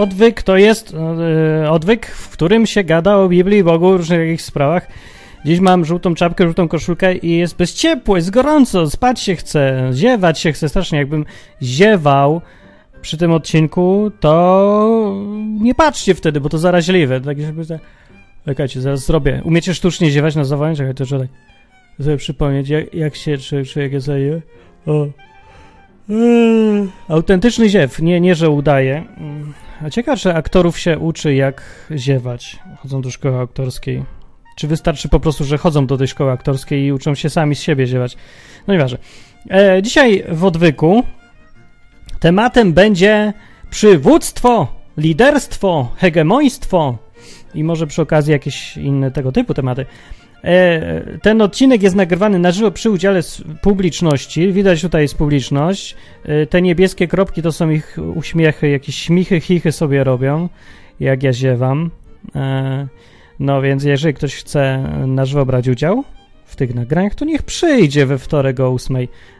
Odwyk 0.00 0.42
to 0.42 0.56
jest 0.56 0.94
e, 0.94 1.70
odwyk, 1.70 2.06
w 2.06 2.28
którym 2.28 2.66
się 2.66 2.84
gada 2.84 3.16
o 3.16 3.28
Biblii 3.28 3.58
i 3.58 3.64
Bogu, 3.64 3.96
różnych 3.96 4.20
jakichś 4.20 4.44
sprawach. 4.44 4.88
Dziś 5.44 5.60
mam 5.60 5.84
żółtą 5.84 6.14
czapkę, 6.14 6.44
żółtą 6.44 6.68
koszulkę 6.68 7.16
i 7.16 7.38
jest 7.38 7.56
bez 7.56 7.74
ciepło, 7.74 8.16
jest 8.16 8.30
gorąco, 8.30 8.90
spać 8.90 9.20
się 9.20 9.36
chce, 9.36 9.90
ziewać 9.92 10.38
się 10.38 10.52
chce 10.52 10.68
strasznie. 10.68 10.98
Jakbym 10.98 11.24
ziewał 11.62 12.40
przy 13.02 13.16
tym 13.16 13.32
odcinku, 13.32 14.10
to 14.20 15.14
nie 15.60 15.74
patrzcie 15.74 16.14
wtedy, 16.14 16.40
bo 16.40 16.48
to 16.48 16.58
zaraźliwe. 16.58 17.20
Tak, 17.20 17.40
żeby. 17.40 17.62
Czekajcie, 18.44 18.80
zaraz 18.80 19.06
zrobię. 19.06 19.42
Umiecie 19.44 19.74
sztucznie 19.74 20.10
ziewać 20.10 20.36
na 20.36 20.44
zawołanie? 20.44 20.76
Czekajcie, 20.76 21.06
to 21.06 21.18
tak 21.18 21.28
sobie 22.04 22.16
przypomnieć, 22.16 22.68
jak, 22.68 22.94
jak 22.94 23.16
się 23.16 23.38
człowiek 23.38 23.92
jest 23.92 24.08
O. 24.86 25.06
Eee, 26.10 26.88
autentyczny 27.08 27.68
ziew, 27.68 28.02
nie, 28.02 28.20
nie, 28.20 28.34
że 28.34 28.50
udaje. 28.50 29.04
A 29.84 29.90
ciekawe, 29.90 30.16
że 30.16 30.34
aktorów 30.34 30.78
się 30.78 30.98
uczy, 30.98 31.34
jak 31.34 31.62
ziewać. 31.96 32.58
Chodzą 32.78 33.02
do 33.02 33.10
szkoły 33.10 33.40
aktorskiej. 33.40 34.04
Czy 34.56 34.66
wystarczy 34.66 35.08
po 35.08 35.20
prostu, 35.20 35.44
że 35.44 35.58
chodzą 35.58 35.86
do 35.86 35.98
tej 35.98 36.08
szkoły 36.08 36.32
aktorskiej 36.32 36.84
i 36.84 36.92
uczą 36.92 37.14
się 37.14 37.30
sami 37.30 37.56
z 37.56 37.62
siebie 37.62 37.86
ziewać? 37.86 38.16
No 38.66 38.74
nieważne. 38.74 38.98
E, 39.50 39.82
dzisiaj 39.82 40.24
w 40.28 40.44
odwyku 40.44 41.02
tematem 42.20 42.72
będzie 42.72 43.32
przywództwo, 43.70 44.68
liderstwo, 44.96 45.88
hegemoństwo 45.96 46.98
i 47.54 47.64
może 47.64 47.86
przy 47.86 48.02
okazji 48.02 48.32
jakieś 48.32 48.76
inne 48.76 49.10
tego 49.10 49.32
typu 49.32 49.54
tematy. 49.54 49.86
E, 50.44 51.18
ten 51.22 51.42
odcinek 51.42 51.82
jest 51.82 51.96
nagrywany 51.96 52.38
na 52.38 52.52
żywo 52.52 52.70
przy 52.70 52.90
udziale 52.90 53.20
publiczności. 53.62 54.52
Widać 54.52 54.82
tutaj 54.82 55.02
jest 55.02 55.14
publiczność. 55.18 55.96
E, 56.24 56.46
te 56.46 56.62
niebieskie 56.62 57.08
kropki 57.08 57.42
to 57.42 57.52
są 57.52 57.70
ich 57.70 57.98
uśmiechy, 58.14 58.68
jakieś 58.68 58.96
śmichy, 58.96 59.40
chichy 59.40 59.72
sobie 59.72 60.04
robią, 60.04 60.48
jak 61.00 61.22
ja 61.22 61.32
ziewam. 61.32 61.90
E, 62.36 62.86
no 63.40 63.62
więc 63.62 63.84
jeżeli 63.84 64.14
ktoś 64.14 64.34
chce 64.34 64.92
na 65.06 65.24
żywo 65.24 65.46
brać 65.46 65.68
udział 65.68 66.04
w 66.44 66.56
tych 66.56 66.74
nagraniach, 66.74 67.14
to 67.14 67.24
niech 67.24 67.42
przyjdzie 67.42 68.06
we 68.06 68.18
wtorek 68.18 68.60
o 68.60 68.68
8 68.68 68.96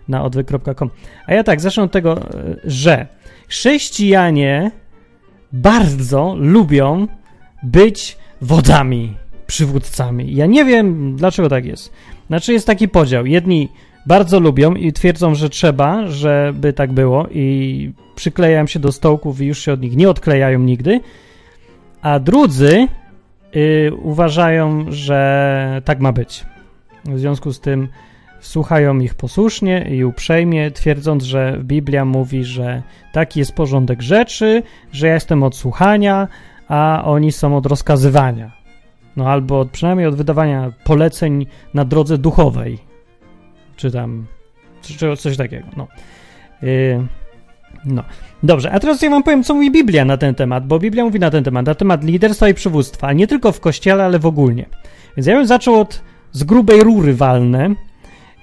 na 0.08 0.24
odwyk.com. 0.24 0.90
A 1.26 1.34
ja 1.34 1.44
tak, 1.44 1.60
zacznę 1.60 1.82
od 1.82 1.92
tego, 1.92 2.20
że 2.64 3.06
chrześcijanie 3.48 4.70
bardzo 5.52 6.34
lubią 6.38 7.06
być 7.62 8.18
wodzami 8.40 9.16
przywódcami. 9.50 10.34
Ja 10.34 10.46
nie 10.46 10.64
wiem, 10.64 11.16
dlaczego 11.16 11.48
tak 11.48 11.64
jest. 11.64 11.92
Znaczy 12.26 12.52
jest 12.52 12.66
taki 12.66 12.88
podział. 12.88 13.26
Jedni 13.26 13.68
bardzo 14.06 14.40
lubią 14.40 14.74
i 14.74 14.92
twierdzą, 14.92 15.34
że 15.34 15.48
trzeba, 15.48 16.06
żeby 16.06 16.72
tak 16.72 16.92
było 16.92 17.26
i 17.30 17.92
przyklejają 18.14 18.66
się 18.66 18.78
do 18.78 18.92
stołków 18.92 19.40
i 19.40 19.46
już 19.46 19.58
się 19.58 19.72
od 19.72 19.80
nich 19.80 19.96
nie 19.96 20.10
odklejają 20.10 20.58
nigdy, 20.58 21.00
a 22.02 22.18
drudzy 22.18 22.86
y, 23.56 23.90
uważają, 24.02 24.84
że 24.88 25.82
tak 25.84 26.00
ma 26.00 26.12
być. 26.12 26.44
W 27.04 27.18
związku 27.18 27.52
z 27.52 27.60
tym 27.60 27.88
słuchają 28.40 28.98
ich 28.98 29.14
posłusznie 29.14 29.86
i 29.90 30.04
uprzejmie, 30.04 30.70
twierdząc, 30.70 31.24
że 31.24 31.58
Biblia 31.62 32.04
mówi, 32.04 32.44
że 32.44 32.82
taki 33.12 33.38
jest 33.38 33.52
porządek 33.52 34.02
rzeczy, 34.02 34.62
że 34.92 35.06
ja 35.06 35.14
jestem 35.14 35.42
od 35.42 35.56
słuchania, 35.56 36.28
a 36.68 37.02
oni 37.04 37.32
są 37.32 37.56
od 37.56 37.66
rozkazywania. 37.66 38.59
No 39.20 39.28
albo 39.28 39.64
przynajmniej 39.64 40.06
od 40.06 40.14
wydawania 40.14 40.72
poleceń 40.84 41.46
na 41.74 41.84
drodze 41.84 42.18
duchowej. 42.18 42.78
Czy 43.76 43.90
tam 43.90 44.26
czy 44.82 45.16
coś 45.16 45.36
takiego. 45.36 45.66
No. 45.76 45.88
Yy, 46.62 47.06
no. 47.84 48.04
Dobrze, 48.42 48.72
a 48.72 48.80
teraz 48.80 49.02
ja 49.02 49.10
wam 49.10 49.22
powiem, 49.22 49.44
co 49.44 49.54
mówi 49.54 49.70
Biblia 49.70 50.04
na 50.04 50.16
ten 50.16 50.34
temat, 50.34 50.66
bo 50.66 50.78
Biblia 50.78 51.04
mówi 51.04 51.18
na 51.18 51.30
ten 51.30 51.44
temat, 51.44 51.66
na 51.66 51.74
temat 51.74 52.04
liderstwa 52.04 52.48
i 52.48 52.54
przywództwa, 52.54 53.12
nie 53.12 53.26
tylko 53.26 53.52
w 53.52 53.60
kościele, 53.60 54.04
ale 54.04 54.18
w 54.18 54.26
ogólnie. 54.26 54.66
Więc 55.16 55.26
ja 55.26 55.36
bym 55.36 55.46
zaczął 55.46 55.80
od 55.80 56.02
z 56.32 56.44
grubej 56.44 56.80
rury 56.82 57.14
walne, 57.14 57.74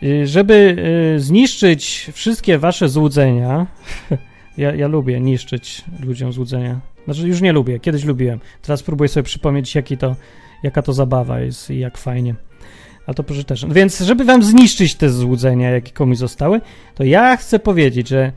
y, 0.03 0.27
żeby 0.27 0.75
y, 1.15 1.19
zniszczyć 1.19 2.09
wszystkie 2.13 2.57
wasze 2.57 2.89
złudzenia. 2.89 3.67
ja, 4.57 4.75
ja 4.75 4.87
lubię 4.87 5.19
niszczyć 5.19 5.83
ludziom 6.03 6.33
złudzenia. 6.33 6.79
Znaczy, 7.05 7.27
już 7.27 7.41
nie 7.41 7.53
lubię, 7.53 7.79
kiedyś 7.79 8.03
lubiłem. 8.03 8.39
Teraz 8.61 8.83
próbuję 8.83 9.07
sobie 9.07 9.23
przypomnieć, 9.23 9.75
jaki 9.75 9.97
to 9.97 10.15
jaka 10.63 10.81
to 10.81 10.93
zabawa 10.93 11.39
jest 11.39 11.69
i 11.69 11.79
jak 11.79 11.97
fajnie. 11.97 12.35
A 13.07 13.13
to 13.13 13.23
pożyteczne. 13.23 13.73
Więc, 13.73 13.99
żeby 13.99 14.23
wam 14.23 14.43
zniszczyć 14.43 14.95
te 14.95 15.09
złudzenia, 15.09 15.69
jakie 15.69 15.91
komuś 15.91 16.17
zostały, 16.17 16.61
to 16.95 17.03
ja 17.03 17.37
chcę 17.37 17.59
powiedzieć, 17.59 18.07
że 18.07 18.31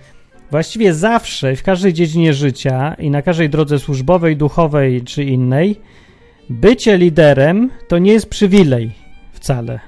właściwie 0.51 0.95
zawsze, 0.95 1.57
w 1.57 1.63
każdej 1.63 1.93
dziedzinie 1.93 2.33
życia 2.33 2.95
i 2.99 3.11
na 3.11 3.23
każdej 3.23 3.51
drodze 3.51 3.79
służbowej, 3.79 4.37
duchowej 4.37 5.03
czy 5.03 5.25
innej, 5.25 5.81
bycie 6.51 6.99
liderem 6.99 7.71
to 7.89 7.99
nie 7.99 8.13
jest 8.13 8.31
przywilej 8.31 8.93
wcale. 9.33 9.81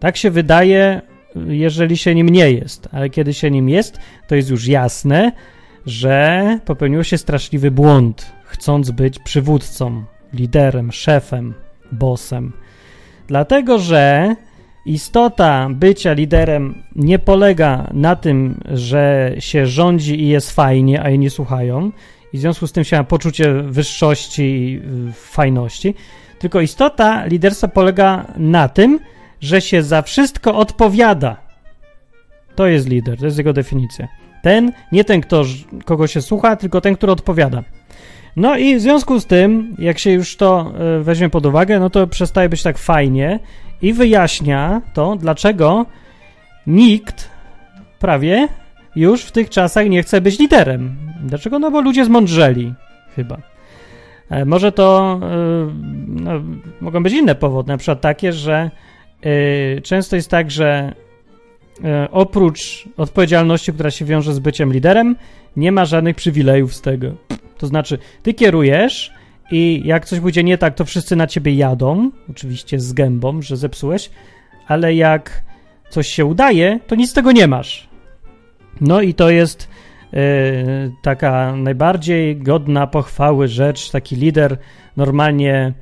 Tak 0.00 0.16
się 0.16 0.30
wydaje, 0.30 1.00
jeżeli 1.46 1.96
się 1.96 2.14
nim 2.14 2.28
nie 2.28 2.52
jest, 2.52 2.88
ale 2.92 3.10
kiedy 3.10 3.34
się 3.34 3.50
nim 3.50 3.68
jest, 3.68 3.98
to 4.28 4.34
jest 4.34 4.50
już 4.50 4.66
jasne, 4.66 5.32
że 5.86 6.58
popełniło 6.64 7.02
się 7.02 7.18
straszliwy 7.18 7.70
błąd, 7.70 8.32
chcąc 8.44 8.90
być 8.90 9.18
przywódcą, 9.18 10.04
liderem, 10.34 10.92
szefem, 10.92 11.54
bossem. 11.92 12.52
Dlatego, 13.28 13.78
że 13.78 14.34
istota 14.86 15.68
bycia 15.70 16.12
liderem 16.12 16.82
nie 16.96 17.18
polega 17.18 17.90
na 17.92 18.16
tym, 18.16 18.60
że 18.70 19.34
się 19.38 19.66
rządzi 19.66 20.20
i 20.20 20.28
jest 20.28 20.50
fajnie, 20.50 21.02
a 21.02 21.10
inni 21.10 21.30
słuchają, 21.30 21.90
i 22.32 22.38
w 22.38 22.40
związku 22.40 22.66
z 22.66 22.72
tym 22.72 22.84
się 22.84 22.96
ma 22.96 23.04
poczucie 23.04 23.52
wyższości 23.52 24.42
i 24.42 24.82
y, 25.08 25.12
fajności, 25.12 25.94
tylko 26.38 26.60
istota 26.60 27.26
liderstwa 27.26 27.68
polega 27.68 28.26
na 28.36 28.68
tym, 28.68 29.00
że 29.40 29.60
się 29.60 29.82
za 29.82 30.02
wszystko 30.02 30.56
odpowiada. 30.56 31.36
To 32.54 32.66
jest 32.66 32.88
lider, 32.88 33.18
to 33.18 33.24
jest 33.24 33.38
jego 33.38 33.52
definicja. 33.52 34.08
Ten, 34.42 34.72
nie 34.92 35.04
ten, 35.04 35.20
kto, 35.20 35.44
kogo 35.84 36.06
się 36.06 36.22
słucha, 36.22 36.56
tylko 36.56 36.80
ten, 36.80 36.96
który 36.96 37.12
odpowiada. 37.12 37.62
No 38.36 38.56
i 38.56 38.76
w 38.76 38.80
związku 38.80 39.20
z 39.20 39.26
tym, 39.26 39.76
jak 39.78 39.98
się 39.98 40.10
już 40.10 40.36
to 40.36 40.72
e, 40.78 41.00
weźmie 41.02 41.30
pod 41.30 41.46
uwagę, 41.46 41.80
no 41.80 41.90
to 41.90 42.06
przestaje 42.06 42.48
być 42.48 42.62
tak 42.62 42.78
fajnie 42.78 43.40
i 43.82 43.92
wyjaśnia 43.92 44.82
to, 44.94 45.16
dlaczego 45.16 45.86
nikt 46.66 47.30
prawie 47.98 48.48
już 48.96 49.24
w 49.24 49.32
tych 49.32 49.50
czasach 49.50 49.88
nie 49.88 50.02
chce 50.02 50.20
być 50.20 50.38
liderem. 50.38 50.96
Dlaczego? 51.22 51.58
No 51.58 51.70
bo 51.70 51.80
ludzie 51.80 52.04
zmądrzeli 52.04 52.74
chyba. 53.16 53.38
E, 54.30 54.44
może 54.44 54.72
to 54.72 55.20
e, 55.22 55.72
no, 56.06 56.30
mogą 56.80 57.02
być 57.02 57.12
inne 57.12 57.34
powody, 57.34 57.68
na 57.68 57.78
przykład 57.78 58.00
takie, 58.00 58.32
że 58.32 58.70
często 59.82 60.16
jest 60.16 60.30
tak, 60.30 60.50
że 60.50 60.94
oprócz 62.10 62.88
odpowiedzialności, 62.96 63.72
która 63.72 63.90
się 63.90 64.04
wiąże 64.04 64.34
z 64.34 64.38
byciem 64.38 64.72
liderem, 64.72 65.16
nie 65.56 65.72
ma 65.72 65.84
żadnych 65.84 66.16
przywilejów 66.16 66.74
z 66.74 66.80
tego. 66.80 67.12
To 67.58 67.66
znaczy, 67.66 67.98
ty 68.22 68.34
kierujesz 68.34 69.12
i 69.50 69.82
jak 69.84 70.04
coś 70.04 70.20
pójdzie 70.20 70.44
nie 70.44 70.58
tak, 70.58 70.74
to 70.74 70.84
wszyscy 70.84 71.16
na 71.16 71.26
ciebie 71.26 71.54
jadą, 71.54 72.10
oczywiście 72.30 72.80
z 72.80 72.92
gębą, 72.92 73.42
że 73.42 73.56
zepsułeś, 73.56 74.10
ale 74.66 74.94
jak 74.94 75.42
coś 75.90 76.08
się 76.08 76.24
udaje, 76.24 76.80
to 76.86 76.94
nic 76.94 77.10
z 77.10 77.14
tego 77.14 77.32
nie 77.32 77.46
masz. 77.46 77.88
No 78.80 79.00
i 79.00 79.14
to 79.14 79.30
jest 79.30 79.68
yy, 80.12 80.18
taka 81.02 81.56
najbardziej 81.56 82.36
godna 82.36 82.86
pochwały 82.86 83.48
rzecz, 83.48 83.90
taki 83.90 84.16
lider 84.16 84.58
normalnie. 84.96 85.72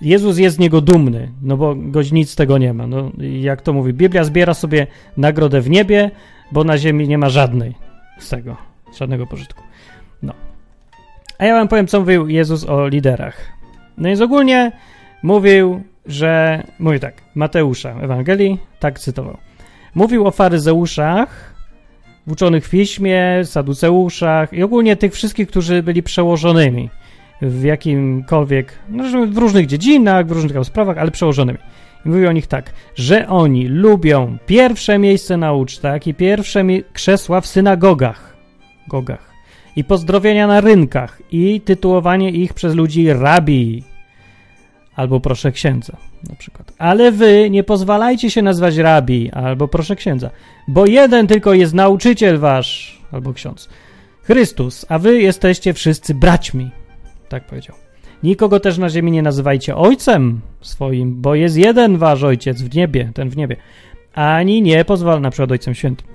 Jezus 0.00 0.38
jest 0.38 0.56
z 0.56 0.58
niego 0.58 0.80
dumny, 0.80 1.32
no 1.42 1.56
bo 1.56 1.74
goś 1.74 2.12
nic 2.12 2.30
z 2.30 2.36
tego 2.36 2.58
nie 2.58 2.74
ma. 2.74 2.86
No, 2.86 3.10
jak 3.40 3.62
to 3.62 3.72
mówi, 3.72 3.92
Biblia 3.92 4.24
zbiera 4.24 4.54
sobie 4.54 4.86
nagrodę 5.16 5.60
w 5.60 5.70
niebie, 5.70 6.10
bo 6.52 6.64
na 6.64 6.78
ziemi 6.78 7.08
nie 7.08 7.18
ma 7.18 7.28
żadnej 7.28 7.74
z 8.18 8.28
tego, 8.28 8.56
żadnego 8.98 9.26
pożytku. 9.26 9.65
A 11.38 11.44
ja 11.44 11.54
wam 11.54 11.68
powiem, 11.68 11.86
co 11.86 12.00
mówił 12.00 12.28
Jezus 12.28 12.64
o 12.64 12.88
liderach. 12.88 13.36
No 13.98 14.08
więc 14.08 14.20
ogólnie 14.20 14.72
mówił, 15.22 15.82
że... 16.06 16.62
Mówi 16.78 17.00
tak, 17.00 17.14
Mateusza, 17.34 17.90
Ewangelii, 17.90 18.58
tak 18.80 18.98
cytował. 18.98 19.36
Mówił 19.94 20.26
o 20.26 20.30
faryzeuszach, 20.30 21.54
uczonych 22.26 22.66
w 22.66 22.70
piśmie, 22.70 23.40
saduceuszach 23.44 24.52
i 24.52 24.62
ogólnie 24.62 24.96
tych 24.96 25.12
wszystkich, 25.12 25.48
którzy 25.48 25.82
byli 25.82 26.02
przełożonymi 26.02 26.90
w 27.42 27.62
jakimkolwiek, 27.62 28.72
no, 28.88 29.26
w 29.26 29.38
różnych 29.38 29.66
dziedzinach, 29.66 30.26
w 30.26 30.30
różnych 30.30 30.64
sprawach, 30.64 30.98
ale 30.98 31.10
przełożonymi. 31.10 31.58
I 32.06 32.08
mówił 32.08 32.28
o 32.28 32.32
nich 32.32 32.46
tak, 32.46 32.72
że 32.94 33.28
oni 33.28 33.68
lubią 33.68 34.38
pierwsze 34.46 34.98
miejsce 34.98 35.36
na 35.36 35.52
ucztach 35.52 36.06
i 36.06 36.14
pierwsze 36.14 36.64
krzesła 36.92 37.40
w 37.40 37.46
synagogach. 37.46 38.36
Gogach 38.88 39.25
i 39.76 39.84
pozdrowienia 39.84 40.46
na 40.46 40.60
rynkach 40.60 41.22
i 41.32 41.60
tytułowanie 41.60 42.30
ich 42.30 42.54
przez 42.54 42.74
ludzi 42.74 43.12
rabi 43.12 43.82
albo 44.96 45.20
proszę 45.20 45.52
księdza 45.52 45.96
na 46.28 46.36
przykład. 46.36 46.72
Ale 46.78 47.12
wy 47.12 47.50
nie 47.50 47.64
pozwalajcie 47.64 48.30
się 48.30 48.42
nazwać 48.42 48.76
rabi 48.76 49.30
albo 49.30 49.68
proszę 49.68 49.96
księdza, 49.96 50.30
bo 50.68 50.86
jeden 50.86 51.26
tylko 51.26 51.54
jest 51.54 51.74
nauczyciel 51.74 52.38
wasz 52.38 53.02
albo 53.12 53.32
ksiądz. 53.32 53.68
Chrystus, 54.22 54.86
a 54.88 54.98
wy 54.98 55.20
jesteście 55.22 55.72
wszyscy 55.72 56.14
braćmi. 56.14 56.70
Tak 57.28 57.46
powiedział. 57.46 57.76
Nikogo 58.22 58.60
też 58.60 58.78
na 58.78 58.88
ziemi 58.88 59.12
nie 59.12 59.22
nazywajcie 59.22 59.76
ojcem 59.76 60.40
swoim, 60.60 61.20
bo 61.22 61.34
jest 61.34 61.56
jeden 61.56 61.98
wasz 61.98 62.22
ojciec 62.22 62.62
w 62.62 62.74
niebie, 62.74 63.10
ten 63.14 63.28
w 63.28 63.36
niebie. 63.36 63.56
Ani 64.14 64.62
nie 64.62 64.84
pozwala, 64.84 65.20
na 65.20 65.30
przykład 65.30 65.50
ojcem 65.50 65.74
świętym, 65.74 66.08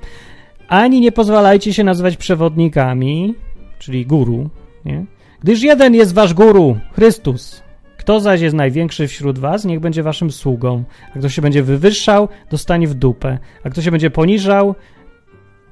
ani 0.68 1.02
nie 1.02 1.12
pozwalajcie 1.12 1.74
się 1.74 1.84
nazywać 1.84 2.18
przewodnikami, 2.18 3.36
czyli 3.82 4.06
guru, 4.06 4.50
nie? 4.86 5.06
gdyż 5.44 5.64
jeden 5.64 5.96
jest 5.96 6.14
wasz 6.14 6.34
guru, 6.34 6.78
Chrystus. 6.94 7.64
Kto 7.98 8.20
zaś 8.20 8.42
jest 8.42 8.56
największy 8.56 9.08
wśród 9.08 9.40
was, 9.40 9.66
niech 9.66 9.80
będzie 9.80 10.04
waszym 10.04 10.32
sługą. 10.32 10.84
A 11.16 11.20
kto 11.20 11.30
się 11.30 11.42
będzie 11.42 11.64
wywyższał, 11.64 12.28
dostanie 12.52 12.88
w 12.88 12.94
dupę. 12.94 13.38
A 13.64 13.70
kto 13.70 13.82
się 13.82 13.92
będzie 13.92 14.10
poniżał, 14.10 14.76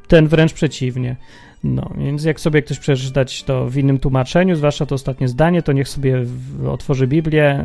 ten 0.07 0.27
wręcz 0.27 0.53
przeciwnie. 0.53 1.15
No, 1.63 1.91
więc 1.97 2.23
jak 2.23 2.39
sobie 2.39 2.61
ktoś 2.61 2.79
przeczytać 2.79 3.44
to 3.44 3.69
w 3.69 3.77
innym 3.77 4.00
tłumaczeniu, 4.00 4.56
zwłaszcza 4.56 4.85
to 4.85 4.95
ostatnie 4.95 5.27
zdanie, 5.27 5.61
to 5.61 5.71
niech 5.71 5.89
sobie 5.89 6.23
otworzy 6.67 7.07
Biblię 7.07 7.63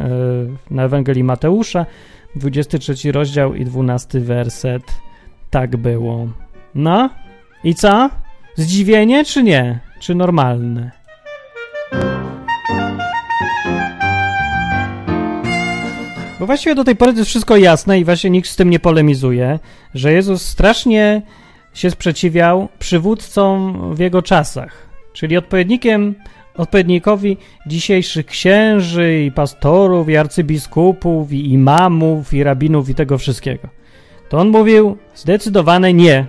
yy, 0.69 0.76
na 0.76 0.85
Ewangelii 0.85 1.25
Mateusza, 1.25 1.87
23 2.37 3.12
rozdział 3.12 3.55
i 3.55 3.64
12 3.64 4.20
werset. 4.20 4.82
Tak 5.50 5.76
było. 5.76 6.29
No, 6.75 7.11
i 7.64 7.75
co? 7.75 8.11
Zdziwienie 8.56 9.25
czy 9.25 9.43
nie? 9.43 9.81
Czy 10.05 10.15
normalne? 10.15 10.91
Bo 16.41 16.47
właściwie 16.47 16.75
do 16.75 16.85
tej 16.85 16.97
pory 16.97 17.12
to 17.12 17.19
jest 17.19 17.31
wszystko 17.31 17.56
jasne 17.56 18.01
i 18.01 18.05
właśnie 18.05 18.31
nikt 18.31 18.49
z 18.49 18.56
tym 18.56 18.71
nie 18.71 18.79
polemizuje, 18.79 19.59
że 19.95 20.12
Jezus 20.12 20.43
strasznie 20.43 21.23
się 21.75 21.91
sprzeciwiał 21.91 22.69
przywódcom 22.79 23.81
w 23.95 23.99
jego 23.99 24.23
czasach, 24.23 24.89
czyli 25.12 25.37
odpowiednikiem, 25.37 26.15
odpowiednikowi 26.56 27.37
dzisiejszych 27.67 28.27
księży 28.27 29.25
i 29.25 29.33
pastorów 29.33 30.09
i 30.09 30.17
arcybiskupów 30.17 31.33
i 31.33 31.53
imamów 31.53 32.35
i 32.35 32.45
rabinów 32.45 32.89
i 32.89 32.95
tego 32.95 33.19
wszystkiego. 33.19 33.69
To 34.29 34.39
on 34.39 34.49
mówił 34.49 34.97
zdecydowane 35.15 35.93
nie. 35.93 36.27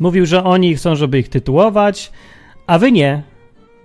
Mówił, 0.00 0.26
że 0.26 0.44
oni 0.44 0.76
chcą, 0.76 0.94
żeby 0.96 1.18
ich 1.18 1.28
tytułować, 1.28 2.12
a 2.72 2.78
wy 2.78 2.92
nie, 2.92 3.22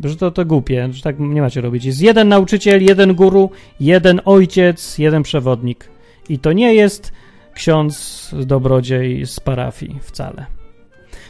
że 0.03 0.15
to, 0.15 0.31
to 0.31 0.45
głupie, 0.45 0.89
że 0.91 1.01
tak 1.01 1.19
nie 1.19 1.41
macie 1.41 1.61
robić. 1.61 1.85
Jest 1.85 2.01
jeden 2.01 2.27
nauczyciel, 2.27 2.83
jeden 2.83 3.13
guru, 3.13 3.49
jeden 3.79 4.21
ojciec, 4.25 4.97
jeden 4.97 5.23
przewodnik. 5.23 5.89
I 6.29 6.39
to 6.39 6.53
nie 6.53 6.73
jest 6.73 7.11
ksiądz 7.53 8.29
dobrodziej 8.45 9.25
z 9.25 9.39
parafii 9.39 9.99
wcale. 10.01 10.45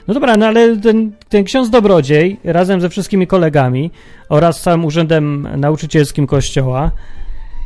No 0.07 0.13
dobra, 0.13 0.37
no 0.37 0.45
ale 0.45 0.77
ten, 0.77 1.11
ten 1.29 1.43
ksiądz 1.43 1.69
dobrodziej 1.69 2.39
razem 2.43 2.81
ze 2.81 2.89
wszystkimi 2.89 3.27
kolegami 3.27 3.91
oraz 4.29 4.61
całym 4.61 4.85
urzędem 4.85 5.47
nauczycielskim 5.57 6.27
kościoła 6.27 6.91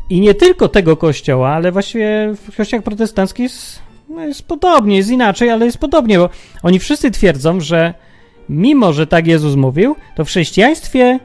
i 0.10 0.20
nie 0.20 0.34
tylko 0.34 0.68
tego 0.68 0.98
kościoła, 0.98 1.50
ale 1.50 1.72
właściwie 1.72 2.34
w 2.52 2.56
kościołach 2.58 2.84
protestanckich 2.84 3.44
jest, 3.44 3.80
no 4.10 4.26
jest 4.26 4.48
podobnie, 4.48 4.98
jest 4.98 5.10
inaczej, 5.10 5.50
ale 5.50 5.66
jest 5.66 5.78
podobnie, 5.78 6.18
bo 6.18 6.30
oni 6.64 6.80
wszyscy 6.80 7.12
twierdzą, 7.12 7.60
że 7.60 7.94
mimo, 8.52 8.94
że 8.94 9.08
tak 9.08 9.28
Jezus 9.28 9.56
mówił, 9.56 9.96
to 10.16 10.26
w 10.26 10.28
chrześcijaństwie 10.28 11.20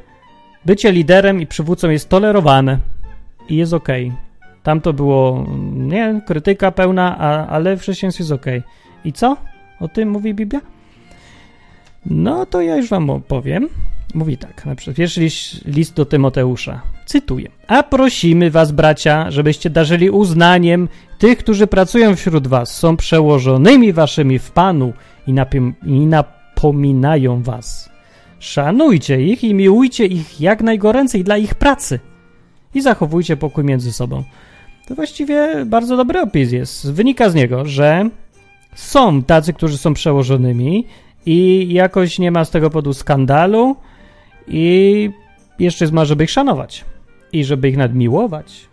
bycie 0.65 0.93
liderem 0.93 1.41
i 1.41 1.47
przywódcą 1.47 1.91
jest 1.91 2.09
tolerowane 2.09 2.79
i 3.49 3.57
jest 3.57 3.73
ok. 3.73 3.89
Tam 4.63 4.81
to 4.81 4.93
było, 4.93 5.47
nie, 5.73 6.21
krytyka 6.27 6.73
pełna, 6.73 7.19
a, 7.19 7.47
ale 7.47 7.77
w 7.77 7.81
chrześcijaństwie 7.81 8.23
jest 8.23 8.33
ok. 8.33 8.47
I 9.05 9.13
co? 9.13 9.37
O 9.81 9.89
tym 9.89 10.11
mówi 10.11 10.35
Biblia? 10.35 10.61
No 12.07 12.47
to 12.47 12.61
ja 12.61 12.77
już 12.77 12.89
wam 12.89 13.11
opowiem. 13.11 13.69
Mówi 14.15 14.39
tak, 14.39 14.67
na 14.67 14.75
przykład 14.75 14.97
pierwszy 14.97 15.21
list, 15.67 15.95
do 15.95 16.05
Tymoteusza. 16.05 16.81
Cytuję. 17.07 17.49
A 17.67 17.83
prosimy 17.83 18.51
was, 18.51 18.73
bracia, 18.73 19.31
żebyście 19.31 19.71
darzyli 19.71 20.11
uznaniem 20.11 20.89
tych, 21.19 21.39
którzy 21.39 21.67
pracują 21.67 22.17
wśród 22.17 22.47
was, 22.47 22.75
są 22.75 22.97
przełożonymi 22.97 23.93
waszymi 23.93 24.39
w 24.39 24.51
Panu 24.51 24.93
i, 25.27 25.33
napim, 25.33 25.75
i 25.87 26.07
napominają 26.57 27.43
was. 27.43 27.91
Szanujcie 28.39 29.23
ich 29.23 29.45
i 29.45 29.55
miłujcie 29.55 30.07
ich 30.07 30.41
jak 30.41 30.63
najgoręcej 30.63 31.25
dla 31.25 31.37
ich 31.37 31.55
pracy 31.55 32.01
i 32.75 32.81
zachowujcie 32.81 33.37
pokój 33.37 33.65
między 33.65 33.93
sobą. 33.93 34.25
To 34.89 34.95
właściwie 34.95 35.65
bardzo 35.67 35.97
dobry 35.97 36.21
opis 36.21 36.53
jest. 36.53 36.93
Wynika 36.93 37.31
z 37.31 37.35
niego, 37.35 37.65
że 37.65 38.11
są 38.75 39.23
tacy, 39.23 39.53
którzy 39.53 39.79
są 39.79 39.95
przełożonymi 39.95 40.87
i 41.27 41.69
jakoś 41.73 42.19
nie 42.19 42.31
ma 42.31 42.45
z 42.45 42.51
tego 42.51 42.71
powodu 42.71 42.93
skandalu 42.93 43.77
i 44.49 45.11
jeszcze 45.59 45.91
ma, 45.93 46.05
żeby 46.05 46.25
ich 46.25 46.31
szanować 46.31 46.85
i 47.33 47.45
żeby 47.45 47.69
ich 47.69 47.77
nadmiłować 47.77 48.69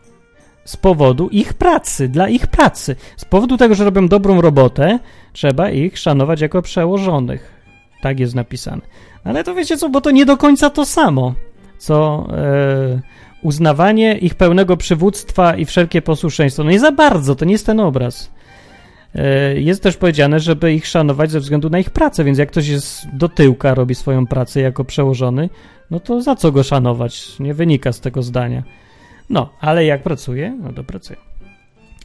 z 0.65 0.77
powodu 0.77 1.30
ich 1.30 1.53
pracy, 1.53 2.09
dla 2.09 2.30
ich 2.30 2.47
pracy. 2.47 2.95
Z 3.18 3.25
powodu 3.25 3.57
tego, 3.57 3.75
że 3.75 3.85
robią 3.85 4.07
dobrą 4.07 4.41
robotę, 4.41 5.00
trzeba 5.33 5.69
ich 5.69 5.97
szanować 5.97 6.41
jako 6.41 6.62
przełożonych. 6.62 7.62
Tak 8.04 8.20
jest 8.20 8.36
napisane. 8.36 8.82
Ale 9.24 9.44
to 9.44 9.56
wiecie 9.56 9.78
co, 9.78 9.90
bo 9.90 10.02
to 10.02 10.12
nie 10.12 10.26
do 10.26 10.38
końca 10.38 10.70
to 10.70 10.86
samo, 10.86 11.34
co 11.78 12.28
e, 12.32 13.02
uznawanie 13.42 14.18
ich 14.18 14.36
pełnego 14.36 14.78
przywództwa 14.78 15.56
i 15.56 15.66
wszelkie 15.66 16.02
posłuszeństwo. 16.02 16.64
No 16.64 16.72
nie 16.72 16.80
za 16.80 16.92
bardzo, 16.92 17.36
to 17.36 17.45
nie 17.45 17.52
jest 17.52 17.66
ten 17.66 17.80
obraz. 17.80 18.31
E, 19.16 19.60
jest 19.60 19.83
też 19.83 19.98
powiedziane, 19.98 20.40
żeby 20.40 20.74
ich 20.74 20.88
szanować 20.88 21.31
ze 21.31 21.40
względu 21.40 21.69
na 21.69 21.80
ich 21.80 21.90
pracę, 21.90 22.24
więc 22.24 22.38
jak 22.38 22.52
ktoś 22.52 22.68
jest 22.68 23.07
do 23.14 23.30
tyłka, 23.30 23.74
robi 23.74 23.95
swoją 23.95 24.28
pracę 24.28 24.62
jako 24.62 24.83
przełożony, 24.83 25.50
no 25.92 26.00
to 26.00 26.22
za 26.22 26.36
co 26.36 26.52
go 26.52 26.64
szanować? 26.64 27.40
Nie 27.40 27.54
wynika 27.54 27.92
z 27.92 28.00
tego 28.00 28.24
zdania. 28.24 28.64
No, 29.30 29.50
ale 29.60 29.86
jak 29.86 30.04
pracuje, 30.04 30.57
no 30.64 30.74
to 30.74 30.83
pracuje. 30.83 31.19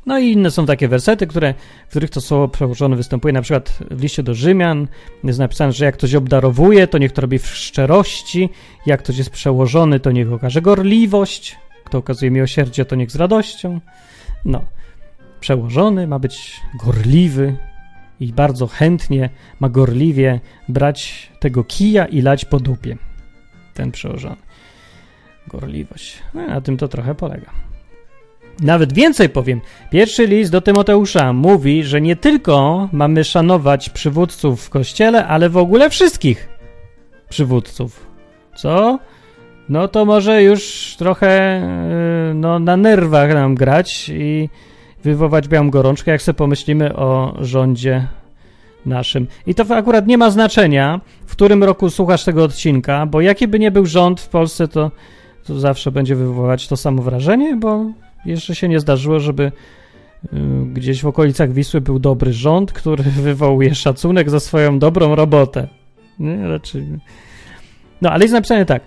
No 0.09 0.19
i 0.19 0.33
inne 0.33 0.51
są 0.51 0.67
takie 0.67 0.89
wersety, 0.89 1.27
które, 1.27 1.55
w 1.87 1.91
których 1.91 2.11
to 2.11 2.21
słowo 2.21 2.49
przełożone 2.49 2.97
występuje. 2.97 3.33
Na 3.33 3.43
przykład 3.43 3.79
w 3.91 4.03
liście 4.03 4.23
do 4.23 4.35
Rzymian 4.35 4.89
jest 5.25 5.39
napisane, 5.39 5.73
że 5.73 5.85
jak 5.85 5.95
ktoś 5.95 6.15
obdarowuje, 6.15 6.87
to 6.87 6.99
niech 6.99 7.13
to 7.13 7.21
robi 7.21 7.39
w 7.39 7.47
szczerości. 7.47 8.49
Jak 8.87 9.03
ktoś 9.03 9.19
jest 9.19 9.31
przełożony, 9.31 10.01
to 10.01 10.11
niech 10.11 10.33
okaże 10.33 10.63
gorliwość. 10.63 11.57
Kto 11.85 11.99
okazuje 11.99 12.31
miłosierdzie, 12.31 12.85
to 12.85 12.97
niech 12.97 13.11
z 13.11 13.17
radością. 13.17 13.81
No 14.45 14.65
przełożony, 15.41 16.07
ma 16.07 16.19
być 16.19 16.61
gorliwy 16.85 17.57
i 18.21 18.33
bardzo 18.33 18.67
chętnie 18.67 19.31
ma 19.61 19.69
gorliwie 19.69 20.41
brać 20.69 21.31
tego 21.41 21.65
kija 21.65 22.07
i 22.07 22.23
lać 22.23 22.45
po 22.45 22.61
dupie. 22.61 22.97
Ten 23.75 23.91
przełożony. 23.91 24.37
Gorliwość. 25.47 26.19
No, 26.35 26.47
na 26.47 26.61
tym 26.61 26.77
to 26.77 26.89
trochę 26.89 27.15
polega. 27.15 27.68
Nawet 28.61 28.93
więcej 28.93 29.29
powiem. 29.29 29.61
Pierwszy 29.91 30.27
list 30.27 30.53
do 30.53 30.61
Tymoteusza 30.61 31.33
mówi, 31.33 31.85
że 31.85 32.01
nie 32.01 32.17
tylko 32.17 32.89
mamy 32.93 33.25
szanować 33.25 33.91
przywódców 33.91 34.65
w 34.65 34.71
kościele, 34.71 35.27
ale 35.27 35.51
w 35.51 35.57
ogóle 35.57 35.91
wszystkich 35.91 36.49
przywódców. 37.29 38.07
Co? 38.57 38.99
No 39.69 39.89
to 39.89 40.05
może 40.05 40.43
już 40.43 40.95
trochę 40.99 41.63
y, 42.31 42.35
no, 42.35 42.59
na 42.59 42.77
nerwach 42.77 43.35
nam 43.35 43.55
grać 43.55 44.09
i 44.15 44.49
wywołać 45.05 45.49
białą 45.49 45.71
gorączkę, 45.71 46.11
jak 46.11 46.23
sobie 46.23 46.37
pomyślimy 46.37 46.97
o 46.97 47.37
rządzie 47.41 48.07
naszym. 48.87 49.27
I 49.47 49.55
to 49.55 49.77
akurat 49.77 50.07
nie 50.07 50.19
ma 50.19 50.31
znaczenia, 50.31 51.01
w 51.27 51.33
którym 51.33 51.65
roku 51.65 51.91
słuchasz 51.91 52.25
tego 52.25 52.45
odcinka, 52.45 53.07
bo 53.07 53.21
jaki 53.21 53.49
by 53.49 53.59
nie 53.59 53.71
był 53.71 53.87
rząd 53.87 54.21
w 54.21 54.29
Polsce, 54.29 54.69
to, 54.69 54.91
to 55.45 55.61
zawsze 55.61 55.93
będzie 55.93 56.17
wywoływać 56.17 56.69
to 56.69 56.77
samo 56.77 57.03
wrażenie, 57.03 57.57
bo 57.57 57.85
jeszcze 58.29 58.55
się 58.55 58.69
nie 58.69 58.81
zdarzyło, 58.81 59.21
żeby 59.21 59.53
y, 60.25 60.39
gdzieś 60.73 61.03
w 61.03 61.07
okolicach 61.07 61.53
Wisły 61.53 61.81
był 61.81 61.99
dobry 61.99 62.33
rząd, 62.33 62.73
który 62.73 63.03
wywołuje 63.29 63.75
szacunek 63.75 64.31
za 64.31 64.41
swoją 64.41 64.79
dobrą 64.79 65.15
robotę. 65.15 65.69
Nie, 66.19 66.49
raczej. 66.49 66.87
No, 68.03 68.11
ale 68.11 68.25
jest 68.25 68.35
napisane 68.35 68.67
tak. 68.67 68.83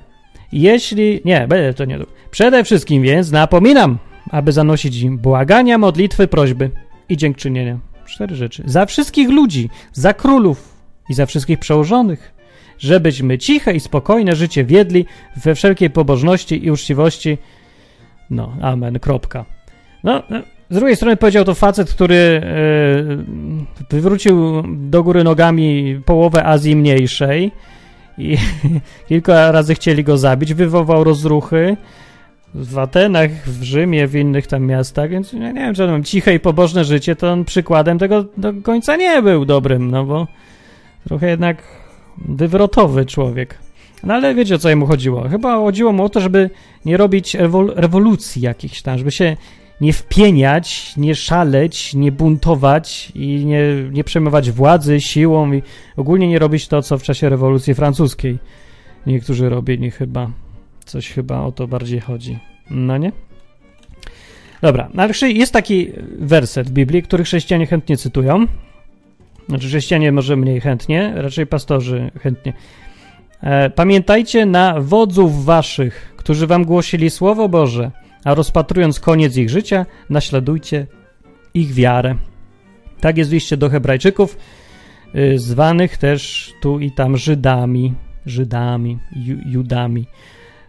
Jeśli. 0.51 1.21
Nie, 1.25 1.48
to 1.75 1.86
nie. 1.86 2.00
Przede 2.31 2.63
wszystkim 2.63 3.03
więc 3.03 3.31
napominam, 3.31 3.98
aby 4.29 4.51
zanosić 4.51 5.01
im 5.01 5.17
błagania, 5.17 5.77
modlitwy, 5.77 6.27
prośby 6.27 6.69
i 7.10 7.17
dziękczynienia. 7.17 7.79
Cztery 8.05 8.36
rzeczy. 8.36 8.63
Za 8.65 8.86
wszystkich 8.86 9.29
ludzi, 9.29 9.69
za 9.93 10.13
królów 10.13 10.75
i 11.10 11.13
za 11.13 11.25
wszystkich 11.25 11.60
przełożonych, 11.60 12.33
żebyśmy 12.77 13.38
ciche 13.38 13.74
i 13.74 13.79
spokojne 13.79 14.36
życie 14.36 14.63
wiedli 14.63 15.05
we 15.36 15.55
wszelkiej 15.55 15.89
pobożności 15.89 16.65
i 16.65 16.71
uczciwości. 16.71 17.38
No, 18.31 18.53
amen, 18.61 19.00
kropka. 19.00 19.45
No, 20.03 20.23
no 20.29 20.39
z 20.69 20.75
drugiej 20.75 20.95
strony 20.95 21.17
powiedział 21.17 21.45
to 21.45 21.55
facet, 21.55 21.93
który 21.93 22.41
yy, 23.89 24.01
wywrócił 24.01 24.63
do 24.67 25.03
góry 25.03 25.23
nogami 25.23 26.00
połowę 26.05 26.45
Azji 26.45 26.75
Mniejszej 26.75 27.51
i 28.17 28.38
kilka 29.09 29.51
razy 29.51 29.75
chcieli 29.75 30.03
go 30.03 30.17
zabić, 30.17 30.53
wywołał 30.53 31.03
rozruchy, 31.03 31.77
w 32.55 32.77
Atenach, 32.77 33.31
w 33.31 33.63
Rzymie, 33.63 34.07
w 34.07 34.15
innych 34.15 34.47
tam 34.47 34.65
miastach, 34.65 35.09
więc 35.09 35.33
ja 35.33 35.51
nie 35.51 35.61
wiem, 35.61 35.73
czy 35.73 35.83
on 35.83 36.03
ciche 36.03 36.33
i 36.33 36.39
pobożne 36.39 36.85
życie, 36.85 37.15
to 37.15 37.31
on 37.31 37.45
przykładem 37.45 38.00
tego 38.00 38.25
do 38.38 38.53
końca 38.63 38.95
nie 38.95 39.21
był 39.21 39.45
dobrym, 39.45 39.91
no 39.91 40.05
bo 40.05 40.27
trochę 41.07 41.29
jednak 41.29 41.63
wywrotowy 42.17 43.05
człowiek. 43.05 43.57
No 44.03 44.13
ale 44.13 44.36
wiecie, 44.36 44.55
o 44.55 44.58
co 44.58 44.70
jemu 44.70 44.86
chodziło? 44.86 45.29
Chyba 45.29 45.55
chodziło 45.55 45.91
mu 45.91 46.03
o 46.03 46.10
to, 46.10 46.20
żeby 46.20 46.50
nie 46.86 46.98
robić 46.98 47.36
rewol 47.36 47.74
rewolucji 47.75 48.41
jakichś 48.41 48.81
tam, 48.81 48.98
żeby 48.98 49.12
się 49.12 49.38
nie 49.81 49.93
wpieniać, 49.93 50.98
nie 50.98 51.15
szaleć, 51.15 51.93
nie 51.93 52.12
buntować 52.12 53.12
i 53.15 53.46
nie, 53.46 53.62
nie 53.91 54.03
przejmować 54.03 54.51
władzy 54.51 55.01
siłą 55.01 55.53
i 55.53 55.63
ogólnie 55.98 56.27
nie 56.27 56.39
robić 56.39 56.67
to, 56.67 56.81
co 56.81 56.98
w 56.98 57.03
czasie 57.03 57.29
rewolucji 57.29 57.74
francuskiej 57.74 58.38
niektórzy 59.08 59.50
robili 59.50 59.91
chyba. 59.91 60.31
Coś 60.86 61.10
chyba 61.10 61.41
o 61.41 61.51
to 61.51 61.67
bardziej 61.67 62.00
chodzi. 62.00 62.39
No 62.70 62.98
nie? 62.98 63.12
Dobra, 64.62 64.89
no 64.93 65.03
ale 65.03 65.13
jest 65.29 65.53
taki 65.53 65.91
werset 66.20 66.70
w 66.70 66.72
Biblii, 66.72 67.03
który 67.03 67.24
chrześcijanie 67.24 67.67
chętnie 67.67 67.98
cytują. 67.98 68.46
Znaczy 69.50 69.67
chrześcijanie 69.67 70.12
może 70.12 70.36
mniej 70.36 70.62
chętnie, 70.62 71.13
raczej 71.15 71.48
pastorzy 71.48 72.12
chętnie. 72.20 72.53
E, 73.43 73.69
pamiętajcie 73.69 74.45
na 74.45 74.75
wodzów 74.79 75.45
waszych, 75.45 76.13
którzy 76.17 76.48
wam 76.48 76.65
głosili 76.65 77.10
Słowo 77.10 77.50
Boże, 77.50 77.91
a 78.24 78.33
rozpatrując 78.33 79.00
koniec 79.00 79.38
ich 79.38 79.50
życia, 79.50 79.86
naśladujcie 80.10 80.88
ich 81.53 81.74
wiarę. 81.74 82.15
Tak 83.00 83.17
jest 83.17 83.31
liście 83.31 83.57
do 83.57 83.69
Hebrajczyków, 83.69 84.38
y, 85.15 85.39
zwanych 85.39 85.98
też 85.98 86.53
tu 86.62 86.79
i 86.79 86.91
tam 86.91 87.17
Żydami, 87.17 87.93
Żydami, 88.25 88.98
ju, 89.15 89.38
Judami. 89.45 90.05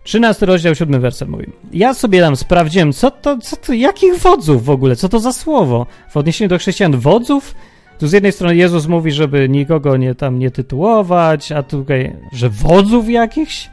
13 0.04 0.46
rozdział, 0.46 0.74
7 0.74 1.00
werset 1.00 1.28
mówi. 1.28 1.46
Ja 1.72 1.94
sobie 1.94 2.20
tam 2.20 2.36
sprawdziłem, 2.36 2.92
co 2.92 3.10
to, 3.10 3.38
co 3.38 3.56
to, 3.56 3.72
jakich 3.72 4.18
wodzów 4.18 4.64
w 4.64 4.70
ogóle, 4.70 4.96
co 4.96 5.08
to 5.08 5.20
za 5.20 5.32
słowo? 5.32 5.86
W 6.10 6.16
odniesieniu 6.16 6.48
do 6.48 6.58
chrześcijan 6.58 6.96
wodzów? 6.96 7.54
Tu 8.02 8.08
z 8.08 8.12
jednej 8.12 8.32
strony 8.32 8.56
Jezus 8.56 8.86
mówi, 8.86 9.12
żeby 9.12 9.48
nikogo 9.48 9.96
nie 9.96 10.14
tam 10.14 10.38
nie 10.38 10.50
tytułować, 10.50 11.52
a 11.52 11.62
tutaj, 11.62 12.16
że 12.32 12.48
wodzów 12.48 13.10
jakichś? 13.10 13.70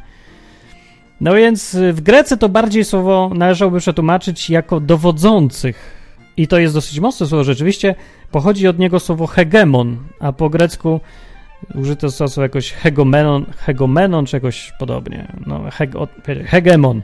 No 1.22 1.34
więc 1.34 1.78
w 1.94 2.02
Grece 2.02 2.38
to 2.38 2.50
bardziej 2.50 2.86
słowo 2.86 3.32
należałoby 3.36 3.80
przetłumaczyć 3.80 4.50
jako 4.50 4.80
dowodzących. 4.80 5.96
I 6.38 6.48
to 6.48 6.60
jest 6.60 6.74
dosyć 6.74 7.00
mocne 7.00 7.28
słowo 7.28 7.44
rzeczywiście. 7.44 7.96
Pochodzi 8.32 8.68
od 8.68 8.80
niego 8.80 9.00
słowo 9.00 9.28
hegemon, 9.28 9.98
a 10.20 10.32
po 10.32 10.50
grecku 10.50 11.00
użyte 11.76 12.12
słowo 12.12 12.42
jakoś 12.42 12.72
hegomenon, 12.72 13.46
hegomenon 13.58 14.26
czy 14.26 14.36
jakoś 14.36 14.74
podobnie. 14.80 15.28
No, 15.46 15.64
hegemon. 16.46 17.02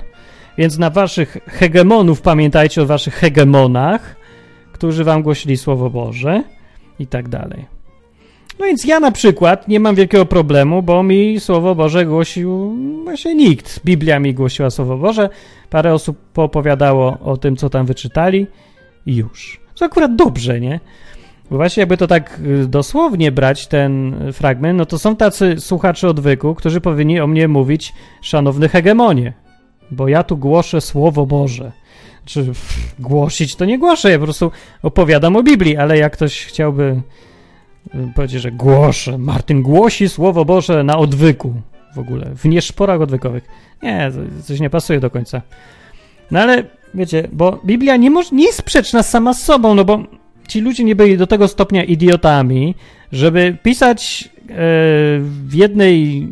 Więc 0.57 0.77
na 0.77 0.89
waszych 0.89 1.37
hegemonów 1.47 2.21
pamiętajcie 2.21 2.81
o 2.81 2.85
waszych 2.85 3.13
hegemonach, 3.13 4.15
którzy 4.71 5.03
wam 5.03 5.23
głosili 5.23 5.57
Słowo 5.57 5.89
Boże 5.89 6.43
i 6.99 7.07
tak 7.07 7.29
dalej. 7.29 7.65
No 8.59 8.65
więc 8.65 8.85
ja 8.85 8.99
na 8.99 9.11
przykład 9.11 9.67
nie 9.67 9.79
mam 9.79 9.95
wielkiego 9.95 10.25
problemu, 10.25 10.83
bo 10.83 11.03
mi 11.03 11.39
Słowo 11.39 11.75
Boże 11.75 12.05
głosił 12.05 12.75
właśnie 13.03 13.35
nikt. 13.35 13.85
Biblia 13.85 14.19
mi 14.19 14.33
głosiła 14.33 14.69
Słowo 14.69 14.97
Boże, 14.97 15.29
parę 15.69 15.93
osób 15.93 16.17
poopowiadało 16.33 17.17
o 17.23 17.37
tym, 17.37 17.55
co 17.55 17.69
tam 17.69 17.85
wyczytali 17.85 18.47
i 19.05 19.15
już. 19.15 19.59
To 19.79 19.85
akurat 19.85 20.15
dobrze, 20.15 20.59
nie? 20.59 20.79
Bo 21.51 21.57
właśnie 21.57 21.81
jakby 21.81 21.97
to 21.97 22.07
tak 22.07 22.39
y, 22.63 22.67
dosłownie 22.67 23.31
brać, 23.31 23.67
ten 23.67 24.15
fragment, 24.33 24.77
no 24.77 24.85
to 24.85 24.99
są 24.99 25.15
tacy 25.15 25.55
słuchacze 25.59 26.07
odwyku, 26.07 26.55
którzy 26.55 26.81
powinni 26.81 27.19
o 27.19 27.27
mnie 27.27 27.47
mówić 27.47 27.93
szanowny 28.21 28.69
hegemonie, 28.69 29.33
bo 29.91 30.07
ja 30.07 30.23
tu 30.23 30.37
głoszę 30.37 30.81
Słowo 30.81 31.25
Boże. 31.25 31.71
Czy 32.25 32.51
głosić 32.99 33.55
to 33.55 33.65
nie 33.65 33.79
głoszę, 33.79 34.11
ja 34.11 34.17
po 34.17 34.23
prostu 34.23 34.51
opowiadam 34.83 35.35
o 35.35 35.43
Biblii, 35.43 35.77
ale 35.77 35.97
jak 35.97 36.13
ktoś 36.13 36.45
chciałby 36.45 37.01
y, 37.95 38.11
powiedzieć, 38.15 38.41
że 38.41 38.51
głoszę, 38.51 39.17
Martin 39.17 39.61
głosi 39.61 40.09
Słowo 40.09 40.45
Boże 40.45 40.83
na 40.83 40.97
odwyku 40.97 41.53
w 41.95 41.99
ogóle, 41.99 42.31
w 42.35 42.45
nieszporach 42.45 43.01
odwykowych. 43.01 43.43
Nie, 43.83 44.11
coś 44.43 44.59
nie 44.59 44.69
pasuje 44.69 44.99
do 44.99 45.09
końca. 45.09 45.41
No 46.31 46.39
ale 46.39 46.63
wiecie, 46.93 47.27
bo 47.31 47.59
Biblia 47.65 47.97
nie, 47.97 48.11
nie 48.31 48.45
jest 48.45 48.57
sprzeczna 48.57 49.03
sama 49.03 49.33
z 49.33 49.43
sobą, 49.43 49.75
no 49.75 49.85
bo 49.85 50.03
ci 50.47 50.61
ludzie 50.61 50.83
nie 50.83 50.95
byli 50.95 51.17
do 51.17 51.27
tego 51.27 51.47
stopnia 51.47 51.83
idiotami, 51.83 52.75
żeby 53.11 53.57
pisać 53.63 54.23
e, 54.23 54.47
w 55.19 55.53
jednej, 55.53 56.27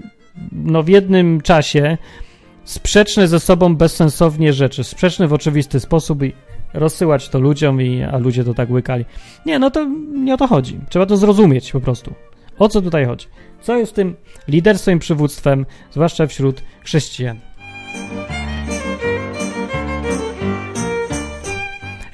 no 0.51 0.83
w 0.83 0.87
jednym 0.87 1.41
czasie 1.41 1.97
sprzeczne 2.63 3.27
ze 3.27 3.39
sobą 3.39 3.75
bezsensownie 3.75 4.53
rzeczy, 4.53 4.83
sprzeczne 4.83 5.27
w 5.27 5.33
oczywisty 5.33 5.79
sposób 5.79 6.23
i 6.23 6.33
rozsyłać 6.73 7.29
to 7.29 7.39
ludziom, 7.39 7.81
i, 7.81 8.03
a 8.03 8.17
ludzie 8.17 8.43
to 8.43 8.53
tak 8.53 8.69
łykali. 8.69 9.05
Nie, 9.45 9.59
no 9.59 9.71
to 9.71 9.85
nie 10.13 10.33
o 10.33 10.37
to 10.37 10.47
chodzi. 10.47 10.79
Trzeba 10.89 11.05
to 11.05 11.17
zrozumieć 11.17 11.71
po 11.71 11.79
prostu. 11.79 12.13
O 12.59 12.69
co 12.69 12.81
tutaj 12.81 13.05
chodzi? 13.05 13.27
Co 13.61 13.77
jest 13.77 13.95
tym 13.95 14.15
liderstwem 14.47 14.97
i 14.97 14.99
przywództwem, 14.99 15.65
zwłaszcza 15.91 16.27
wśród 16.27 16.63
chrześcijan? 16.83 17.39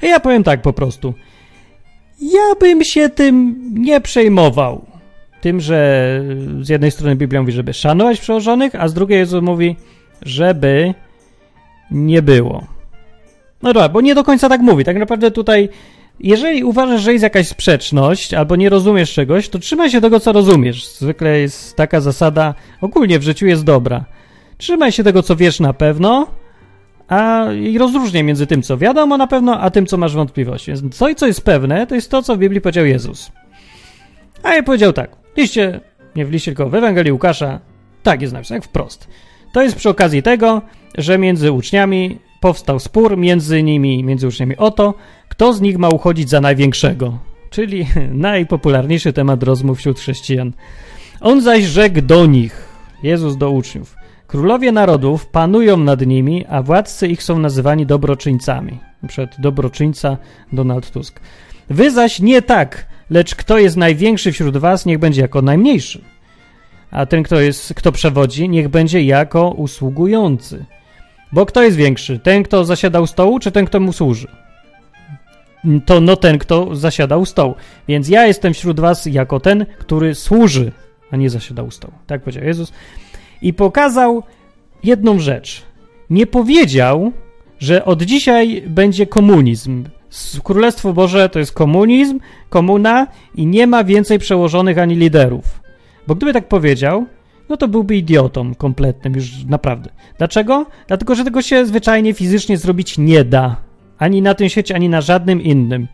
Ja 0.02 0.20
powiem 0.20 0.44
tak 0.44 0.62
po 0.62 0.72
prostu. 0.72 1.14
Ja 2.20 2.54
bym 2.60 2.84
się 2.84 3.08
tym 3.08 3.56
nie 3.74 4.00
przejmował. 4.00 4.86
Tym, 5.40 5.60
że 5.60 6.22
z 6.60 6.68
jednej 6.68 6.90
strony 6.90 7.16
Biblia 7.16 7.40
mówi, 7.40 7.52
żeby 7.52 7.72
szanować 7.72 8.20
przełożonych, 8.20 8.74
a 8.74 8.88
z 8.88 8.94
drugiej 8.94 9.18
Jezus 9.18 9.42
mówi, 9.42 9.76
żeby 10.22 10.94
nie 11.90 12.22
było. 12.22 12.66
No 13.62 13.72
dobra, 13.72 13.88
bo 13.88 14.00
nie 14.00 14.14
do 14.14 14.24
końca 14.24 14.48
tak 14.48 14.60
mówi. 14.60 14.84
Tak 14.84 14.98
naprawdę 14.98 15.30
tutaj, 15.30 15.68
jeżeli 16.20 16.64
uważasz, 16.64 17.02
że 17.02 17.12
jest 17.12 17.22
jakaś 17.22 17.48
sprzeczność 17.48 18.34
albo 18.34 18.56
nie 18.56 18.68
rozumiesz 18.68 19.12
czegoś, 19.12 19.48
to 19.48 19.58
trzymaj 19.58 19.90
się 19.90 20.00
tego, 20.00 20.20
co 20.20 20.32
rozumiesz. 20.32 20.88
Zwykle 20.88 21.38
jest 21.38 21.76
taka 21.76 22.00
zasada, 22.00 22.54
ogólnie 22.80 23.18
w 23.18 23.22
życiu 23.22 23.46
jest 23.46 23.64
dobra. 23.64 24.04
Trzymaj 24.56 24.92
się 24.92 25.04
tego, 25.04 25.22
co 25.22 25.36
wiesz 25.36 25.60
na 25.60 25.72
pewno, 25.72 26.26
a 27.08 27.46
i 27.52 27.78
rozróżnię 27.78 28.22
między 28.22 28.46
tym, 28.46 28.62
co 28.62 28.78
wiadomo 28.78 29.16
na 29.16 29.26
pewno, 29.26 29.60
a 29.60 29.70
tym, 29.70 29.86
co 29.86 29.96
masz 29.96 30.14
wątpliwości. 30.14 30.72
Więc 30.72 30.96
co 30.96 31.08
i 31.08 31.14
co 31.14 31.26
jest 31.26 31.44
pewne, 31.44 31.86
to 31.86 31.94
jest 31.94 32.10
to, 32.10 32.22
co 32.22 32.36
w 32.36 32.38
Biblii 32.38 32.60
powiedział 32.60 32.86
Jezus. 32.86 33.32
A 34.42 34.54
ja 34.54 34.62
powiedział 34.62 34.92
tak, 34.92 35.16
liście, 35.36 35.80
nie 36.16 36.26
w 36.26 36.30
liście, 36.30 36.50
tylko 36.50 36.70
w 36.70 36.74
Ewangelii 36.74 37.12
Łukasza, 37.12 37.60
tak 38.02 38.22
jest 38.22 38.32
napisane, 38.32 38.56
jak 38.56 38.64
wprost. 38.64 39.08
To 39.52 39.62
jest 39.62 39.76
przy 39.76 39.88
okazji 39.88 40.22
tego, 40.22 40.62
że 40.98 41.18
między 41.18 41.52
uczniami 41.52 42.18
powstał 42.40 42.78
spór 42.78 43.16
między 43.16 43.62
nimi, 43.62 44.04
między 44.04 44.28
uczniami 44.28 44.56
o 44.56 44.70
to, 44.70 44.94
kto 45.28 45.52
z 45.52 45.60
nich 45.60 45.78
ma 45.78 45.88
uchodzić 45.88 46.28
za 46.28 46.40
największego, 46.40 47.18
czyli 47.50 47.86
najpopularniejszy 48.12 49.12
temat 49.12 49.42
rozmów 49.42 49.78
wśród 49.78 49.98
chrześcijan. 49.98 50.52
On 51.20 51.40
zaś 51.40 51.64
rzekł 51.64 52.02
do 52.02 52.26
nich, 52.26 52.68
Jezus 53.02 53.36
do 53.36 53.50
uczniów, 53.50 54.00
Królowie 54.30 54.72
narodów 54.72 55.26
panują 55.26 55.76
nad 55.76 56.06
nimi, 56.06 56.46
a 56.48 56.62
władcy 56.62 57.08
ich 57.08 57.22
są 57.22 57.38
nazywani 57.38 57.86
dobroczyńcami. 57.86 58.78
Przed 59.08 59.30
dobroczyńca 59.38 60.16
Donald 60.52 60.90
Tusk. 60.90 61.20
Wy 61.70 61.90
zaś 61.90 62.20
nie 62.20 62.42
tak, 62.42 62.86
lecz 63.10 63.34
kto 63.34 63.58
jest 63.58 63.76
największy 63.76 64.32
wśród 64.32 64.56
was, 64.56 64.86
niech 64.86 64.98
będzie 64.98 65.22
jako 65.22 65.42
najmniejszy. 65.42 66.04
A 66.90 67.06
ten, 67.06 67.22
kto, 67.22 67.40
jest, 67.40 67.74
kto 67.74 67.92
przewodzi, 67.92 68.48
niech 68.48 68.68
będzie 68.68 69.02
jako 69.02 69.50
usługujący. 69.50 70.64
Bo 71.32 71.46
kto 71.46 71.62
jest 71.62 71.76
większy? 71.76 72.18
Ten, 72.18 72.42
kto 72.42 72.64
zasiada 72.64 73.00
u 73.00 73.06
stołu, 73.06 73.38
czy 73.38 73.52
ten, 73.52 73.66
kto 73.66 73.80
mu 73.80 73.92
służy? 73.92 74.28
To 75.86 76.00
no 76.00 76.16
ten, 76.16 76.38
kto 76.38 76.76
zasiada 76.76 77.16
u 77.16 77.26
stołu. 77.26 77.54
Więc 77.88 78.08
ja 78.08 78.26
jestem 78.26 78.54
wśród 78.54 78.80
was 78.80 79.06
jako 79.06 79.40
ten, 79.40 79.66
który 79.78 80.14
służy, 80.14 80.72
a 81.10 81.16
nie 81.16 81.30
zasiada 81.30 81.62
u 81.62 81.70
stołu. 81.70 81.94
Tak 82.06 82.20
powiedział 82.20 82.44
Jezus 82.44 82.72
i 83.42 83.52
pokazał 83.52 84.22
jedną 84.84 85.18
rzecz. 85.18 85.62
Nie 86.10 86.26
powiedział, 86.26 87.12
że 87.58 87.84
od 87.84 88.02
dzisiaj 88.02 88.62
będzie 88.66 89.06
komunizm. 89.06 89.84
Królestwo 90.44 90.92
Boże 90.92 91.28
to 91.28 91.38
jest 91.38 91.52
komunizm, 91.52 92.20
komuna 92.48 93.06
i 93.34 93.46
nie 93.46 93.66
ma 93.66 93.84
więcej 93.84 94.18
przełożonych 94.18 94.78
ani 94.78 94.94
liderów. 94.94 95.60
Bo 96.06 96.14
gdyby 96.14 96.32
tak 96.32 96.48
powiedział, 96.48 97.06
no 97.48 97.56
to 97.56 97.68
byłby 97.68 97.96
idiotą 97.96 98.54
kompletnym 98.54 99.14
już 99.14 99.44
naprawdę. 99.44 99.90
Dlaczego? 100.18 100.66
Dlatego, 100.88 101.14
że 101.14 101.24
tego 101.24 101.42
się 101.42 101.66
zwyczajnie 101.66 102.14
fizycznie 102.14 102.58
zrobić 102.58 102.98
nie 102.98 103.24
da. 103.24 103.56
Ani 103.98 104.22
na 104.22 104.34
tym 104.34 104.48
świecie, 104.48 104.74
ani 104.74 104.88
na 104.88 105.00
żadnym 105.00 105.42
innym. 105.42 105.88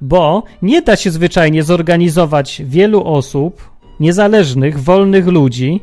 Bo 0.00 0.42
nie 0.62 0.82
da 0.82 0.96
się 0.96 1.10
zwyczajnie 1.10 1.62
zorganizować 1.62 2.62
wielu 2.66 3.04
osób, 3.04 3.70
niezależnych, 4.00 4.80
wolnych 4.80 5.26
ludzi, 5.26 5.80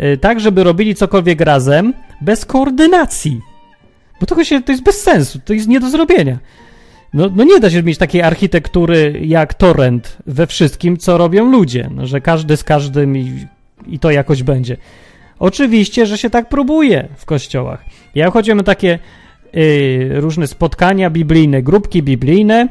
Y, 0.00 0.16
tak, 0.16 0.40
żeby 0.40 0.64
robili 0.64 0.94
cokolwiek 0.94 1.40
razem 1.40 1.94
bez 2.20 2.44
koordynacji. 2.44 3.40
Bo 4.20 4.26
to, 4.26 4.44
się, 4.44 4.62
to 4.62 4.72
jest 4.72 4.84
bez 4.84 5.02
sensu, 5.02 5.38
to 5.44 5.52
jest 5.52 5.68
nie 5.68 5.80
do 5.80 5.90
zrobienia. 5.90 6.38
No, 7.14 7.30
no 7.36 7.44
nie 7.44 7.60
da 7.60 7.70
się 7.70 7.82
mieć 7.82 7.98
takiej 7.98 8.22
architektury 8.22 9.20
jak 9.24 9.54
torrent 9.54 10.16
we 10.26 10.46
wszystkim, 10.46 10.96
co 10.96 11.18
robią 11.18 11.50
ludzie, 11.50 11.90
no, 11.94 12.06
że 12.06 12.20
każdy 12.20 12.56
z 12.56 12.64
każdym 12.64 13.16
i, 13.16 13.46
i 13.86 13.98
to 13.98 14.10
jakoś 14.10 14.42
będzie. 14.42 14.76
Oczywiście, 15.38 16.06
że 16.06 16.18
się 16.18 16.30
tak 16.30 16.48
próbuje 16.48 17.08
w 17.16 17.24
kościołach. 17.24 17.84
Ja 18.14 18.30
chodziłem 18.30 18.58
na 18.58 18.64
takie 18.64 18.98
y, 19.56 20.10
różne 20.12 20.46
spotkania 20.46 21.10
biblijne, 21.10 21.62
grupki 21.62 22.02
biblijne 22.02 22.68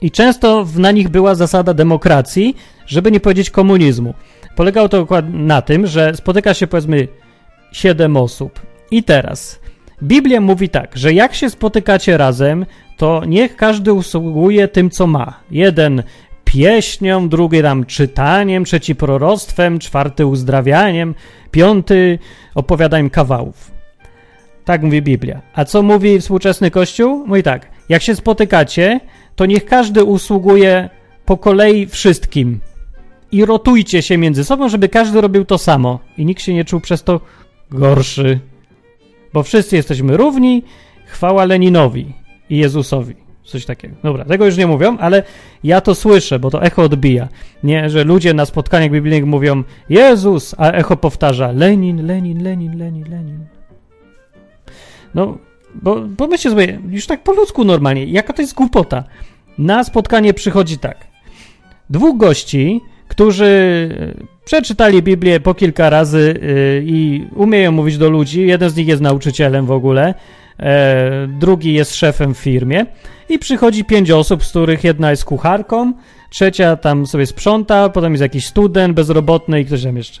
i 0.00 0.10
często 0.10 0.66
na 0.76 0.90
nich 0.90 1.08
była 1.08 1.34
zasada 1.34 1.74
demokracji, 1.74 2.56
żeby 2.86 3.10
nie 3.10 3.20
powiedzieć 3.20 3.50
komunizmu. 3.50 4.14
Polegało 4.56 4.88
to 4.88 5.06
na 5.32 5.62
tym, 5.62 5.86
że 5.86 6.16
spotyka 6.16 6.54
się 6.54 6.66
powiedzmy 6.66 7.08
siedem 7.72 8.16
osób. 8.16 8.60
I 8.90 9.02
teraz, 9.02 9.60
Biblia 10.02 10.40
mówi 10.40 10.68
tak, 10.68 10.90
że 10.94 11.12
jak 11.12 11.34
się 11.34 11.50
spotykacie 11.50 12.16
razem, 12.16 12.66
to 13.02 13.24
niech 13.24 13.56
każdy 13.56 13.92
usługuje 13.92 14.68
tym, 14.68 14.90
co 14.90 15.06
ma. 15.06 15.40
Jeden 15.50 16.02
pieśnią, 16.44 17.28
drugi 17.28 17.62
tam 17.62 17.86
czytaniem, 17.86 18.64
trzeci 18.64 18.94
proroctwem, 18.94 19.78
czwarty 19.78 20.26
uzdrawianiem, 20.26 21.14
piąty 21.50 22.18
opowiadaniem 22.54 23.10
kawałów. 23.10 23.70
Tak 24.64 24.82
mówi 24.82 25.02
Biblia. 25.02 25.40
A 25.54 25.64
co 25.64 25.82
mówi 25.82 26.20
współczesny 26.20 26.70
Kościół? 26.70 27.26
Mówi 27.26 27.42
tak, 27.42 27.70
jak 27.88 28.02
się 28.02 28.14
spotykacie, 28.14 29.00
to 29.36 29.46
niech 29.46 29.64
każdy 29.64 30.04
usługuje 30.04 30.90
po 31.26 31.36
kolei 31.36 31.86
wszystkim. 31.86 32.60
I 33.32 33.44
rotujcie 33.44 34.02
się 34.02 34.18
między 34.18 34.44
sobą, 34.44 34.68
żeby 34.68 34.88
każdy 34.88 35.20
robił 35.20 35.44
to 35.44 35.58
samo. 35.58 35.98
I 36.18 36.24
nikt 36.24 36.42
się 36.42 36.54
nie 36.54 36.64
czuł 36.64 36.80
przez 36.80 37.02
to 37.02 37.20
gorszy. 37.70 38.40
Bo 39.32 39.42
wszyscy 39.42 39.76
jesteśmy 39.76 40.16
równi, 40.16 40.62
chwała 41.06 41.44
Leninowi 41.44 42.21
i 42.52 42.56
Jezusowi. 42.56 43.14
Coś 43.44 43.64
takiego. 43.64 43.94
Dobra, 44.02 44.24
tego 44.24 44.46
już 44.46 44.56
nie 44.56 44.66
mówią, 44.66 44.98
ale 44.98 45.22
ja 45.64 45.80
to 45.80 45.94
słyszę, 45.94 46.38
bo 46.38 46.50
to 46.50 46.62
echo 46.62 46.82
odbija. 46.82 47.28
Nie, 47.62 47.90
że 47.90 48.04
ludzie 48.04 48.34
na 48.34 48.46
spotkaniach 48.46 48.90
biblijnych 48.90 49.26
mówią 49.26 49.62
Jezus, 49.88 50.54
a 50.58 50.72
echo 50.72 50.96
powtarza 50.96 51.52
Lenin, 51.52 52.06
Lenin, 52.06 52.42
Lenin, 52.44 52.78
Lenin, 52.78 53.04
Lenin. 53.10 53.38
No, 55.14 55.38
bo 55.74 56.00
pomyślcie 56.16 56.50
sobie, 56.50 56.80
już 56.90 57.06
tak 57.06 57.22
po 57.22 57.32
ludzku 57.32 57.64
normalnie, 57.64 58.04
jaka 58.04 58.32
to 58.32 58.42
jest 58.42 58.54
głupota. 58.54 59.04
Na 59.58 59.84
spotkanie 59.84 60.34
przychodzi 60.34 60.78
tak. 60.78 61.06
Dwóch 61.90 62.16
gości, 62.16 62.80
którzy 63.08 63.44
e, 63.44 64.44
przeczytali 64.44 65.02
Biblię 65.02 65.40
po 65.40 65.54
kilka 65.54 65.90
razy 65.90 66.40
e, 66.42 66.82
i 66.82 67.26
umieją 67.34 67.72
mówić 67.72 67.98
do 67.98 68.10
ludzi. 68.10 68.46
Jeden 68.46 68.70
z 68.70 68.76
nich 68.76 68.88
jest 68.88 69.02
nauczycielem 69.02 69.66
w 69.66 69.70
ogóle, 69.70 70.14
e, 70.60 71.26
drugi 71.26 71.72
jest 71.72 71.94
szefem 71.94 72.34
w 72.34 72.38
firmie. 72.38 72.86
I 73.28 73.38
przychodzi 73.38 73.84
pięć 73.84 74.10
osób, 74.10 74.44
z 74.44 74.50
których 74.50 74.84
jedna 74.84 75.10
jest 75.10 75.24
kucharką, 75.24 75.92
trzecia 76.30 76.76
tam 76.76 77.06
sobie 77.06 77.26
sprząta, 77.26 77.88
potem 77.88 78.12
jest 78.12 78.22
jakiś 78.22 78.46
student 78.46 78.94
bezrobotny 78.94 79.60
i 79.60 79.64
ktoś 79.64 79.82
tam 79.82 79.96
jeszcze. 79.96 80.20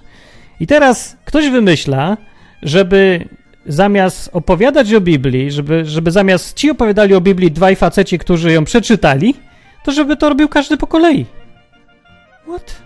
I 0.60 0.66
teraz 0.66 1.16
ktoś 1.24 1.50
wymyśla, 1.50 2.16
żeby 2.62 3.28
zamiast 3.66 4.30
opowiadać 4.32 4.94
o 4.94 5.00
Biblii, 5.00 5.50
żeby, 5.50 5.84
żeby 5.84 6.10
zamiast 6.10 6.56
ci 6.56 6.70
opowiadali 6.70 7.14
o 7.14 7.20
Biblii 7.20 7.50
dwaj 7.50 7.76
faceci, 7.76 8.18
którzy 8.18 8.52
ją 8.52 8.64
przeczytali, 8.64 9.34
to 9.84 9.92
żeby 9.92 10.16
to 10.16 10.28
robił 10.28 10.48
każdy 10.48 10.76
po 10.76 10.86
kolei. 10.86 11.26
What? 12.48 12.82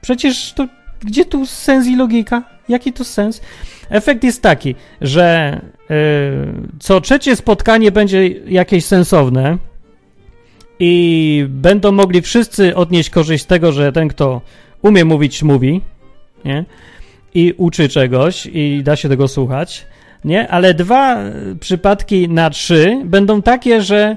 Przecież 0.00 0.52
to 0.52 0.66
gdzie 1.04 1.24
tu 1.24 1.46
sens 1.46 1.86
i 1.86 1.96
logika? 1.96 2.42
Jaki 2.68 2.92
tu 2.92 3.04
sens? 3.04 3.40
Efekt 3.90 4.24
jest 4.24 4.42
taki, 4.42 4.74
że 5.00 5.60
co 6.78 7.00
trzecie 7.00 7.36
spotkanie 7.36 7.92
będzie 7.92 8.28
jakieś 8.28 8.84
sensowne 8.84 9.58
i 10.78 11.46
będą 11.48 11.92
mogli 11.92 12.22
wszyscy 12.22 12.76
odnieść 12.76 13.10
korzyść 13.10 13.44
z 13.44 13.46
tego, 13.46 13.72
że 13.72 13.92
ten, 13.92 14.08
kto 14.08 14.40
umie 14.82 15.04
mówić, 15.04 15.42
mówi, 15.42 15.80
nie? 16.44 16.64
i 17.34 17.54
uczy 17.56 17.88
czegoś 17.88 18.46
i 18.52 18.80
da 18.84 18.96
się 18.96 19.08
tego 19.08 19.28
słuchać, 19.28 19.86
nie? 20.24 20.48
Ale 20.48 20.74
dwa 20.74 21.18
przypadki 21.60 22.28
na 22.28 22.50
trzy 22.50 23.02
będą 23.04 23.42
takie, 23.42 23.82
że 23.82 24.16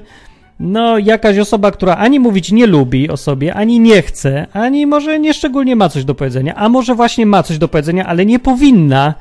no 0.60 0.98
jakaś 0.98 1.38
osoba, 1.38 1.70
która 1.70 1.96
ani 1.96 2.20
mówić 2.20 2.52
nie 2.52 2.66
lubi 2.66 3.08
o 3.10 3.16
sobie, 3.16 3.54
ani 3.54 3.80
nie 3.80 4.02
chce, 4.02 4.46
ani 4.52 4.86
może 4.86 5.18
nie 5.18 5.34
szczególnie 5.34 5.76
ma 5.76 5.88
coś 5.88 6.04
do 6.04 6.14
powiedzenia, 6.14 6.54
a 6.54 6.68
może 6.68 6.94
właśnie 6.94 7.26
ma 7.26 7.42
coś 7.42 7.58
do 7.58 7.68
powiedzenia, 7.68 8.06
ale 8.06 8.26
nie 8.26 8.38
powinna 8.38 9.14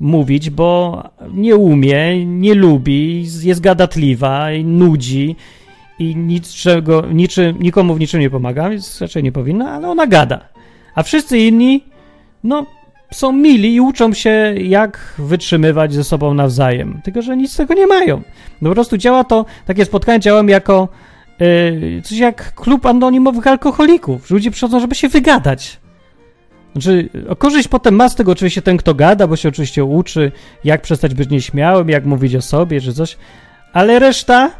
mówić, 0.00 0.50
bo 0.50 1.02
nie 1.32 1.56
umie, 1.56 2.26
nie 2.26 2.54
lubi, 2.54 3.26
jest 3.42 3.60
gadatliwa, 3.60 4.46
nudzi 4.64 5.36
i 5.98 6.16
niczego, 6.16 7.06
niczym, 7.12 7.56
nikomu 7.60 7.94
w 7.94 8.00
niczym 8.00 8.20
nie 8.20 8.30
pomaga, 8.30 8.70
więc 8.70 9.00
raczej 9.00 9.22
nie 9.22 9.32
powinna, 9.32 9.72
ale 9.72 9.88
ona 9.88 10.06
gada. 10.06 10.48
A 10.94 11.02
wszyscy 11.02 11.38
inni, 11.38 11.84
no 12.44 12.66
są 13.12 13.32
mili 13.32 13.74
i 13.74 13.80
uczą 13.80 14.12
się, 14.12 14.54
jak 14.58 15.14
wytrzymywać 15.18 15.92
ze 15.92 16.04
sobą 16.04 16.34
nawzajem. 16.34 17.00
Tylko, 17.04 17.22
że 17.22 17.36
nic 17.36 17.52
z 17.52 17.56
tego 17.56 17.74
nie 17.74 17.86
mają. 17.86 18.22
No 18.62 18.70
po 18.70 18.74
prostu 18.74 18.96
działa 18.96 19.24
to, 19.24 19.44
takie 19.66 19.84
spotkania 19.84 20.18
działają 20.18 20.46
jako 20.46 20.88
yy, 21.40 22.02
coś 22.04 22.18
jak 22.18 22.54
klub 22.54 22.86
anonimowych 22.86 23.46
alkoholików. 23.46 24.30
Ludzie 24.30 24.50
przychodzą, 24.50 24.80
żeby 24.80 24.94
się 24.94 25.08
wygadać. 25.08 25.83
Znaczy, 26.74 27.08
korzyść 27.38 27.68
potem 27.68 27.94
ma 27.94 28.08
z 28.08 28.14
tego 28.14 28.32
oczywiście 28.32 28.62
ten, 28.62 28.76
kto 28.76 28.94
gada, 28.94 29.26
bo 29.26 29.36
się 29.36 29.48
oczywiście 29.48 29.84
uczy, 29.84 30.32
jak 30.64 30.82
przestać 30.82 31.14
być 31.14 31.30
nieśmiałym, 31.30 31.88
jak 31.88 32.04
mówić 32.04 32.34
o 32.34 32.42
sobie, 32.42 32.80
czy 32.80 32.92
coś, 32.92 33.16
ale 33.72 33.98
reszta 33.98 34.50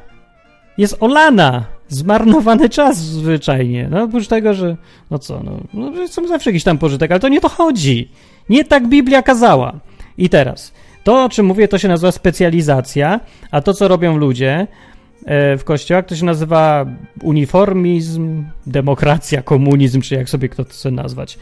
jest 0.79 0.96
olana 1.00 1.64
zmarnowany 1.88 2.68
czas 2.68 2.98
zwyczajnie. 2.98 3.88
No 3.90 4.03
oprócz 4.03 4.27
tego, 4.27 4.55
że 4.55 4.77
no 5.11 5.18
co, 5.18 5.42
no, 5.42 5.61
no 5.74 6.09
są 6.09 6.29
zawsze 6.29 6.50
jakiś 6.50 6.64
tam 6.64 6.79
pożytek, 6.79 7.11
ale 7.11 7.20
to 7.20 7.29
nie 7.29 7.40
to 7.40 7.48
chodzi. 7.48 8.11
Nie 8.48 8.64
tak 8.64 8.88
Biblia 8.88 9.22
kazała. 9.22 9.72
I 10.18 10.29
teraz, 10.29 10.72
to 11.05 11.24
o 11.24 11.29
czym 11.29 11.46
mówię, 11.46 11.68
to 11.68 11.79
się 11.79 11.88
nazywa 11.88 12.12
specjalizacja, 12.12 13.20
a 13.50 13.61
to 13.61 13.74
co 13.74 13.88
robią 13.88 14.16
ludzie 14.16 14.66
e, 15.24 15.57
w 15.57 15.64
kościołach, 15.64 16.07
to 16.07 16.16
się 16.16 16.24
nazywa 16.24 16.87
uniformizm, 17.22 18.44
demokracja, 18.66 19.42
komunizm, 19.42 20.00
czy 20.00 20.14
jak 20.14 20.29
sobie 20.29 20.48
kto 20.48 20.64
chce 20.64 20.90
nazwać. 20.90 21.38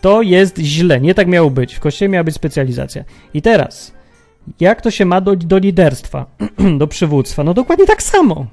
To 0.00 0.22
jest 0.22 0.58
źle, 0.58 1.00
nie 1.00 1.14
tak 1.14 1.28
miało 1.28 1.50
być. 1.50 1.74
W 1.74 1.80
kościele 1.80 2.08
miała 2.08 2.24
być 2.24 2.34
specjalizacja. 2.34 3.04
I 3.34 3.42
teraz, 3.42 3.92
jak 4.60 4.82
to 4.82 4.90
się 4.90 5.04
ma 5.04 5.20
do, 5.20 5.36
do 5.36 5.58
liderstwa, 5.58 6.26
do 6.78 6.86
przywództwa? 6.86 7.44
No 7.44 7.54
dokładnie 7.54 7.86
tak 7.86 8.02
samo 8.02 8.46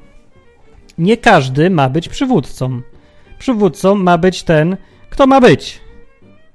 nie 0.97 1.17
każdy 1.17 1.69
ma 1.69 1.89
być 1.89 2.09
przywódcą. 2.09 2.81
Przywódcą 3.39 3.95
ma 3.95 4.17
być 4.17 4.43
ten, 4.43 4.77
kto 5.09 5.27
ma 5.27 5.41
być. 5.41 5.79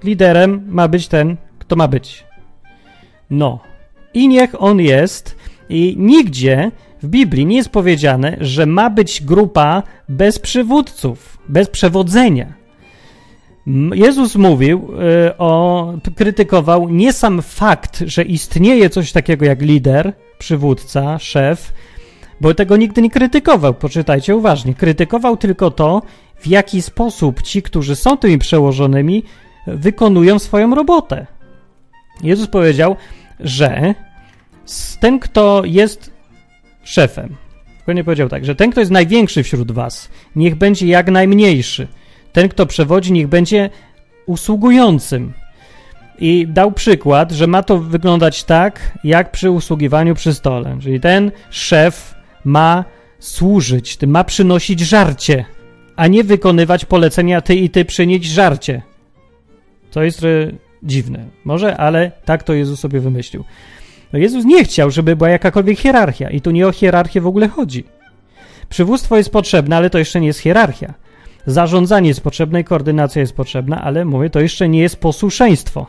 Liderem 0.04 0.62
ma 0.68 0.88
być 0.88 1.08
ten, 1.08 1.36
kto 1.58 1.76
ma 1.76 1.88
być. 1.88 2.24
No. 3.30 3.60
I 4.14 4.28
niech 4.28 4.62
on 4.62 4.80
jest. 4.80 5.36
I 5.68 5.94
nigdzie 5.98 6.70
w 7.02 7.06
Biblii 7.06 7.46
nie 7.46 7.56
jest 7.56 7.68
powiedziane, 7.68 8.36
że 8.40 8.66
ma 8.66 8.90
być 8.90 9.22
grupa 9.22 9.82
bez 10.08 10.38
przywódców, 10.38 11.38
bez 11.48 11.68
przewodzenia. 11.68 12.52
Jezus 13.94 14.36
mówił 14.36 14.88
y, 15.28 15.38
o, 15.38 15.92
krytykował 16.16 16.88
nie 16.88 17.12
sam 17.12 17.42
fakt, 17.42 18.02
że 18.06 18.22
istnieje 18.22 18.90
coś 18.90 19.12
takiego 19.12 19.44
jak 19.44 19.62
lider, 19.62 20.12
przywódca, 20.38 21.18
szef, 21.18 21.72
bo 22.40 22.54
tego 22.54 22.76
nigdy 22.76 23.02
nie 23.02 23.10
krytykował. 23.10 23.74
Poczytajcie 23.74 24.36
uważnie. 24.36 24.74
Krytykował 24.74 25.36
tylko 25.36 25.70
to, 25.70 26.02
w 26.40 26.46
jaki 26.46 26.82
sposób 26.82 27.42
ci, 27.42 27.62
którzy 27.62 27.96
są 27.96 28.16
tymi 28.16 28.38
przełożonymi, 28.38 29.22
wykonują 29.66 30.38
swoją 30.38 30.74
robotę. 30.74 31.26
Jezus 32.22 32.46
powiedział, 32.46 32.96
że 33.40 33.94
ten, 35.00 35.18
kto 35.18 35.62
jest 35.64 36.10
szefem, 36.84 37.36
tylko 37.76 37.92
nie 37.92 38.04
powiedział 38.04 38.28
tak, 38.28 38.44
że 38.44 38.54
ten, 38.54 38.70
kto 38.70 38.80
jest 38.80 38.92
największy 38.92 39.42
wśród 39.42 39.72
was, 39.72 40.08
niech 40.36 40.54
będzie 40.54 40.86
jak 40.86 41.10
najmniejszy. 41.10 41.88
Ten, 42.32 42.48
kto 42.48 42.66
przewodzi, 42.66 43.12
niech 43.12 43.28
będzie 43.28 43.70
usługującym. 44.26 45.32
I 46.18 46.46
dał 46.48 46.72
przykład, 46.72 47.32
że 47.32 47.46
ma 47.46 47.62
to 47.62 47.78
wyglądać 47.78 48.44
tak, 48.44 48.98
jak 49.04 49.30
przy 49.30 49.50
usługiwaniu 49.50 50.14
przy 50.14 50.34
stole. 50.34 50.78
Czyli 50.80 51.00
ten 51.00 51.30
szef 51.50 52.14
ma 52.44 52.84
służyć, 53.18 53.98
ma 54.06 54.24
przynosić 54.24 54.80
żarcie, 54.80 55.44
a 55.96 56.06
nie 56.06 56.24
wykonywać 56.24 56.84
polecenia 56.84 57.40
ty 57.40 57.54
i 57.54 57.70
ty 57.70 57.84
przynieść 57.84 58.24
żarcie. 58.24 58.82
To 59.90 60.02
jest 60.02 60.24
e, 60.24 60.52
dziwne. 60.82 61.24
Może, 61.44 61.76
ale 61.76 62.12
tak 62.24 62.42
to 62.42 62.52
Jezus 62.52 62.80
sobie 62.80 63.00
wymyślił. 63.00 63.44
No 64.12 64.18
Jezus 64.18 64.44
nie 64.44 64.64
chciał, 64.64 64.90
żeby 64.90 65.16
była 65.16 65.30
jakakolwiek 65.30 65.78
hierarchia 65.78 66.30
i 66.30 66.40
tu 66.40 66.50
nie 66.50 66.66
o 66.66 66.72
hierarchię 66.72 67.20
w 67.20 67.26
ogóle 67.26 67.48
chodzi. 67.48 67.84
Przywództwo 68.68 69.16
jest 69.16 69.30
potrzebne, 69.30 69.76
ale 69.76 69.90
to 69.90 69.98
jeszcze 69.98 70.20
nie 70.20 70.26
jest 70.26 70.40
hierarchia. 70.40 70.94
Zarządzanie 71.46 72.08
jest 72.08 72.20
potrzebne 72.20 72.60
i 72.60 72.64
koordynacja 72.64 73.20
jest 73.20 73.36
potrzebna, 73.36 73.82
ale 73.82 74.04
mówię, 74.04 74.30
to 74.30 74.40
jeszcze 74.40 74.68
nie 74.68 74.80
jest 74.80 74.96
posłuszeństwo. 74.96 75.86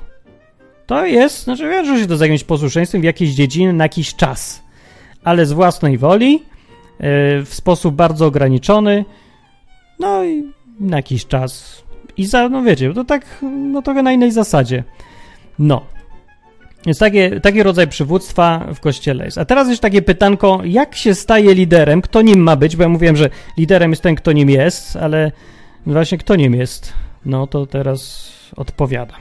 To 0.85 1.05
jest, 1.05 1.43
znaczy 1.43 1.69
wiąże 1.69 1.99
się 1.99 2.07
to 2.07 2.17
zająć 2.17 2.43
posłuszeństwem 2.43 3.01
w 3.01 3.03
jakiejś 3.03 3.31
dziedzinie 3.31 3.73
na 3.73 3.83
jakiś 3.83 4.15
czas 4.15 4.63
ale 5.23 5.45
z 5.45 5.51
własnej 5.51 5.97
woli, 5.97 6.35
e, 6.35 6.41
w 7.41 7.53
sposób 7.53 7.95
bardzo 7.95 8.25
ograniczony, 8.25 9.05
no 9.99 10.25
i 10.25 10.51
na 10.79 10.97
jakiś 10.97 11.25
czas. 11.25 11.83
I 12.17 12.25
za, 12.25 12.49
no 12.49 12.63
wiecie, 12.63 12.93
to 12.93 13.03
tak, 13.03 13.25
no 13.71 13.81
trochę 13.81 14.03
na 14.03 14.11
innej 14.11 14.31
zasadzie. 14.31 14.83
No. 15.59 15.85
Więc 16.85 16.99
taki 17.41 17.63
rodzaj 17.63 17.87
przywództwa 17.87 18.67
w 18.75 18.79
kościele 18.79 19.25
jest. 19.25 19.37
A 19.37 19.45
teraz 19.45 19.67
jeszcze 19.67 19.81
takie 19.81 20.01
pytanko, 20.01 20.61
jak 20.65 20.95
się 20.95 21.15
staje 21.15 21.53
liderem? 21.53 22.01
Kto 22.01 22.21
nim 22.21 22.39
ma 22.39 22.55
być? 22.55 22.75
Bo 22.75 22.83
ja 22.83 22.89
mówiłem, 22.89 23.15
że 23.15 23.29
liderem 23.57 23.91
jest 23.91 24.01
ten, 24.01 24.15
kto 24.15 24.31
nim 24.31 24.49
jest, 24.49 24.95
ale 24.95 25.31
właśnie 25.85 26.17
kto 26.17 26.35
nim 26.35 26.53
jest? 26.53 26.93
No 27.25 27.47
to 27.47 27.65
teraz 27.65 28.31
odpowiadam. 28.55 29.19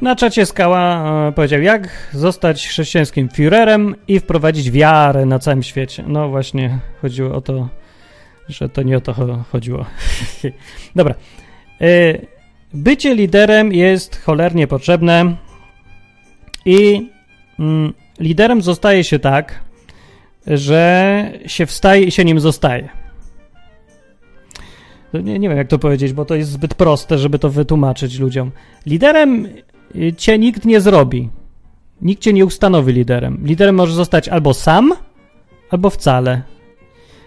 Na 0.00 0.16
czacie 0.16 0.46
Skała 0.46 1.04
e, 1.28 1.32
powiedział, 1.32 1.62
jak 1.62 1.88
zostać 2.12 2.68
chrześcijańskim 2.68 3.28
Führerem 3.28 3.94
i 4.08 4.20
wprowadzić 4.20 4.70
wiarę 4.70 5.26
na 5.26 5.38
całym 5.38 5.62
świecie. 5.62 6.04
No 6.06 6.28
właśnie, 6.28 6.78
chodziło 7.02 7.34
o 7.34 7.40
to, 7.40 7.68
że 8.50 8.68
to 8.68 8.82
nie 8.82 8.96
o 8.96 9.00
to 9.00 9.44
chodziło. 9.52 9.86
Dobra. 10.96 11.14
E, 11.80 12.18
bycie 12.74 13.14
liderem 13.14 13.72
jest 13.72 14.22
cholernie 14.22 14.66
potrzebne 14.66 15.36
i 16.64 17.10
mm, 17.58 17.92
liderem 18.20 18.62
zostaje 18.62 19.04
się 19.04 19.18
tak, 19.18 19.64
że 20.46 21.32
się 21.46 21.66
wstaje 21.66 22.04
i 22.04 22.10
się 22.10 22.24
nim 22.24 22.40
zostaje. 22.40 22.88
Nie, 25.14 25.38
nie 25.38 25.48
wiem, 25.48 25.58
jak 25.58 25.68
to 25.68 25.78
powiedzieć, 25.78 26.12
bo 26.12 26.24
to 26.24 26.34
jest 26.34 26.50
zbyt 26.50 26.74
proste, 26.74 27.18
żeby 27.18 27.38
to 27.38 27.50
wytłumaczyć 27.50 28.18
ludziom. 28.18 28.50
Liderem 28.86 29.48
y, 29.96 30.12
cię 30.12 30.38
nikt 30.38 30.64
nie 30.64 30.80
zrobi. 30.80 31.28
Nikt 32.02 32.22
cię 32.22 32.32
nie 32.32 32.46
ustanowi 32.46 32.92
liderem. 32.92 33.38
Liderem 33.44 33.74
może 33.74 33.94
zostać 33.94 34.28
albo 34.28 34.54
sam, 34.54 34.92
albo 35.70 35.90
wcale. 35.90 36.42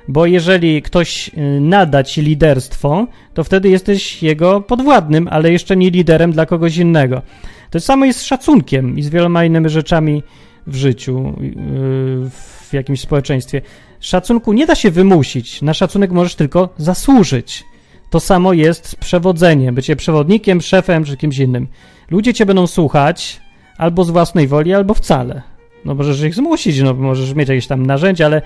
Bo 0.07 0.25
jeżeli 0.25 0.81
ktoś 0.81 1.27
y, 1.27 1.61
nada 1.61 2.03
ci 2.03 2.21
liderstwo, 2.21 3.07
to 3.33 3.43
wtedy 3.43 3.69
jesteś 3.69 4.23
jego 4.23 4.61
podwładnym, 4.61 5.27
ale 5.31 5.51
jeszcze 5.51 5.75
nie 5.75 5.89
liderem 5.89 6.31
dla 6.31 6.45
kogoś 6.45 6.77
innego. 6.77 7.21
To 7.69 7.79
samo 7.79 8.05
jest 8.05 8.19
z 8.19 8.23
szacunkiem 8.23 8.97
i 8.97 9.03
z 9.03 9.09
wieloma 9.09 9.45
innymi 9.45 9.69
rzeczami 9.69 10.23
w 10.67 10.75
życiu, 10.75 11.33
y, 11.41 12.29
w 12.69 12.73
jakimś 12.73 13.01
społeczeństwie. 13.01 13.61
Szacunku 13.99 14.53
nie 14.53 14.65
da 14.65 14.75
się 14.75 14.91
wymusić. 14.91 15.61
Na 15.61 15.73
szacunek 15.73 16.11
możesz 16.11 16.35
tylko 16.35 16.69
zasłużyć. 16.77 17.63
To 18.09 18.19
samo 18.19 18.53
jest 18.53 18.87
z 18.87 18.95
przewodzeniem, 18.95 19.75
bycie 19.75 19.95
przewodnikiem, 19.95 20.61
szefem 20.61 21.03
czy 21.03 21.17
kimś 21.17 21.37
innym. 21.37 21.67
Ludzie 22.11 22.33
cię 22.33 22.45
będą 22.45 22.67
słuchać 22.67 23.41
albo 23.77 24.03
z 24.03 24.09
własnej 24.09 24.47
woli, 24.47 24.73
albo 24.73 24.93
wcale. 24.93 25.41
No 25.85 25.95
możesz 25.95 26.21
ich 26.21 26.35
zmusić, 26.35 26.81
no 26.81 26.93
możesz 26.93 27.33
mieć 27.33 27.49
jakieś 27.49 27.67
tam 27.67 27.85
narzędzia, 27.85 28.25
ale 28.25 28.41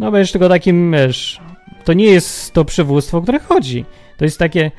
no 0.00 0.10
będziesz 0.10 0.32
tylko 0.32 0.48
takim, 0.48 0.92
wiesz, 0.92 1.40
to 1.84 1.92
nie 1.92 2.04
jest 2.04 2.52
to 2.52 2.64
przywództwo, 2.64 3.22
które 3.22 3.38
chodzi. 3.38 3.84
To 4.16 4.24
jest 4.24 4.38
takie 4.38 4.70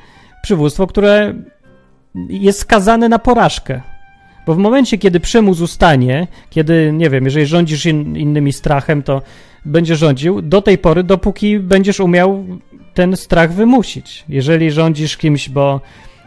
przywództwo, 0.42 0.86
które 0.86 1.34
jest 2.28 2.58
skazane 2.58 3.08
na 3.08 3.18
porażkę. 3.18 3.80
Bo 4.46 4.54
w 4.54 4.58
momencie, 4.58 4.98
kiedy 4.98 5.20
przymus 5.20 5.60
ustanie, 5.60 6.26
kiedy, 6.50 6.92
nie 6.92 7.10
wiem, 7.10 7.24
jeżeli 7.24 7.46
rządzisz 7.46 7.86
in, 7.86 8.16
innymi 8.16 8.52
strachem, 8.52 9.02
to 9.02 9.22
będzie 9.64 9.96
rządził 9.96 10.42
do 10.42 10.62
tej 10.62 10.78
pory, 10.78 11.02
dopóki 11.02 11.58
będziesz 11.58 12.00
umiał 12.00 12.44
ten 12.94 13.16
strach 13.16 13.52
wymusić. 13.52 14.24
Jeżeli 14.28 14.70
rządzisz 14.70 15.16
kimś, 15.16 15.48
bo 15.48 15.80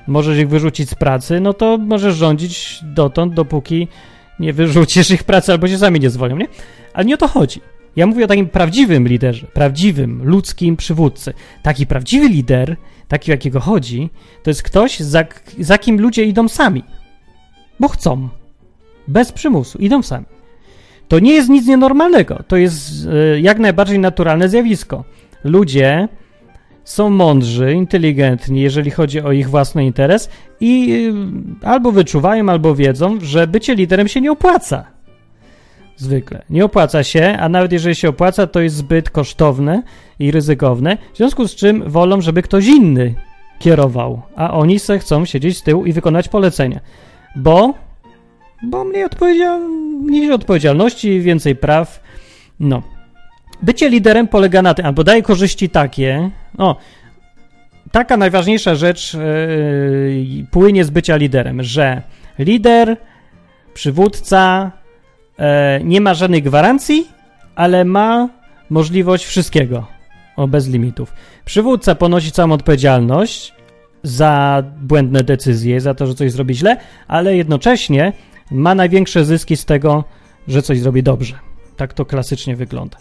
możesz 0.08 0.38
ich 0.38 0.50
wyrzucić 0.50 0.90
z 0.90 0.96
pracy, 0.96 1.40
no 1.40 1.54
to 1.54 1.78
możesz 1.78 2.16
rządzić 2.16 2.80
dotąd, 2.84 3.34
dopóki 3.34 3.88
nie 4.40 4.54
wyrzucisz 4.54 5.12
ich 5.12 5.24
pracy 5.24 5.52
albo 5.52 5.68
się 5.68 5.78
sami 5.78 6.00
nie 6.00 6.10
zwolnią, 6.10 6.38
nie? 6.38 6.48
Ale 6.94 7.06
nie 7.06 7.14
o 7.14 7.18
to 7.18 7.28
chodzi. 7.28 7.62
Ja 7.96 8.08
mówię 8.08 8.26
o 8.26 8.28
takim 8.28 8.48
prawdziwym 8.48 9.08
liderze, 9.08 9.48
prawdziwym, 9.54 10.24
ludzkim 10.24 10.78
przywódcy. 10.78 11.34
Taki 11.64 11.88
prawdziwy 11.88 12.30
lider, 12.30 12.78
taki 13.08 13.32
o 13.32 13.34
jakiego 13.34 13.60
chodzi, 13.60 14.10
to 14.44 14.50
jest 14.50 14.64
ktoś, 14.64 15.00
za, 15.00 15.26
za 15.60 15.78
kim 15.78 16.02
ludzie 16.02 16.24
idą 16.24 16.48
sami. 16.48 16.84
Bo 17.80 17.88
chcą. 17.88 18.30
Bez 19.08 19.32
przymusu. 19.32 19.78
Idą 19.78 20.02
sami. 20.02 20.26
To 21.08 21.20
nie 21.20 21.34
jest 21.34 21.50
nic 21.50 21.68
nienormalnego. 21.68 22.44
To 22.48 22.58
jest 22.58 23.06
y, 23.36 23.42
jak 23.42 23.60
najbardziej 23.60 24.00
naturalne 24.00 24.50
zjawisko. 24.50 25.04
Ludzie 25.44 26.08
są 26.84 27.10
mądrzy, 27.10 27.74
inteligentni, 27.74 28.62
jeżeli 28.62 28.92
chodzi 28.92 29.22
o 29.22 29.32
ich 29.32 29.50
własny 29.50 29.86
interes 29.86 30.30
i 30.60 31.04
y, 31.64 31.68
albo 31.68 31.92
wyczuwają, 31.92 32.50
albo 32.50 32.76
wiedzą, 32.76 33.18
że 33.22 33.48
bycie 33.48 33.76
liderem 33.76 34.08
się 34.08 34.22
nie 34.22 34.32
opłaca. 34.32 34.95
Zwykle. 35.98 36.44
Nie 36.50 36.66
opłaca 36.66 37.04
się, 37.04 37.38
a 37.40 37.50
nawet 37.50 37.72
jeżeli 37.72 37.96
się 37.96 38.10
opłaca, 38.10 38.48
to 38.48 38.62
jest 38.62 38.76
zbyt 38.76 39.10
kosztowne 39.10 39.84
i 40.20 40.32
ryzykowne, 40.32 40.98
w 41.14 41.18
związku 41.18 41.48
z 41.48 41.56
czym 41.56 41.90
wolą, 41.90 42.22
żeby 42.22 42.42
ktoś 42.42 42.68
inny 42.68 43.16
kierował, 43.60 44.22
a 44.36 44.54
oni 44.54 44.80
se 44.80 45.00
chcą 45.00 45.26
siedzieć 45.26 45.58
z 45.58 45.64
tyłu 45.64 45.86
i 45.86 45.94
wykonać 45.94 46.28
polecenia. 46.28 46.80
Bo, 47.36 47.74
bo 48.64 48.84
mniej, 48.84 49.04
odpowiedzial, 49.04 49.70
mniej 50.02 50.32
odpowiedzialności, 50.32 51.22
więcej 51.22 51.56
praw. 51.56 52.04
No, 52.60 52.84
Bycie 53.62 53.90
liderem 53.90 54.28
polega 54.28 54.62
na 54.62 54.74
tym, 54.74 54.86
albo 54.86 55.04
daje 55.04 55.22
korzyści 55.22 55.70
takie, 55.70 56.30
o, 56.58 56.76
taka 57.92 58.18
najważniejsza 58.18 58.76
rzecz 58.76 59.14
yy, 59.14 60.46
płynie 60.52 60.86
z 60.86 60.90
bycia 60.90 61.16
liderem, 61.16 61.64
że 61.64 62.02
lider, 62.40 62.98
przywódca 63.74 64.72
nie 65.84 66.02
ma 66.02 66.14
żadnej 66.14 66.44
gwarancji, 66.44 67.08
ale 67.56 67.86
ma 67.86 68.30
możliwość 68.70 69.26
wszystkiego, 69.26 69.88
o, 70.36 70.48
bez 70.48 70.68
limitów. 70.68 71.14
Przywódca 71.46 71.96
ponosi 71.96 72.32
całą 72.32 72.52
odpowiedzialność 72.52 73.54
za 74.04 74.64
błędne 74.82 75.24
decyzje, 75.24 75.82
za 75.82 75.94
to, 75.94 76.08
że 76.08 76.16
coś 76.16 76.32
zrobi 76.32 76.56
źle, 76.56 76.78
ale 77.08 77.36
jednocześnie 77.36 78.14
ma 78.52 78.76
największe 78.76 79.26
zyski 79.26 79.58
z 79.58 79.66
tego, 79.66 80.04
że 80.48 80.62
coś 80.62 80.80
zrobi 80.80 81.04
dobrze. 81.04 81.36
Tak 81.76 81.94
to 81.94 82.06
klasycznie 82.06 82.56
wygląda. 82.56 82.98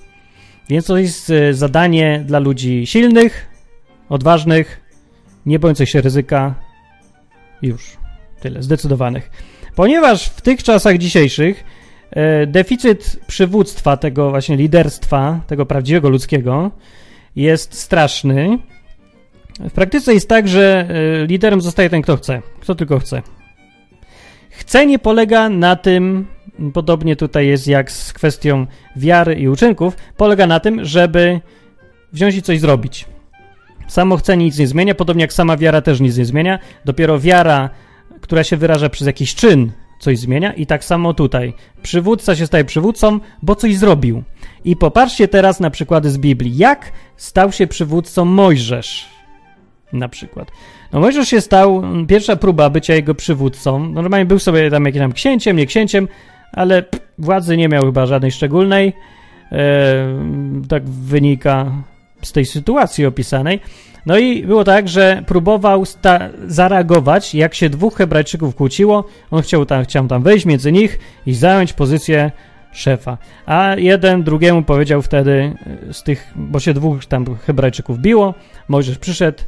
Więc 0.69 0.87
to 0.87 0.99
jest 0.99 1.31
e, 1.31 1.55
zadanie 1.55 2.23
dla 2.27 2.39
ludzi 2.39 2.87
silnych, 2.87 3.47
odważnych, 4.09 4.81
nie 5.47 5.59
bojących 5.59 5.89
się 5.89 6.01
ryzyka. 6.01 6.55
Już 7.63 7.97
tyle, 8.41 8.63
zdecydowanych. 8.63 9.31
Ponieważ 9.75 10.29
w 10.29 10.41
tych 10.41 10.63
czasach 10.63 10.99
dzisiejszych 10.99 11.65
e, 11.65 11.74
deficyt 12.47 13.21
przywództwa, 13.27 13.97
tego 13.97 14.31
właśnie 14.31 14.57
liderstwa, 14.57 15.41
tego 15.47 15.67
prawdziwego 15.67 16.09
ludzkiego, 16.09 16.71
jest 17.37 17.75
straszny. 17.75 18.59
W 19.61 19.73
praktyce 19.73 20.15
jest 20.15 20.29
tak, 20.29 20.49
że 20.49 20.89
e, 21.23 21.27
liderem 21.27 21.61
zostaje 21.61 21.91
ten, 21.91 22.03
kto 22.03 22.17
chce, 22.17 22.43
kto 22.61 22.75
tylko 22.75 22.99
chce. 22.99 23.23
Chcenie 24.51 24.99
polega 24.99 25.49
na 25.49 25.77
tym, 25.77 26.27
podobnie 26.73 27.17
tutaj 27.17 27.47
jest 27.47 27.67
jak 27.67 27.91
z 27.91 28.13
kwestią 28.13 28.67
wiary 28.97 29.35
i 29.35 29.49
uczynków, 29.49 29.97
polega 30.17 30.47
na 30.47 30.61
tym, 30.61 30.85
żeby 30.85 31.41
wziąć 32.13 32.35
i 32.35 32.43
coś 32.43 32.61
zrobić. 32.61 33.07
Samo 33.89 34.17
chcenie 34.17 34.45
nic 34.45 34.59
nie 34.59 34.67
zmienia, 34.67 34.95
podobnie 34.95 35.23
jak 35.23 35.33
sama 35.33 35.57
wiara 35.57 35.83
też 35.83 36.01
nic 36.01 36.17
nie 36.17 36.25
zmienia. 36.25 36.59
Dopiero 36.85 37.21
wiara, 37.21 37.71
która 38.21 38.45
się 38.45 38.57
wyraża 38.57 38.89
przez 38.89 39.07
jakiś 39.07 39.35
czyn, 39.35 39.73
coś 40.05 40.19
zmienia 40.19 40.53
i 40.53 40.67
tak 40.67 40.85
samo 40.85 41.15
tutaj. 41.15 41.53
Przywódca 41.83 42.37
się 42.37 42.47
staje 42.47 42.65
przywódcą, 42.65 43.21
bo 43.43 43.57
coś 43.57 43.77
zrobił. 43.77 44.23
I 44.65 44.77
popatrzcie 44.77 45.29
teraz 45.29 45.61
na 45.61 45.71
przykłady 45.71 46.11
z 46.11 46.19
Biblii. 46.19 46.57
Jak 46.57 46.93
stał 47.17 47.53
się 47.53 47.67
przywódcą 47.67 48.25
Mojżesz? 48.25 49.09
Na 49.93 50.09
przykład. 50.09 50.51
No 50.93 51.01
Mojżesz 51.01 51.29
się 51.29 51.41
stał, 51.41 51.83
pierwsza 52.09 52.37
próba 52.37 52.71
bycia 52.71 52.95
jego 52.95 53.15
przywódcą. 53.15 53.89
Normalnie 53.89 54.27
był 54.27 54.39
sobie 54.39 54.71
tam 54.71 54.85
jakimś 54.85 55.01
tam 55.01 55.13
księciem, 55.13 55.57
nie 55.57 55.67
księciem, 55.67 56.09
ale 56.53 56.85
władzy 57.19 57.57
nie 57.57 57.69
miał 57.69 57.85
chyba 57.85 58.07
żadnej 58.07 58.33
szczególnej. 58.33 58.93
E, 59.53 60.07
tak 60.69 60.89
wynika 60.89 61.73
z 62.23 62.33
tej 62.33 62.47
sytuacji 62.47 63.07
opisanej. 63.07 63.61
No 64.07 64.19
i 64.19 64.47
było 64.47 64.65
tak, 64.65 64.89
że 64.89 65.23
próbował 65.27 65.85
zareagować, 66.47 67.35
jak 67.35 67.55
się 67.55 67.71
dwóch 67.71 67.95
Hebrajczyków 67.97 68.55
kłóciło. 68.55 69.05
On 69.31 69.43
chciał 69.43 69.67
tam, 69.67 69.85
chciał 69.85 70.07
tam 70.07 70.23
wejść 70.23 70.47
między 70.47 70.73
nich 70.73 70.99
i 71.27 71.35
zająć 71.35 71.73
pozycję 71.73 72.31
szefa. 72.73 73.19
A 73.47 73.75
jeden 73.79 74.23
drugiemu 74.23 74.63
powiedział 74.63 75.03
wtedy 75.03 75.57
z 75.93 76.03
tych, 76.03 76.33
bo 76.37 76.61
się 76.61 76.75
dwóch 76.75 77.07
tam 77.07 77.37
Hebrajczyków 77.37 77.99
biło, 77.99 78.35
Mojżesz 78.69 78.99
przyszedł 78.99 79.39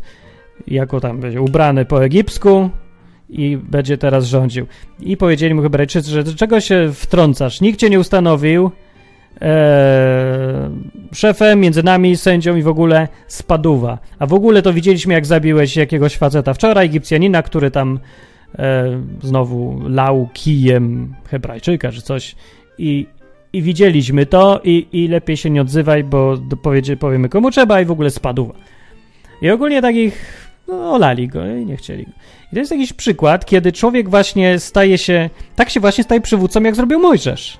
jako 0.66 1.00
tam 1.00 1.20
będzie 1.20 1.40
ubrany 1.40 1.84
po 1.84 2.04
egipsku, 2.04 2.70
i 3.28 3.56
będzie 3.56 3.98
teraz 3.98 4.24
rządził. 4.24 4.66
I 5.00 5.16
powiedzieli 5.16 5.54
mu 5.54 5.62
Hebrajczycy, 5.62 6.10
że 6.10 6.24
czego 6.24 6.60
się 6.60 6.90
wtrącasz? 6.94 7.60
Nikt 7.60 7.80
cię 7.80 7.90
nie 7.90 8.00
ustanowił 8.00 8.66
e, 8.66 8.70
szefem, 11.12 11.60
między 11.60 11.82
nami, 11.82 12.16
sędzią 12.16 12.56
i 12.56 12.62
w 12.62 12.68
ogóle 12.68 13.08
spaduwa. 13.26 13.98
A 14.18 14.26
w 14.26 14.32
ogóle 14.32 14.62
to 14.62 14.72
widzieliśmy, 14.72 15.14
jak 15.14 15.26
zabiłeś 15.26 15.76
jakiegoś 15.76 16.16
faceta 16.16 16.54
wczoraj, 16.54 16.86
Egipcjanina, 16.86 17.42
który 17.42 17.70
tam 17.70 18.00
e, 18.58 19.00
znowu 19.22 19.80
lał 19.88 20.28
kijem 20.32 21.14
Hebrajczyka 21.30 21.92
czy 21.92 22.02
coś. 22.02 22.36
I, 22.78 23.06
i 23.52 23.62
widzieliśmy 23.62 24.26
to 24.26 24.60
i, 24.64 24.86
i 24.92 25.08
lepiej 25.08 25.36
się 25.36 25.50
nie 25.50 25.62
odzywaj, 25.62 26.04
bo 26.04 26.38
powiemy 27.00 27.28
komu 27.28 27.50
trzeba 27.50 27.80
i 27.80 27.84
w 27.84 27.90
ogóle 27.90 28.10
spaduwa. 28.10 28.54
I 29.42 29.50
ogólnie 29.50 29.82
takich 29.82 30.46
no, 30.68 30.92
olali 30.92 31.28
go 31.28 31.46
i 31.46 31.66
nie 31.66 31.76
chcieli 31.76 32.04
go. 32.04 32.10
I 32.52 32.54
to 32.54 32.58
jest 32.58 32.72
jakiś 32.72 32.92
przykład, 32.92 33.46
kiedy 33.46 33.72
człowiek 33.72 34.10
właśnie 34.10 34.58
staje 34.58 34.98
się, 34.98 35.30
tak 35.56 35.70
się 35.70 35.80
właśnie 35.80 36.04
staje 36.04 36.20
przywódcą, 36.20 36.62
jak 36.62 36.74
zrobił 36.74 36.98
Mojżesz. 36.98 37.58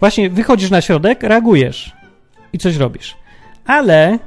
Właśnie 0.00 0.30
wychodzisz 0.30 0.70
na 0.70 0.80
środek, 0.80 1.22
reagujesz 1.22 1.92
i 2.52 2.58
coś 2.58 2.76
robisz. 2.76 3.16
Ale 3.64 4.18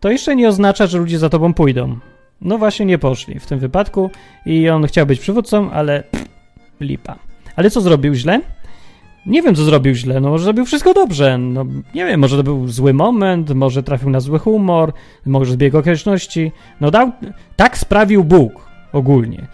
to 0.00 0.10
jeszcze 0.10 0.36
nie 0.36 0.48
oznacza, 0.48 0.86
że 0.86 0.98
ludzie 0.98 1.18
za 1.18 1.28
tobą 1.28 1.54
pójdą. 1.54 1.98
No 2.40 2.58
właśnie 2.58 2.86
nie 2.86 2.98
poszli 2.98 3.40
w 3.40 3.46
tym 3.46 3.58
wypadku 3.58 4.10
i 4.46 4.68
on 4.68 4.86
chciał 4.86 5.06
być 5.06 5.20
przywódcą, 5.20 5.70
ale 5.70 6.02
lipa. 6.80 7.16
Ale 7.56 7.70
co 7.70 7.80
zrobił 7.80 8.14
źle? 8.14 8.40
Nie 9.26 9.42
wiem, 9.42 9.54
co 9.54 9.64
zrobił 9.64 9.94
źle. 9.94 10.20
No, 10.20 10.30
może 10.30 10.44
zrobił 10.44 10.64
wszystko 10.64 10.94
dobrze. 10.94 11.38
No, 11.38 11.64
nie 11.94 12.06
wiem, 12.06 12.20
może 12.20 12.36
to 12.36 12.42
był 12.42 12.68
zły 12.68 12.94
moment, 12.94 13.50
może 13.50 13.82
trafił 13.82 14.10
na 14.10 14.20
zły 14.20 14.38
humor, 14.38 14.92
może 15.26 15.52
zbieg 15.52 15.74
okoliczności. 15.74 16.52
No, 16.80 16.90
dał. 16.90 17.12
Tak 17.56 17.78
sprawił 17.78 18.24
Bóg 18.24 18.71
ogólnie. 18.92 19.46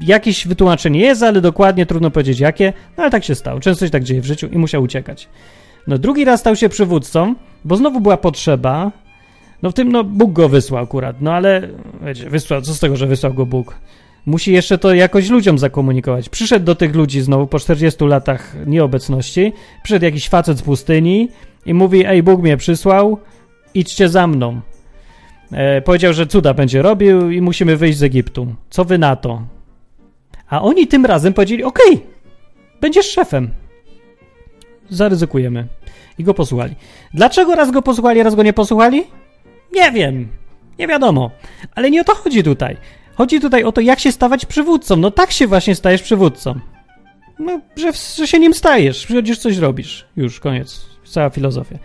Jakieś 0.00 0.46
wytłumaczenie 0.46 1.00
jest, 1.00 1.22
ale 1.22 1.40
dokładnie 1.40 1.86
trudno 1.86 2.10
powiedzieć 2.10 2.40
jakie, 2.40 2.72
no 2.96 3.02
ale 3.02 3.10
tak 3.10 3.24
się 3.24 3.34
stało. 3.34 3.60
Często 3.60 3.86
się 3.86 3.90
tak 3.90 4.04
dzieje 4.04 4.20
w 4.20 4.26
życiu 4.26 4.48
i 4.52 4.58
musiał 4.58 4.82
uciekać. 4.82 5.28
No, 5.86 5.98
drugi 5.98 6.24
raz 6.24 6.40
stał 6.40 6.56
się 6.56 6.68
przywódcą, 6.68 7.34
bo 7.64 7.76
znowu 7.76 8.00
była 8.00 8.16
potrzeba. 8.16 8.92
No, 9.62 9.70
w 9.70 9.74
tym, 9.74 9.92
no, 9.92 10.04
Bóg 10.04 10.32
go 10.32 10.48
wysłał 10.48 10.84
akurat. 10.84 11.20
No, 11.20 11.32
ale 11.32 11.68
wiecie, 12.02 12.30
wysłał, 12.30 12.62
co 12.62 12.74
z 12.74 12.80
tego, 12.80 12.96
że 12.96 13.06
wysłał 13.06 13.34
go 13.34 13.46
Bóg? 13.46 13.76
Musi 14.26 14.52
jeszcze 14.52 14.78
to 14.78 14.94
jakoś 14.94 15.28
ludziom 15.28 15.58
zakomunikować. 15.58 16.28
Przyszedł 16.28 16.66
do 16.66 16.74
tych 16.74 16.94
ludzi 16.94 17.20
znowu 17.20 17.46
po 17.46 17.58
40 17.58 18.04
latach 18.04 18.56
nieobecności, 18.66 19.52
przyszedł 19.82 20.04
jakiś 20.04 20.28
facet 20.28 20.58
z 20.58 20.62
pustyni 20.62 21.28
i 21.66 21.74
mówi, 21.74 22.04
ej, 22.06 22.22
Bóg 22.22 22.42
mnie 22.42 22.56
przysłał, 22.56 23.18
idźcie 23.74 24.08
za 24.08 24.26
mną. 24.26 24.60
E, 25.52 25.82
powiedział, 25.82 26.12
że 26.12 26.26
cuda 26.26 26.54
będzie 26.54 26.82
robił 26.82 27.30
i 27.30 27.40
musimy 27.40 27.76
wyjść 27.76 27.98
z 27.98 28.02
Egiptu. 28.02 28.54
Co 28.70 28.84
wy 28.84 28.98
na 28.98 29.16
to? 29.16 29.42
A 30.48 30.62
oni 30.62 30.86
tym 30.86 31.06
razem 31.06 31.32
powiedzieli, 31.32 31.64
okej, 31.64 31.94
okay, 31.94 32.06
będziesz 32.80 33.10
szefem. 33.10 33.50
Zaryzykujemy. 34.90 35.66
I 36.18 36.24
go 36.24 36.34
posłuchali. 36.34 36.74
Dlaczego 37.14 37.54
raz 37.54 37.70
go 37.70 37.82
posłuchali, 37.82 38.22
raz 38.22 38.34
go 38.34 38.42
nie 38.42 38.52
posłuchali? 38.52 39.04
Nie 39.72 39.92
wiem. 39.92 40.28
Nie 40.78 40.86
wiadomo. 40.86 41.30
Ale 41.74 41.90
nie 41.90 42.00
o 42.00 42.04
to 42.04 42.14
chodzi 42.14 42.42
tutaj. 42.42 42.76
Chodzi 43.14 43.40
tutaj 43.40 43.64
o 43.64 43.72
to, 43.72 43.80
jak 43.80 44.00
się 44.00 44.12
stawać 44.12 44.46
przywódcą. 44.46 44.96
No 44.96 45.10
tak 45.10 45.32
się 45.32 45.46
właśnie 45.46 45.74
stajesz 45.74 46.02
przywódcą. 46.02 46.54
No, 47.38 47.60
że, 47.76 47.92
że 48.16 48.26
się 48.26 48.38
nim 48.38 48.54
stajesz, 48.54 49.06
przychodzisz, 49.06 49.38
coś 49.38 49.56
robisz. 49.56 50.06
Już, 50.16 50.40
koniec. 50.40 50.86
Cała 51.04 51.30
filozofia. 51.30 51.78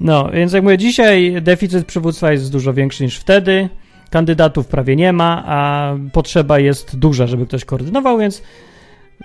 No, 0.00 0.30
więc 0.32 0.52
jak 0.52 0.62
mówię, 0.62 0.78
dzisiaj 0.78 1.42
deficyt 1.42 1.86
przywództwa 1.86 2.32
jest 2.32 2.52
dużo 2.52 2.72
większy 2.72 3.04
niż 3.04 3.18
wtedy. 3.18 3.68
Kandydatów 4.10 4.66
prawie 4.66 4.96
nie 4.96 5.12
ma, 5.12 5.42
a 5.46 5.94
potrzeba 6.12 6.58
jest 6.58 6.98
duża, 6.98 7.26
żeby 7.26 7.46
ktoś 7.46 7.64
koordynował, 7.64 8.18
więc 8.18 8.42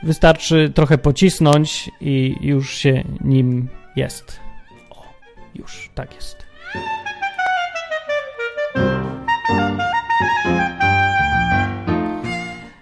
wystarczy 0.04 0.72
trochę 0.76 0.98
pocisnąć 0.98 1.90
i 2.02 2.36
już 2.42 2.74
się 2.74 3.04
nim 3.24 3.68
jest. 3.96 4.40
O, 4.90 5.04
już 5.56 5.90
tak 5.96 6.16
jest. 6.16 6.50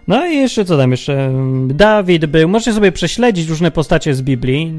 No 0.07 0.27
i 0.27 0.35
jeszcze 0.35 0.65
co 0.65 0.77
tam 0.77 0.91
jeszcze? 0.91 1.31
Dawid 1.67 2.25
był. 2.25 2.49
Możecie 2.49 2.73
sobie 2.73 2.91
prześledzić 2.91 3.49
różne 3.49 3.71
postacie 3.71 4.15
z 4.15 4.21
Biblii 4.21 4.73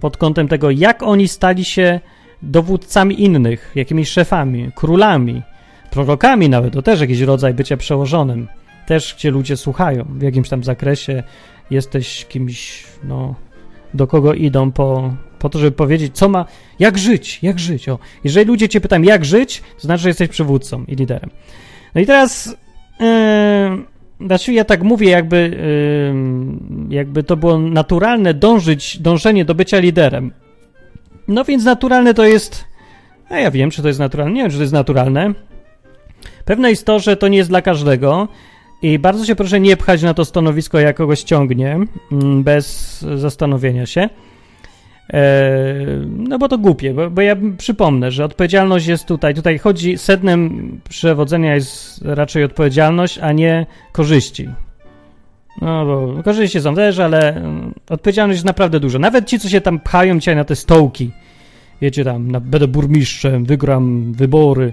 pod 0.00 0.16
kątem 0.16 0.48
tego, 0.48 0.70
jak 0.70 1.02
oni 1.02 1.28
stali 1.28 1.64
się 1.64 2.00
dowódcami 2.44 3.22
innych, 3.22 3.72
jakimiś 3.74 4.08
szefami, 4.08 4.70
królami, 4.74 5.42
prorokami 5.90 6.48
nawet. 6.48 6.72
To 6.72 6.82
też 6.82 7.00
jakiś 7.00 7.20
rodzaj 7.20 7.54
bycia 7.54 7.76
przełożonym. 7.76 8.48
Też 8.86 9.14
gdzie 9.18 9.30
ludzie 9.30 9.56
słuchają 9.56 10.04
w 10.08 10.22
jakimś 10.22 10.48
tam 10.48 10.64
zakresie. 10.64 11.22
Jesteś 11.70 12.24
kimś, 12.24 12.84
no, 13.04 13.34
do 13.94 14.06
kogo 14.06 14.34
idą 14.34 14.72
po, 14.72 15.14
po 15.38 15.48
to, 15.48 15.58
żeby 15.58 15.72
powiedzieć, 15.72 16.16
co 16.16 16.28
ma, 16.28 16.44
jak 16.78 16.98
żyć, 16.98 17.38
jak 17.42 17.58
żyć. 17.58 17.88
O, 17.88 17.98
jeżeli 18.24 18.46
ludzie 18.46 18.68
cię 18.68 18.80
pytają, 18.80 19.02
jak 19.02 19.24
żyć, 19.24 19.62
to 19.76 19.82
znaczy, 19.82 20.02
że 20.02 20.08
jesteś 20.08 20.28
przywódcą 20.28 20.84
i 20.88 20.96
liderem. 20.96 21.30
No 21.94 22.00
i 22.00 22.06
teraz. 22.06 22.56
Yy, 23.00 23.06
znaczy 24.20 24.52
ja 24.52 24.64
tak 24.64 24.82
mówię, 24.82 25.10
jakby, 25.10 25.58
jakby 26.88 27.22
to 27.22 27.36
było 27.36 27.58
naturalne 27.58 28.34
dążyć, 28.34 28.98
dążenie 28.98 29.44
do 29.44 29.54
bycia 29.54 29.78
liderem. 29.78 30.32
No 31.28 31.44
więc 31.44 31.64
naturalne 31.64 32.14
to 32.14 32.24
jest. 32.24 32.64
A 33.28 33.38
ja 33.38 33.50
wiem, 33.50 33.70
czy 33.70 33.82
to 33.82 33.88
jest 33.88 34.00
naturalne. 34.00 34.32
Nie 34.32 34.42
wiem, 34.42 34.50
czy 34.50 34.56
to 34.56 34.62
jest 34.62 34.72
naturalne. 34.72 35.34
Pewne 36.44 36.70
jest 36.70 36.86
to, 36.86 36.98
że 36.98 37.16
to 37.16 37.28
nie 37.28 37.38
jest 37.38 37.50
dla 37.50 37.62
każdego. 37.62 38.28
I 38.82 38.98
bardzo 38.98 39.24
się 39.24 39.36
proszę 39.36 39.60
nie 39.60 39.76
pchać 39.76 40.02
na 40.02 40.14
to 40.14 40.24
stanowisko, 40.24 40.78
jak 40.78 40.96
kogoś 40.96 41.22
ciągnie, 41.22 41.78
bez 42.42 43.00
zastanowienia 43.16 43.86
się. 43.86 44.08
E, 45.12 45.74
no 46.06 46.38
bo 46.38 46.48
to 46.48 46.58
głupie, 46.58 46.94
bo, 47.10 47.22
ja 47.22 47.36
przypomnę, 47.58 48.10
że 48.10 48.24
odpowiedzialność 48.24 48.86
jest 48.86 49.06
tutaj. 49.06 49.34
Tutaj 49.34 49.58
chodzi, 49.58 49.98
sednem 49.98 50.80
przewodzenia 50.88 51.54
jest 51.54 52.00
raczej 52.04 52.44
odpowiedzialność, 52.44 53.18
a 53.18 53.32
nie 53.32 53.66
korzyści. 53.92 54.48
No 55.60 55.86
bo 55.86 56.22
korzyści 56.22 56.60
są 56.60 56.74
też, 56.74 56.98
ale 56.98 57.36
mm, 57.36 57.74
odpowiedzialność 57.90 58.36
jest 58.36 58.46
naprawdę 58.46 58.80
duża. 58.80 58.98
Nawet 58.98 59.26
ci, 59.26 59.38
co 59.38 59.48
się 59.48 59.60
tam 59.60 59.80
pchają 59.80 60.18
dzisiaj 60.18 60.36
na 60.36 60.44
te 60.44 60.56
stołki, 60.56 61.10
wiecie 61.80 62.04
tam, 62.04 62.30
na, 62.30 62.40
będę 62.40 62.68
burmistrzem, 62.68 63.44
wygram 63.44 64.12
wybory, 64.12 64.72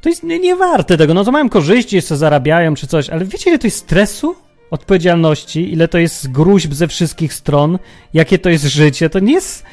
to 0.00 0.08
jest 0.08 0.22
nie, 0.22 0.38
nie 0.38 0.56
warte 0.56 0.96
tego. 0.96 1.14
No 1.14 1.24
to 1.24 1.32
mają 1.32 1.48
korzyści, 1.48 1.96
jeszcze 1.96 2.16
zarabiają 2.16 2.74
czy 2.74 2.86
coś, 2.86 3.10
ale 3.10 3.24
wiecie, 3.24 3.50
ile 3.50 3.58
to 3.58 3.66
jest 3.66 3.76
stresu? 3.76 4.34
odpowiedzialności, 4.70 5.72
ile 5.72 5.88
to 5.88 5.98
jest 5.98 6.32
gruźb 6.32 6.72
ze 6.72 6.88
wszystkich 6.88 7.34
stron, 7.34 7.78
jakie 8.14 8.38
to 8.38 8.50
jest 8.50 8.64
życie, 8.64 9.10
to 9.10 9.18
nie 9.18 9.32
jest. 9.32 9.64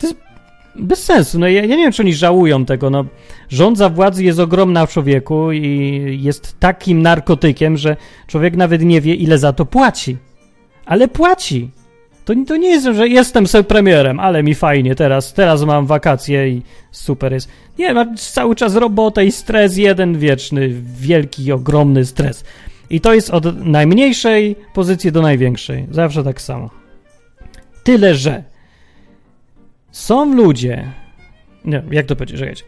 To 0.00 0.06
jest 0.06 0.18
bez 0.76 1.04
sensu. 1.04 1.38
No 1.38 1.48
ja, 1.48 1.60
ja, 1.60 1.66
nie 1.66 1.76
wiem, 1.76 1.92
czy 1.92 2.02
oni 2.02 2.14
żałują 2.14 2.64
tego. 2.64 2.90
No, 2.90 3.04
rządza 3.48 3.88
władzy 3.88 4.24
jest 4.24 4.38
ogromna 4.38 4.86
w 4.86 4.92
człowieku 4.92 5.52
i 5.52 6.18
jest 6.22 6.60
takim 6.60 7.02
narkotykiem, 7.02 7.76
że 7.76 7.96
człowiek 8.26 8.56
nawet 8.56 8.82
nie 8.82 9.00
wie, 9.00 9.14
ile 9.14 9.38
za 9.38 9.52
to 9.52 9.66
płaci. 9.66 10.16
Ale 10.86 11.08
płaci. 11.08 11.70
To, 12.24 12.34
to 12.46 12.56
nie 12.56 12.68
jest, 12.68 12.86
że 12.86 13.08
jestem 13.08 13.46
sobie 13.46 13.64
premierem, 13.64 14.20
ale 14.20 14.42
mi 14.42 14.54
fajnie 14.54 14.94
teraz, 14.94 15.32
teraz 15.32 15.64
mam 15.64 15.86
wakacje 15.86 16.48
i 16.48 16.62
super 16.90 17.32
jest. 17.32 17.48
Nie, 17.78 17.94
ma 17.94 18.14
cały 18.16 18.56
czas 18.56 18.74
robota 18.74 19.22
i 19.22 19.32
stres, 19.32 19.76
jeden 19.76 20.18
wieczny, 20.18 20.70
wielki, 21.00 21.52
ogromny 21.52 22.04
stres. 22.04 22.44
I 22.90 23.00
to 23.00 23.14
jest 23.14 23.30
od 23.30 23.66
najmniejszej 23.66 24.56
pozycji 24.74 25.12
do 25.12 25.22
największej. 25.22 25.86
Zawsze 25.90 26.24
tak 26.24 26.40
samo. 26.40 26.70
Tyle, 27.82 28.14
że 28.14 28.51
są 29.92 30.34
ludzie. 30.34 30.92
Nie, 31.64 31.82
jak 31.90 32.06
to 32.06 32.16
powiedzieć? 32.16 32.38
Czekajcie. 32.38 32.64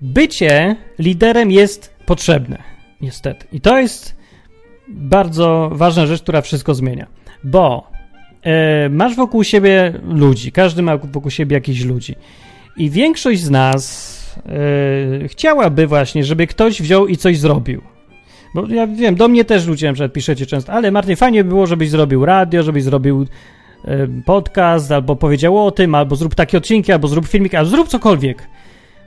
Bycie 0.00 0.76
liderem 0.98 1.50
jest 1.50 1.94
potrzebne. 2.06 2.62
Niestety. 3.00 3.46
I 3.52 3.60
to 3.60 3.78
jest 3.78 4.16
bardzo 4.88 5.70
ważna 5.72 6.06
rzecz, 6.06 6.22
która 6.22 6.40
wszystko 6.40 6.74
zmienia. 6.74 7.06
Bo 7.44 7.90
e, 8.42 8.88
masz 8.88 9.16
wokół 9.16 9.44
siebie 9.44 9.92
ludzi. 10.08 10.52
Każdy 10.52 10.82
ma 10.82 10.96
wokół 10.96 11.30
siebie 11.30 11.54
jakichś 11.54 11.80
ludzi. 11.80 12.14
I 12.76 12.90
większość 12.90 13.40
z 13.40 13.50
nas 13.50 14.22
e, 15.24 15.28
chciałaby 15.28 15.86
właśnie, 15.86 16.24
żeby 16.24 16.46
ktoś 16.46 16.82
wziął 16.82 17.06
i 17.06 17.16
coś 17.16 17.38
zrobił. 17.38 17.82
Bo 18.54 18.66
ja 18.66 18.86
wiem, 18.86 19.14
do 19.14 19.28
mnie 19.28 19.44
też 19.44 19.66
ludzie 19.66 19.92
na 19.92 20.08
piszecie 20.08 20.46
często, 20.46 20.72
ale 20.72 20.90
Martin, 20.90 21.16
fajnie 21.16 21.44
by 21.44 21.48
było, 21.48 21.66
żebyś 21.66 21.90
zrobił 21.90 22.24
radio, 22.24 22.62
żebyś 22.62 22.82
zrobił 22.82 23.26
podcast, 24.24 24.92
albo 24.92 25.16
powiedział 25.16 25.66
o 25.66 25.70
tym, 25.70 25.94
albo 25.94 26.16
zrób 26.16 26.34
takie 26.34 26.58
odcinki, 26.58 26.92
albo 26.92 27.08
zrób 27.08 27.26
filmik, 27.26 27.54
albo 27.54 27.70
zrób 27.70 27.88
cokolwiek. 27.88 28.48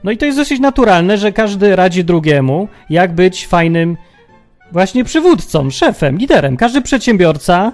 No 0.03 0.11
i 0.11 0.17
to 0.17 0.25
jest 0.25 0.37
dosyć 0.37 0.59
naturalne, 0.59 1.17
że 1.17 1.31
każdy 1.31 1.75
radzi 1.75 2.03
drugiemu, 2.03 2.67
jak 2.89 3.15
być 3.15 3.47
fajnym 3.47 3.97
właśnie 4.71 5.03
przywódcą, 5.03 5.69
szefem, 5.69 6.17
liderem. 6.17 6.57
Każdy 6.57 6.81
przedsiębiorca 6.81 7.71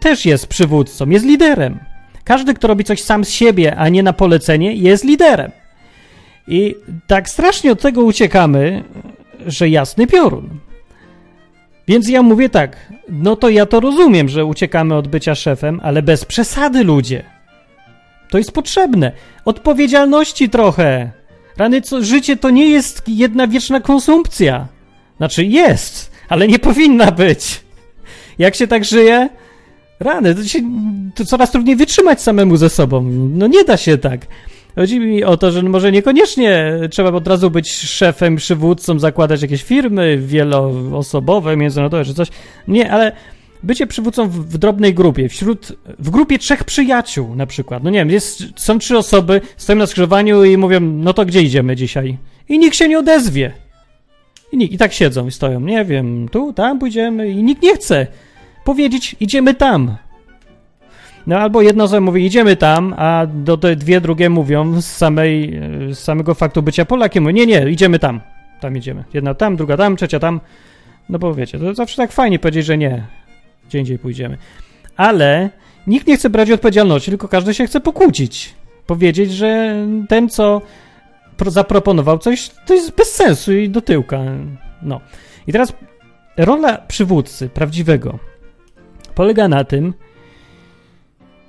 też 0.00 0.26
jest 0.26 0.46
przywódcą, 0.46 1.08
jest 1.08 1.24
liderem. 1.24 1.78
Każdy, 2.24 2.54
kto 2.54 2.68
robi 2.68 2.84
coś 2.84 3.02
sam 3.02 3.24
z 3.24 3.30
siebie, 3.30 3.76
a 3.76 3.88
nie 3.88 4.02
na 4.02 4.12
polecenie, 4.12 4.74
jest 4.74 5.04
liderem. 5.04 5.50
I 6.48 6.74
tak 7.06 7.28
strasznie 7.28 7.72
od 7.72 7.80
tego 7.80 8.02
uciekamy, 8.02 8.84
że 9.46 9.68
jasny 9.68 10.06
piorun. 10.06 10.48
Więc 11.88 12.08
ja 12.08 12.22
mówię 12.22 12.48
tak, 12.48 12.92
no 13.08 13.36
to 13.36 13.48
ja 13.48 13.66
to 13.66 13.80
rozumiem, 13.80 14.28
że 14.28 14.44
uciekamy 14.44 14.94
od 14.94 15.08
bycia 15.08 15.34
szefem, 15.34 15.80
ale 15.82 16.02
bez 16.02 16.24
przesady, 16.24 16.84
ludzie. 16.84 17.24
To 18.30 18.38
jest 18.38 18.52
potrzebne. 18.52 19.12
Odpowiedzialności 19.44 20.48
trochę. 20.48 21.10
Rany, 21.56 21.80
co, 21.80 22.04
życie 22.04 22.36
to 22.36 22.50
nie 22.50 22.70
jest 22.70 23.02
jedna 23.08 23.46
wieczna 23.46 23.80
konsumpcja. 23.80 24.66
Znaczy 25.16 25.44
jest, 25.44 26.12
ale 26.28 26.48
nie 26.48 26.58
powinna 26.68 27.10
być. 27.10 27.60
Jak 28.38 28.54
się 28.54 28.66
tak 28.66 28.84
żyje? 28.84 29.28
Rany, 30.00 30.34
to, 30.34 30.44
się, 30.44 30.58
to 31.14 31.24
coraz 31.24 31.50
trudniej 31.50 31.76
wytrzymać 31.76 32.22
samemu 32.22 32.56
ze 32.56 32.70
sobą. 32.70 33.02
No 33.12 33.46
nie 33.46 33.64
da 33.64 33.76
się 33.76 33.98
tak. 33.98 34.26
Chodzi 34.74 35.00
mi 35.00 35.24
o 35.24 35.36
to, 35.36 35.52
że 35.52 35.62
może 35.62 35.92
niekoniecznie 35.92 36.72
trzeba 36.90 37.12
od 37.12 37.28
razu 37.28 37.50
być 37.50 37.72
szefem, 37.72 38.36
przywódcą, 38.36 38.98
zakładać 38.98 39.42
jakieś 39.42 39.62
firmy 39.62 40.18
wieloosobowe, 40.18 41.56
międzynarodowe 41.56 42.04
czy 42.04 42.14
coś. 42.14 42.28
Nie, 42.68 42.90
ale 42.90 43.12
bycie 43.62 43.86
przywódcą 43.86 44.28
w, 44.28 44.32
w, 44.32 44.58
drobnej 44.58 44.94
grupie, 44.94 45.28
wśród, 45.28 45.72
w 45.98 46.10
grupie 46.10 46.38
trzech 46.38 46.64
przyjaciół 46.64 47.34
na 47.34 47.46
przykład. 47.46 47.84
No 47.84 47.90
nie 47.90 47.98
wiem, 47.98 48.10
jest, 48.10 48.42
są 48.56 48.78
trzy 48.78 48.98
osoby, 48.98 49.40
stoją 49.56 49.78
na 49.78 49.86
skrzyżowaniu 49.86 50.44
i 50.44 50.56
mówią, 50.56 50.80
no 50.80 51.12
to 51.12 51.24
gdzie 51.24 51.42
idziemy 51.42 51.76
dzisiaj? 51.76 52.18
I 52.48 52.58
nikt 52.58 52.76
się 52.76 52.88
nie 52.88 52.98
odezwie. 52.98 53.52
I, 54.52 54.56
nikt, 54.56 54.74
I 54.74 54.78
tak 54.78 54.92
siedzą 54.92 55.26
i 55.26 55.30
stoją, 55.30 55.60
nie 55.60 55.84
wiem, 55.84 56.28
tu, 56.28 56.52
tam 56.52 56.78
pójdziemy 56.78 57.30
i 57.30 57.42
nikt 57.42 57.62
nie 57.62 57.74
chce 57.74 58.06
powiedzieć, 58.64 59.16
idziemy 59.20 59.54
tam. 59.54 59.96
No 61.26 61.38
albo 61.38 61.62
jedna 61.62 61.84
osoba 61.84 62.00
mówi, 62.00 62.26
idziemy 62.26 62.56
tam, 62.56 62.94
a 62.96 63.26
do 63.26 63.56
te 63.56 63.76
dwie 63.76 64.00
drugie 64.00 64.30
mówią 64.30 64.80
z, 64.80 64.86
samej, 64.86 65.60
z 65.92 65.98
samego 65.98 66.34
faktu 66.34 66.62
bycia 66.62 66.84
Polakiem, 66.84 67.30
nie, 67.30 67.46
nie, 67.46 67.70
idziemy 67.70 67.98
tam, 67.98 68.20
tam 68.60 68.76
idziemy. 68.76 69.04
Jedna 69.14 69.34
tam, 69.34 69.56
druga 69.56 69.76
tam, 69.76 69.96
trzecia 69.96 70.18
tam. 70.18 70.40
No 71.08 71.18
bo 71.18 71.34
wiecie, 71.34 71.58
to 71.58 71.74
zawsze 71.74 71.96
tak 71.96 72.12
fajnie 72.12 72.38
powiedzieć, 72.38 72.66
że 72.66 72.78
nie, 72.78 73.06
gdzie 73.68 73.78
indziej 73.78 73.98
pójdziemy. 73.98 74.38
Ale 74.96 75.50
nikt 75.86 76.06
nie 76.06 76.16
chce 76.16 76.30
brać 76.30 76.50
odpowiedzialności, 76.50 77.10
tylko 77.10 77.28
każdy 77.28 77.54
się 77.54 77.66
chce 77.66 77.80
pokłócić. 77.80 78.54
Powiedzieć, 78.86 79.32
że 79.32 79.76
ten, 80.08 80.28
co 80.28 80.62
zaproponował 81.46 82.18
coś, 82.18 82.50
to 82.66 82.74
jest 82.74 82.96
bez 82.96 83.14
sensu 83.14 83.52
i 83.52 83.68
do 83.68 83.80
tyłka. 83.80 84.20
No. 84.82 85.00
I 85.46 85.52
teraz 85.52 85.72
rola 86.36 86.78
przywódcy 86.78 87.48
prawdziwego 87.48 88.18
polega 89.14 89.48
na 89.48 89.64
tym, 89.64 89.94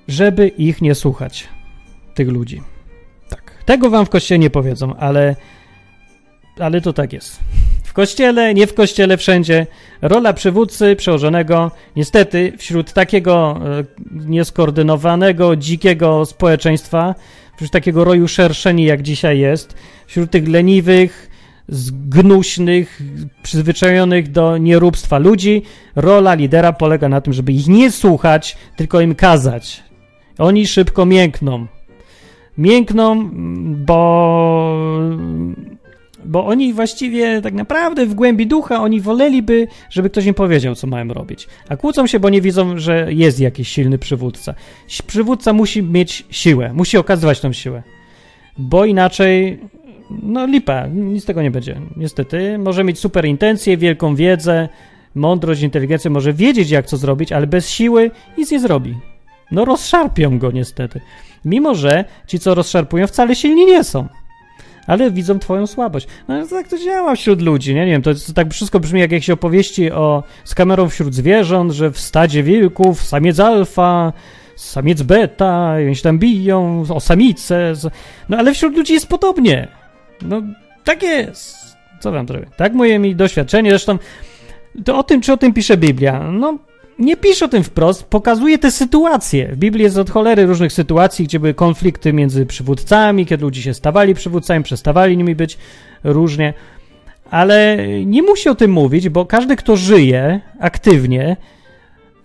żeby 0.07 0.47
ich 0.47 0.81
nie 0.81 0.95
słuchać, 0.95 1.47
tych 2.15 2.29
ludzi. 2.29 2.61
Tak. 3.29 3.63
Tego 3.65 3.89
wam 3.89 4.05
w 4.05 4.09
kościele 4.09 4.39
nie 4.39 4.49
powiedzą, 4.49 4.95
ale, 4.95 5.35
ale 6.59 6.81
to 6.81 6.93
tak 6.93 7.13
jest. 7.13 7.39
W 7.83 7.93
kościele, 7.93 8.53
nie 8.53 8.67
w 8.67 8.73
kościele, 8.73 9.17
wszędzie. 9.17 9.67
Rola 10.01 10.33
przywódcy 10.33 10.95
przełożonego, 10.95 11.71
niestety, 11.95 12.53
wśród 12.57 12.93
takiego 12.93 13.59
e, 13.65 13.83
nieskoordynowanego, 14.11 15.55
dzikiego 15.55 16.25
społeczeństwa, 16.25 17.15
wśród 17.55 17.71
takiego 17.71 18.03
roju 18.03 18.27
szerszeni, 18.27 18.83
jak 18.85 19.01
dzisiaj 19.01 19.39
jest, 19.39 19.75
wśród 20.07 20.31
tych 20.31 20.47
leniwych, 20.47 21.29
zgnuśnych, 21.69 23.01
przyzwyczajonych 23.43 24.31
do 24.31 24.57
nieróbstwa 24.57 25.17
ludzi, 25.17 25.63
rola 25.95 26.33
lidera 26.33 26.73
polega 26.73 27.09
na 27.09 27.21
tym, 27.21 27.33
żeby 27.33 27.51
ich 27.51 27.67
nie 27.67 27.91
słuchać, 27.91 28.57
tylko 28.75 29.01
im 29.01 29.15
kazać. 29.15 29.83
Oni 30.37 30.67
szybko 30.67 31.05
miękną. 31.05 31.67
Miękną, 32.57 33.29
bo 33.85 34.99
bo 36.25 36.45
oni 36.45 36.73
właściwie 36.73 37.41
tak 37.41 37.53
naprawdę 37.53 38.05
w 38.05 38.13
głębi 38.13 38.47
ducha 38.47 38.81
oni 38.81 39.01
woleliby, 39.01 39.67
żeby 39.89 40.09
ktoś 40.09 40.25
im 40.25 40.33
powiedział, 40.33 40.75
co 40.75 40.87
mają 40.87 41.07
robić. 41.07 41.47
A 41.69 41.77
kłócą 41.77 42.07
się, 42.07 42.19
bo 42.19 42.29
nie 42.29 42.41
widzą, 42.41 42.77
że 42.77 43.07
jest 43.13 43.39
jakiś 43.39 43.67
silny 43.67 43.97
przywódca. 43.97 44.53
Przywódca 45.07 45.53
musi 45.53 45.83
mieć 45.83 46.25
siłę, 46.29 46.73
musi 46.73 46.97
okazywać 46.97 47.39
tą 47.39 47.53
siłę. 47.53 47.83
Bo 48.57 48.85
inaczej, 48.85 49.59
no 50.23 50.45
lipa, 50.45 50.87
nic 50.87 51.23
z 51.23 51.25
tego 51.25 51.41
nie 51.41 51.51
będzie. 51.51 51.81
Niestety, 51.97 52.57
może 52.57 52.83
mieć 52.83 52.99
super 52.99 53.25
intencje, 53.25 53.77
wielką 53.77 54.15
wiedzę, 54.15 54.69
mądrość, 55.15 55.61
inteligencję, 55.61 56.11
może 56.11 56.33
wiedzieć, 56.33 56.69
jak 56.69 56.85
co 56.85 56.97
zrobić, 56.97 57.31
ale 57.31 57.47
bez 57.47 57.69
siły 57.69 58.11
nic 58.37 58.51
nie 58.51 58.59
zrobi. 58.59 58.95
No 59.53 59.65
rozszarpią 59.65 60.39
go 60.39 60.51
niestety. 60.51 61.01
Mimo, 61.45 61.75
że 61.75 62.05
ci, 62.27 62.39
co 62.39 62.55
rozszarpują, 62.55 63.07
wcale 63.07 63.35
silni 63.35 63.65
nie 63.65 63.83
są 63.83 64.07
ale 64.87 65.11
widzą 65.11 65.39
twoją 65.39 65.67
słabość. 65.67 66.07
No 66.27 66.47
tak 66.47 66.67
to 66.67 66.77
działa 66.77 67.15
wśród 67.15 67.41
ludzi, 67.41 67.75
nie, 67.75 67.85
nie 67.85 67.91
wiem, 67.91 68.01
to, 68.01 68.13
to 68.13 68.33
tak 68.35 68.53
wszystko 68.53 68.79
brzmi 68.79 68.99
jak 68.99 69.11
jakieś 69.11 69.29
opowieści 69.29 69.91
o, 69.91 70.23
z 70.43 70.55
kamerą 70.55 70.89
wśród 70.89 71.15
zwierząt, 71.15 71.71
że 71.71 71.91
w 71.91 71.99
stadzie 71.99 72.43
wilków 72.43 73.03
samiec 73.03 73.39
alfa, 73.39 74.13
samiec 74.55 75.01
beta, 75.01 75.75
oni 75.85 75.95
się 75.95 76.03
tam 76.03 76.19
biją, 76.19 76.83
o 76.89 76.99
samice, 76.99 77.73
no 78.29 78.37
ale 78.37 78.53
wśród 78.53 78.77
ludzi 78.77 78.93
jest 78.93 79.07
podobnie. 79.07 79.67
No 80.21 80.41
tak 80.83 81.03
jest. 81.03 81.57
Co 81.99 82.11
wam 82.11 82.27
zrobię? 82.27 82.47
Tak 82.57 82.73
moje 82.73 82.99
mi 82.99 83.15
doświadczenie, 83.15 83.69
zresztą 83.69 83.97
to 84.85 84.97
o 84.97 85.03
tym, 85.03 85.21
czy 85.21 85.33
o 85.33 85.37
tym 85.37 85.53
pisze 85.53 85.77
Biblia, 85.77 86.19
no 86.31 86.57
nie 86.99 87.17
pisze 87.17 87.45
o 87.45 87.47
tym 87.47 87.63
wprost, 87.63 88.03
pokazuje 88.03 88.57
te 88.57 88.71
sytuacje. 88.71 89.47
W 89.47 89.57
Biblii 89.57 89.83
jest 89.83 89.97
od 89.97 90.09
cholery 90.09 90.45
różnych 90.45 90.73
sytuacji, 90.73 91.25
gdzie 91.25 91.39
były 91.39 91.53
konflikty 91.53 92.13
między 92.13 92.45
przywódcami, 92.45 93.25
kiedy 93.25 93.43
ludzie 93.43 93.61
się 93.61 93.73
stawali 93.73 94.13
przywódcami, 94.13 94.63
przestawali 94.63 95.17
nimi 95.17 95.35
być 95.35 95.57
różnie. 96.03 96.53
Ale 97.31 97.77
nie 98.05 98.23
musi 98.23 98.49
o 98.49 98.55
tym 98.55 98.71
mówić, 98.71 99.09
bo 99.09 99.25
każdy, 99.25 99.55
kto 99.55 99.77
żyje 99.77 100.41
aktywnie, 100.59 101.37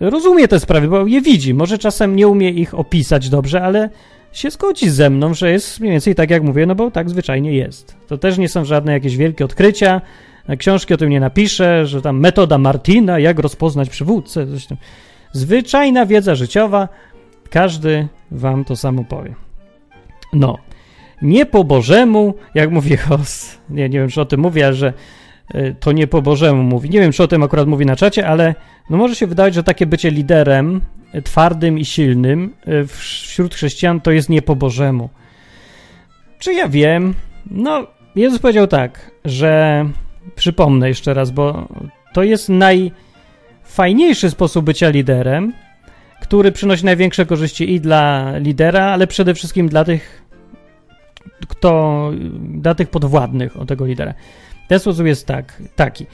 rozumie 0.01 0.49
te 0.49 0.61
sprawy, 0.61 0.89
bo 0.89 1.07
je 1.07 1.21
widzi. 1.21 1.55
Może 1.55 1.79
czasem 1.79 2.17
nie 2.17 2.29
umie 2.29 2.51
ich 2.51 2.75
opisać 2.75 3.29
dobrze, 3.29 3.63
ale 3.63 3.91
się 4.33 4.51
zgodzi 4.51 4.91
ze 4.91 5.11
mną, 5.11 5.35
że 5.35 5.51
jest 5.51 5.81
mniej 5.81 5.93
więcej 5.93 6.15
tak, 6.15 6.31
jak 6.31 6.43
mówię, 6.43 6.67
no 6.67 6.75
bo 6.75 6.91
tak 6.91 7.11
zwyczajnie 7.11 7.53
jest. 7.53 7.97
To 8.07 8.19
też 8.19 8.39
nie 8.39 8.49
są 8.49 8.65
żadne 8.65 8.93
jakieś 8.93 9.17
wielkie 9.17 9.45
odkrycia, 9.45 10.01
książki 10.57 10.95
o 10.95 10.97
tym 10.97 11.11
nie 11.11 11.21
napiszę, 11.21 11.87
że 11.87 12.03
tam 12.03 12.21
metoda 12.21 12.59
Martina, 12.59 13.19
jak 13.19 13.39
rozpoznać 13.39 13.89
przywódcę, 13.89 14.47
coś 14.47 14.67
tam. 14.67 14.79
Zwyczajna 15.33 16.07
wiedza 16.07 16.35
życiowa, 16.35 16.89
każdy 17.51 18.09
wam 18.31 18.65
to 18.65 18.77
samo 18.77 19.05
powie. 19.05 19.35
No, 20.33 20.59
nie 21.23 21.47
po 21.47 21.65
Bożemu, 21.65 22.35
jak 22.55 22.71
mówi 22.71 22.97
Hos, 22.97 23.59
nie, 23.71 23.89
nie 23.89 23.99
wiem, 23.99 24.09
czy 24.09 24.21
o 24.21 24.25
tym 24.25 24.41
mówię, 24.41 24.73
że 24.73 24.93
y, 25.55 25.77
to 25.81 25.93
nie 25.93 26.07
po 26.07 26.23
Bożemu 26.23 26.63
mówi. 26.63 26.91
Nie 26.91 27.01
wiem, 27.01 27.13
czy 27.13 27.23
o 27.23 27.29
tym 27.29 27.43
akurat 27.43 27.69
mówi 27.69 27.87
na 27.87 27.97
czacie, 27.97 28.29
ale 28.29 28.55
no 28.91 28.97
może 28.97 29.15
się 29.15 29.27
wydawać, 29.27 29.55
że 29.55 29.63
takie 29.63 29.87
bycie 29.87 30.11
liderem 30.11 30.81
y, 31.15 31.23
twardym 31.23 31.79
i 31.79 31.85
silnym 31.85 32.55
y, 32.69 32.87
wśród 32.87 33.55
chrześcijan 33.55 34.01
to 34.01 34.11
jest 34.11 34.29
nie 34.29 34.43
po 34.43 34.57
Bożemu. 34.57 35.09
Czy 36.39 36.55
ja 36.55 36.69
wiem? 36.69 37.15
No, 37.51 37.87
Jezus 38.17 38.39
powiedział 38.39 38.67
tak, 38.67 39.11
że 39.25 39.85
przypomnę 40.35 40.89
jeszcze 40.89 41.15
raz, 41.15 41.31
bo 41.31 41.69
to 42.13 42.23
jest 42.23 42.49
najfajniejszy 42.49 44.31
sposób 44.31 44.65
bycia 44.65 44.89
liderem, 44.89 45.53
który 46.21 46.53
przynosi 46.53 46.85
największe 46.85 47.27
korzyści 47.27 47.75
i 47.75 47.81
dla 47.81 48.33
lidera, 48.39 48.85
ale 48.85 49.07
przede 49.07 49.35
wszystkim 49.35 49.69
dla 49.69 49.85
tych, 49.85 50.23
kto, 51.49 52.11
dla 52.41 52.75
tych 52.75 52.91
podwładnych 52.91 53.57
o 53.61 53.67
tego 53.67 53.87
lidera. 53.87 54.15
Ten 54.69 54.79
sposób 54.79 55.07
jest 55.07 55.27
tak, 55.27 55.63
taki. 55.77 56.07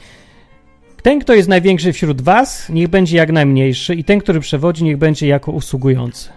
Ten, 1.01 1.19
kto 1.19 1.33
jest 1.33 1.49
największy 1.49 1.93
wśród 1.93 2.21
was, 2.21 2.69
niech 2.69 2.87
będzie 2.87 3.17
jak 3.17 3.31
najmniejszy 3.31 3.95
i 3.95 4.03
ten, 4.03 4.19
który 4.19 4.39
przewodzi, 4.39 4.83
niech 4.83 4.97
będzie 4.97 5.27
jako 5.27 5.51
usługujący. 5.51 6.29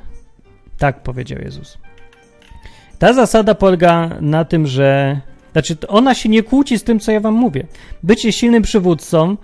Tak 0.78 1.02
powiedział 1.02 1.38
Jezus. 1.38 1.78
Ta 2.98 3.12
zasada 3.12 3.54
polega 3.54 4.10
na 4.20 4.44
tym, 4.44 4.66
że 4.66 5.20
znaczy, 5.52 5.76
ona 5.88 6.14
się 6.14 6.28
nie 6.28 6.42
kłóci 6.42 6.78
z 6.78 6.84
tym, 6.84 7.00
co 7.00 7.12
ja 7.12 7.20
wam 7.20 7.34
mówię. 7.34 7.66
Bycie 8.02 8.32
silnym 8.32 8.62
przywódcą 8.62 9.36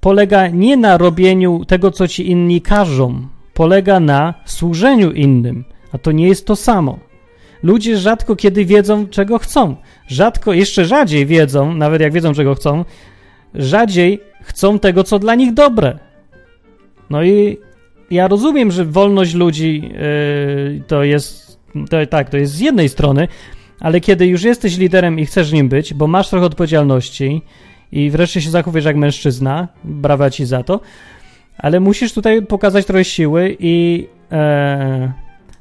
polega 0.00 0.48
nie 0.48 0.76
na 0.76 0.98
robieniu 0.98 1.64
tego, 1.64 1.90
co 1.90 2.08
ci 2.08 2.30
inni 2.30 2.60
każą, 2.60 3.26
polega 3.54 4.00
na 4.00 4.34
służeniu 4.44 5.12
innym, 5.12 5.64
a 5.92 5.98
to 5.98 6.12
nie 6.12 6.28
jest 6.28 6.46
to 6.46 6.56
samo. 6.56 6.98
Ludzie 7.62 7.96
rzadko 7.96 8.36
kiedy 8.36 8.64
wiedzą, 8.64 9.06
czego 9.06 9.38
chcą. 9.38 9.76
Rzadko, 10.06 10.52
jeszcze 10.52 10.84
rzadziej 10.84 11.26
wiedzą, 11.26 11.74
nawet 11.74 12.00
jak 12.00 12.12
wiedzą, 12.12 12.34
czego 12.34 12.54
chcą, 12.54 12.84
rzadziej 13.54 14.20
chcą 14.42 14.78
tego, 14.78 15.04
co 15.04 15.18
dla 15.18 15.34
nich 15.34 15.54
dobre. 15.54 15.98
No 17.10 17.24
i 17.24 17.58
ja 18.10 18.28
rozumiem, 18.28 18.70
że 18.70 18.84
wolność 18.84 19.34
ludzi 19.34 19.82
yy, 19.82 20.82
to 20.86 21.04
jest, 21.04 21.58
to, 21.90 22.06
tak, 22.06 22.30
to 22.30 22.36
jest 22.36 22.52
z 22.52 22.60
jednej 22.60 22.88
strony, 22.88 23.28
ale 23.82 24.00
kiedy 24.00 24.26
już 24.26 24.42
jesteś 24.42 24.78
liderem 24.78 25.18
i 25.18 25.26
chcesz 25.26 25.52
nim 25.52 25.68
być, 25.68 25.94
bo 25.94 26.06
masz 26.06 26.28
trochę 26.28 26.46
odpowiedzialności 26.46 27.42
i 27.92 28.10
wreszcie 28.10 28.40
się 28.40 28.50
zachowujesz 28.50 28.84
jak 28.84 28.96
mężczyzna, 28.96 29.68
brawa 29.84 30.30
ci 30.30 30.46
za 30.46 30.62
to, 30.62 30.80
ale 31.58 31.80
musisz 31.80 32.12
tutaj 32.12 32.46
pokazać 32.46 32.86
trochę 32.86 33.04
siły 33.04 33.56
i 33.60 34.06
e, 34.32 35.12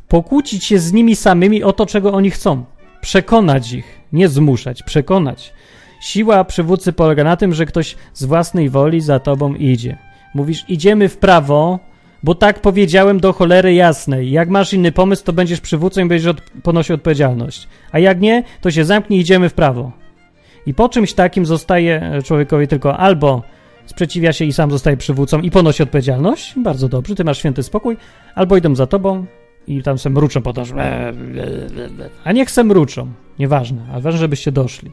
pokłócić 0.08 0.66
się 0.66 0.80
z 0.80 0.94
nimi 0.94 1.16
samymi 1.16 1.64
o 1.64 1.74
to, 1.74 1.86
czego 1.86 2.14
oni 2.14 2.32
chcą. 2.32 2.66
Przekonać 3.02 3.74
ich, 3.74 4.00
nie 4.14 4.28
zmuszać, 4.28 4.84
przekonać. 4.84 5.54
Siła 6.02 6.44
przywódcy 6.44 6.94
polega 6.94 7.24
na 7.24 7.38
tym, 7.38 7.54
że 7.54 7.66
ktoś 7.66 7.96
z 8.14 8.26
własnej 8.26 8.70
woli 8.70 9.02
za 9.02 9.20
tobą 9.20 9.56
idzie. 9.56 9.98
Mówisz, 10.34 10.66
idziemy 10.68 11.10
w 11.10 11.18
prawo, 11.18 11.80
bo 12.24 12.36
tak 12.36 12.62
powiedziałem 12.62 13.20
do 13.20 13.34
cholery 13.34 13.74
jasnej. 13.74 14.32
Jak 14.32 14.50
masz 14.50 14.74
inny 14.74 14.92
pomysł, 14.92 15.24
to 15.24 15.34
będziesz 15.34 15.62
przywódcą 15.62 16.02
i 16.02 16.06
będziesz 16.06 16.28
od 16.28 16.42
ponosił 16.64 16.96
odpowiedzialność. 16.96 17.68
A 17.92 18.00
jak 18.00 18.22
nie, 18.22 18.44
to 18.62 18.72
się 18.72 18.86
zamknij 18.86 19.20
i 19.20 19.22
idziemy 19.22 19.50
w 19.50 19.54
prawo. 19.54 19.92
I 20.66 20.74
po 20.74 20.90
czymś 20.90 21.14
takim 21.14 21.46
zostaje 21.46 22.20
człowiekowi 22.24 22.68
tylko 22.68 22.98
albo 22.98 23.42
sprzeciwia 23.86 24.34
się 24.34 24.46
i 24.46 24.54
sam 24.54 24.72
zostaje 24.72 24.98
przywódcą 24.98 25.42
i 25.42 25.52
ponosi 25.52 25.84
odpowiedzialność, 25.84 26.54
bardzo 26.58 26.90
dobrze, 26.90 27.16
ty 27.16 27.24
masz 27.24 27.38
święty 27.38 27.64
spokój, 27.64 27.98
albo 28.36 28.58
idą 28.58 28.76
za 28.76 28.88
tobą 28.88 29.26
i 29.68 29.84
tam 29.84 29.98
se 29.98 30.10
mruczą 30.10 30.42
po 30.42 30.54
to, 30.54 30.66
że... 30.66 31.14
A 32.24 32.32
niech 32.32 32.52
se 32.52 32.64
mruczą, 32.64 33.12
nieważne, 33.40 33.82
ale 33.92 34.02
ważne, 34.02 34.20
żebyście 34.20 34.52
doszli. 34.52 34.92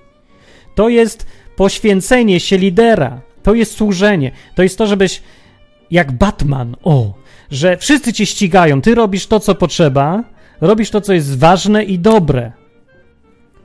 To 0.75 0.89
jest 0.89 1.27
poświęcenie 1.57 2.41
się 2.41 2.59
lidera, 2.59 3.21
to 3.43 3.55
jest 3.55 3.73
służenie, 3.73 4.33
to 4.55 4.63
jest 4.63 4.79
to, 4.79 4.87
żebyś 4.87 5.23
jak 5.91 6.13
Batman, 6.13 6.77
o, 6.83 7.15
że 7.51 7.77
wszyscy 7.77 8.13
cię 8.13 8.27
ścigają, 8.27 8.81
ty 8.81 8.95
robisz 8.95 9.27
to, 9.27 9.41
co 9.41 9.55
potrzeba, 9.55 10.25
robisz 10.61 10.91
to, 10.91 11.01
co 11.01 11.13
jest 11.13 11.39
ważne 11.39 11.85
i 11.85 11.99
dobre 11.99 12.53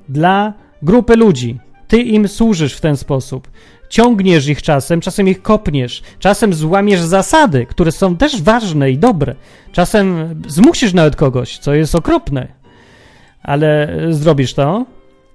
dla 0.10 0.54
grupy 0.82 1.16
ludzi. 1.16 1.60
Ty 1.88 2.02
im 2.02 2.28
służysz 2.28 2.74
w 2.74 2.82
ten 2.82 2.98
sposób. 2.98 3.48
ciągniesz 3.90 4.48
ich 4.48 4.62
czasem, 4.62 5.02
czasem 5.02 5.28
ich 5.28 5.42
kopniesz, 5.42 6.04
czasem 6.20 6.54
złamiesz 6.54 7.02
zasady, 7.02 7.66
które 7.66 7.92
są 7.92 8.18
też 8.18 8.42
ważne 8.42 8.92
i 8.92 8.98
dobre. 8.98 9.36
Czasem 9.72 10.36
zmusisz 10.48 10.94
nawet 10.94 11.16
kogoś, 11.16 11.58
co 11.58 11.74
jest 11.74 11.96
okropne, 11.96 12.48
ale 13.44 13.98
zrobisz 14.10 14.54
to 14.54 14.86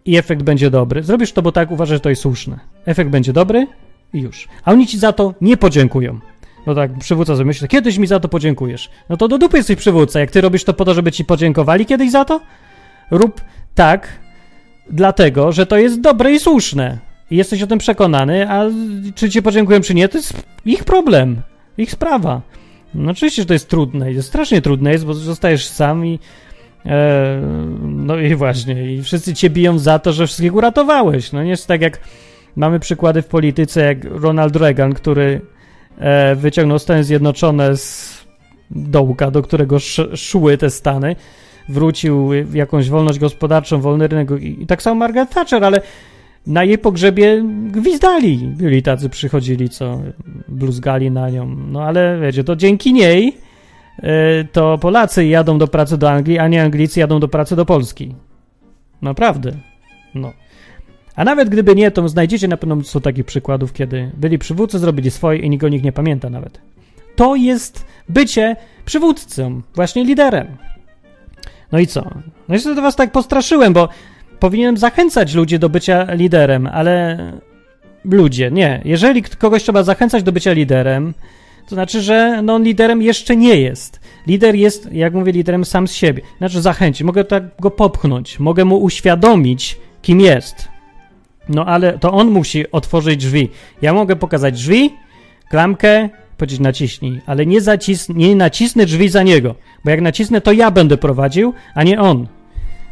i 0.05 0.17
efekt 0.17 0.43
będzie 0.43 0.71
dobry. 0.71 1.03
Zrobisz 1.03 1.33
to, 1.33 1.43
bo 1.43 1.53
tak 1.53 1.71
uważasz, 1.71 1.97
że 1.97 2.01
to 2.01 2.09
jest 2.09 2.23
słuszne. 2.23 2.59
Efekt 2.85 3.11
będzie 3.11 3.33
dobry 3.33 3.67
i 4.13 4.21
już. 4.21 4.49
A 4.65 4.73
oni 4.73 4.87
ci 4.87 4.99
za 4.99 5.13
to 5.13 5.35
nie 5.41 5.57
podziękują. 5.57 6.21
No 6.69 6.75
tak, 6.75 6.99
przywódca 6.99 7.35
sobie 7.35 7.45
myśli, 7.45 7.69
kiedyś 7.69 7.99
mi 7.99 8.07
za 8.07 8.21
to 8.21 8.29
podziękujesz. 8.29 8.91
No 9.09 9.17
to 9.17 9.29
do 9.29 9.39
dupy 9.39 9.57
jesteś 9.57 9.77
przywódca. 9.77 10.21
Jak 10.21 10.31
ty 10.31 10.41
robisz 10.41 10.65
to 10.65 10.75
po 10.75 10.85
to, 10.85 10.95
żeby 10.95 11.13
ci 11.13 11.25
podziękowali 11.25 11.87
kiedyś 11.87 12.11
za 12.11 12.25
to, 12.25 12.41
rób 13.11 13.41
tak, 13.75 14.09
dlatego, 14.91 15.53
że 15.53 15.67
to 15.67 15.79
jest 15.79 16.01
dobre 16.01 16.33
i 16.33 16.41
słuszne. 16.41 16.99
I 17.31 17.37
jesteś 17.37 17.63
o 17.63 17.67
tym 17.67 17.79
przekonany, 17.79 18.51
a 18.51 18.65
czy 19.15 19.31
ci 19.31 19.43
podziękują, 19.43 19.81
czy 19.81 19.95
nie, 19.95 20.09
to 20.09 20.19
jest 20.19 20.43
ich 20.65 20.85
problem, 20.85 21.43
ich 21.79 21.91
sprawa. 21.91 22.43
No 22.95 23.11
oczywiście, 23.11 23.43
że 23.43 23.47
to 23.47 23.53
jest 23.53 23.69
trudne, 23.69 24.13
jest 24.13 24.29
strasznie 24.29 24.63
trudne 24.63 24.93
jest, 24.93 25.07
bo 25.07 25.15
zostajesz 25.15 25.67
sam 25.67 26.07
i 26.07 26.19
e, 26.87 27.43
no 27.83 28.19
i 28.19 28.35
właśnie, 28.35 28.95
i 28.95 29.03
wszyscy 29.03 29.35
cię 29.35 29.51
biją 29.51 29.79
za 29.79 29.99
to, 29.99 30.13
że 30.13 30.27
wszystkich 30.27 30.55
uratowałeś. 30.55 31.33
No 31.33 31.43
nie 31.43 31.51
jest 31.51 31.67
tak 31.67 31.81
jak 31.81 32.01
mamy 32.57 32.81
przykłady 32.81 33.23
w 33.23 33.27
polityce, 33.27 33.81
jak 33.81 34.05
Ronald 34.05 34.57
Reagan, 34.57 34.95
który 34.95 35.41
wyciągnął 36.37 36.79
Stany 36.79 37.05
Zjednoczone 37.05 37.77
z 37.77 38.19
dołka, 38.71 39.31
do 39.31 39.43
którego 39.43 39.77
sz, 39.77 40.21
szły 40.21 40.59
te 40.59 40.71
Stany, 40.71 41.17
wrócił 41.69 42.29
w 42.45 42.55
jakąś 42.55 42.89
wolność 42.89 43.19
gospodarczą, 43.19 43.81
wolny 43.81 44.09
rynek 44.09 44.31
i, 44.43 44.63
i 44.63 44.67
tak 44.67 44.83
samo 44.83 44.95
Margaret 44.95 45.31
Thatcher, 45.31 45.65
ale 45.65 45.81
na 46.47 46.65
jej 46.65 46.79
pogrzebie 46.79 47.45
gwizdali. 47.71 48.39
Byli 48.39 48.83
tacy, 48.83 49.09
przychodzili, 49.09 49.69
co 49.69 50.01
bluzgali 50.49 51.11
na 51.11 51.31
nią. 51.31 51.47
No 51.47 51.83
ale 51.83 52.19
wiecie, 52.21 52.45
to 52.45 52.57
dzięki 52.57 52.93
niej 52.93 53.37
e, 53.99 54.45
to 54.45 54.79
Polacy 54.79 55.27
jadą 55.27 55.59
do 55.59 55.69
pracy 55.69 55.99
do 55.99 56.11
Anglii, 56.11 56.39
a 56.39 56.49
nie 56.49 56.63
Anglicy 56.63 57.01
jadą 57.01 57.21
do 57.21 57.29
pracy 57.29 57.57
do 57.57 57.67
Polski. 57.67 58.15
Naprawdę. 59.03 59.53
No. 60.15 60.33
A 61.19 61.25
nawet 61.25 61.49
gdyby 61.49 61.75
nie, 61.75 61.91
to 61.91 62.09
znajdziecie 62.09 62.49
na 62.49 62.57
pewno 62.57 62.77
mnóstwo 62.77 63.01
takich 63.01 63.25
przykładów, 63.25 63.73
kiedy 63.73 64.11
byli 64.17 64.39
przywódcy, 64.39 64.79
zrobili 64.79 65.11
swoje 65.11 65.39
i 65.39 65.51
nikt 65.51 65.85
nie 65.85 65.93
pamięta 65.93 66.31
nawet. 66.31 66.61
To 67.17 67.37
jest 67.37 67.87
bycie 68.09 68.57
przywódcą, 68.85 69.63
właśnie 69.75 70.05
liderem. 70.05 70.47
No 71.73 71.79
i 71.79 71.87
co? 71.87 72.11
No 72.49 72.57
i 72.57 72.61
to 72.61 72.83
was 72.83 72.97
tak 72.97 73.13
postraszyłem, 73.13 73.73
bo 73.73 73.89
powinienem 74.39 74.77
zachęcać 74.77 75.35
ludzi 75.35 75.59
do 75.59 75.69
bycia 75.69 76.15
liderem, 76.15 76.67
ale 76.67 77.19
ludzie, 78.05 78.51
nie. 78.51 78.83
Jeżeli 78.85 79.23
kogoś 79.23 79.63
trzeba 79.63 79.83
zachęcać 79.83 80.23
do 80.23 80.33
bycia 80.33 80.53
liderem, 80.53 81.15
to 81.69 81.75
znaczy, 81.75 82.01
że 82.01 82.43
no, 82.43 82.59
liderem 82.59 83.03
jeszcze 83.03 83.37
nie 83.37 83.61
jest. 83.61 84.01
Lider 84.27 84.55
jest, 84.55 84.93
jak 84.93 85.15
mówię, 85.15 85.33
liderem 85.33 85.65
sam 85.65 85.89
z 85.89 85.93
siebie. 85.93 86.23
Znaczy 86.39 86.61
zachęcić, 86.61 87.03
mogę 87.03 87.25
tak 87.25 87.45
go 87.61 87.71
popchnąć, 87.71 88.39
mogę 88.39 88.65
mu 88.65 88.77
uświadomić, 88.77 89.79
kim 90.03 90.21
jest. 90.21 90.78
No 91.49 91.67
ale 91.67 91.99
to 91.99 92.13
on 92.13 92.31
musi 92.31 92.71
otworzyć 92.73 93.17
drzwi. 93.17 93.49
Ja 93.83 93.93
mogę 93.95 94.17
pokazać 94.17 94.55
drzwi, 94.55 94.91
klamkę, 95.51 96.09
powiedzieć 96.37 96.61
naciśnij, 96.61 97.21
ale 97.27 97.47
nie, 97.47 97.61
zacis 97.61 98.09
nie 98.09 98.37
nacisnę 98.37 98.87
drzwi 98.87 99.09
za 99.09 99.23
niego, 99.23 99.55
bo 99.85 99.91
jak 99.91 100.01
nacisnę, 100.01 100.41
to 100.41 100.53
ja 100.53 100.71
będę 100.71 100.97
prowadził, 100.97 101.55
a 101.75 101.83
nie 101.85 102.01
on. 102.01 102.27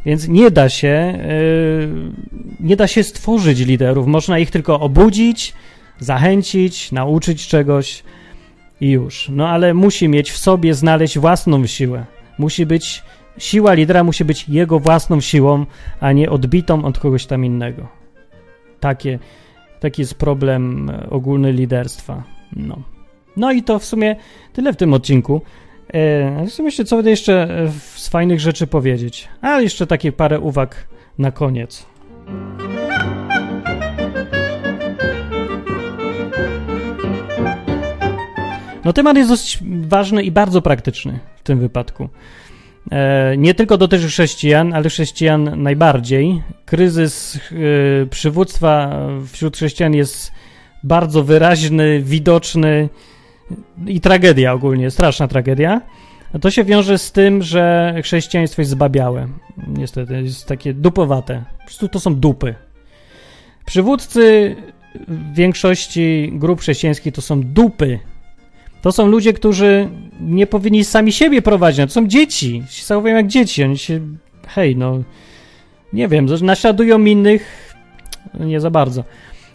Więc 0.06 0.28
nie 0.28 0.50
da 0.50 0.68
się, 0.68 1.18
yy, 1.28 2.12
nie 2.60 2.76
da 2.76 2.86
się 2.86 3.02
stworzyć 3.02 3.60
liderów. 3.60 4.06
Można 4.06 4.38
ich 4.38 4.50
tylko 4.50 4.80
obudzić, 4.80 5.52
zachęcić, 5.98 6.92
nauczyć 6.92 7.48
czegoś 7.48 8.02
i 8.80 8.90
już. 8.90 9.28
No 9.28 9.48
ale 9.48 9.74
musi 9.74 10.08
mieć 10.08 10.30
w 10.30 10.38
sobie 10.38 10.74
znaleźć 10.74 11.18
własną 11.18 11.66
siłę. 11.66 12.04
Musi 12.38 12.66
być, 12.66 13.02
siła 13.38 13.74
lidera 13.74 14.04
musi 14.04 14.24
być 14.24 14.48
jego 14.48 14.80
własną 14.80 15.20
siłą, 15.20 15.66
a 16.00 16.12
nie 16.12 16.30
odbitą 16.30 16.84
od 16.84 16.98
kogoś 16.98 17.26
tam 17.26 17.44
innego. 17.44 18.05
Takie, 18.80 19.18
taki 19.80 20.02
jest 20.02 20.14
problem 20.14 20.90
e, 20.90 21.10
ogólny 21.10 21.52
liderstwa. 21.52 22.22
No. 22.56 22.82
no 23.36 23.52
i 23.52 23.62
to 23.62 23.78
w 23.78 23.84
sumie 23.84 24.16
tyle 24.52 24.72
w 24.72 24.76
tym 24.76 24.94
odcinku. 24.94 25.42
E, 25.88 26.46
w 26.46 26.50
sumie 26.52 26.66
jeszcze 26.66 26.84
co 26.84 27.00
jeszcze 27.00 27.62
e, 27.64 27.68
z 27.94 28.08
fajnych 28.08 28.40
rzeczy 28.40 28.66
powiedzieć. 28.66 29.28
A 29.40 29.60
jeszcze 29.60 29.86
takie 29.86 30.12
parę 30.12 30.40
uwag 30.40 30.88
na 31.18 31.30
koniec. 31.30 31.86
No 38.84 38.92
temat 38.92 39.16
jest 39.16 39.30
dość 39.30 39.58
ważny 39.88 40.22
i 40.22 40.30
bardzo 40.30 40.62
praktyczny 40.62 41.18
w 41.36 41.42
tym 41.42 41.58
wypadku. 41.58 42.08
E, 42.92 43.36
nie 43.36 43.54
tylko 43.54 43.78
dotyczy 43.78 44.08
chrześcijan, 44.08 44.74
ale 44.74 44.88
chrześcijan 44.88 45.62
najbardziej. 45.62 46.42
Kryzys 46.64 47.40
e, 48.02 48.06
przywództwa 48.06 49.00
wśród 49.32 49.56
chrześcijan 49.56 49.94
jest 49.94 50.32
bardzo 50.82 51.24
wyraźny, 51.24 52.00
widoczny 52.02 52.88
i 53.86 54.00
tragedia 54.00 54.52
ogólnie, 54.52 54.90
straszna 54.90 55.28
tragedia. 55.28 55.80
To 56.40 56.50
się 56.50 56.64
wiąże 56.64 56.98
z 56.98 57.12
tym, 57.12 57.42
że 57.42 57.94
chrześcijaństwo 58.02 58.62
jest 58.62 58.70
zbabiałe. 58.70 59.28
Niestety, 59.66 60.22
jest 60.22 60.46
takie 60.46 60.74
dupowate. 60.74 61.44
Po 61.58 61.64
prostu 61.64 61.88
to 61.88 62.00
są 62.00 62.14
dupy. 62.14 62.54
Przywódcy 63.66 64.56
większości 65.32 66.32
grup 66.34 66.60
chrześcijańskich 66.60 67.14
to 67.14 67.22
są 67.22 67.42
dupy 67.42 67.98
to 68.86 68.92
są 68.92 69.06
ludzie, 69.06 69.32
którzy 69.32 69.88
nie 70.20 70.46
powinni 70.46 70.84
sami 70.84 71.12
siebie 71.12 71.42
prowadzić. 71.42 71.78
No, 71.78 71.86
to 71.86 71.92
są 71.92 72.06
dzieci. 72.06 72.62
Się 72.70 72.84
zachowują 72.84 73.16
jak 73.16 73.26
dzieci. 73.26 73.64
Oni 73.64 73.78
się, 73.78 74.00
hej, 74.46 74.76
no, 74.76 74.98
nie 75.92 76.08
wiem, 76.08 76.26
naśladują 76.42 77.04
innych, 77.04 77.74
nie 78.40 78.60
za 78.60 78.70
bardzo. 78.70 79.04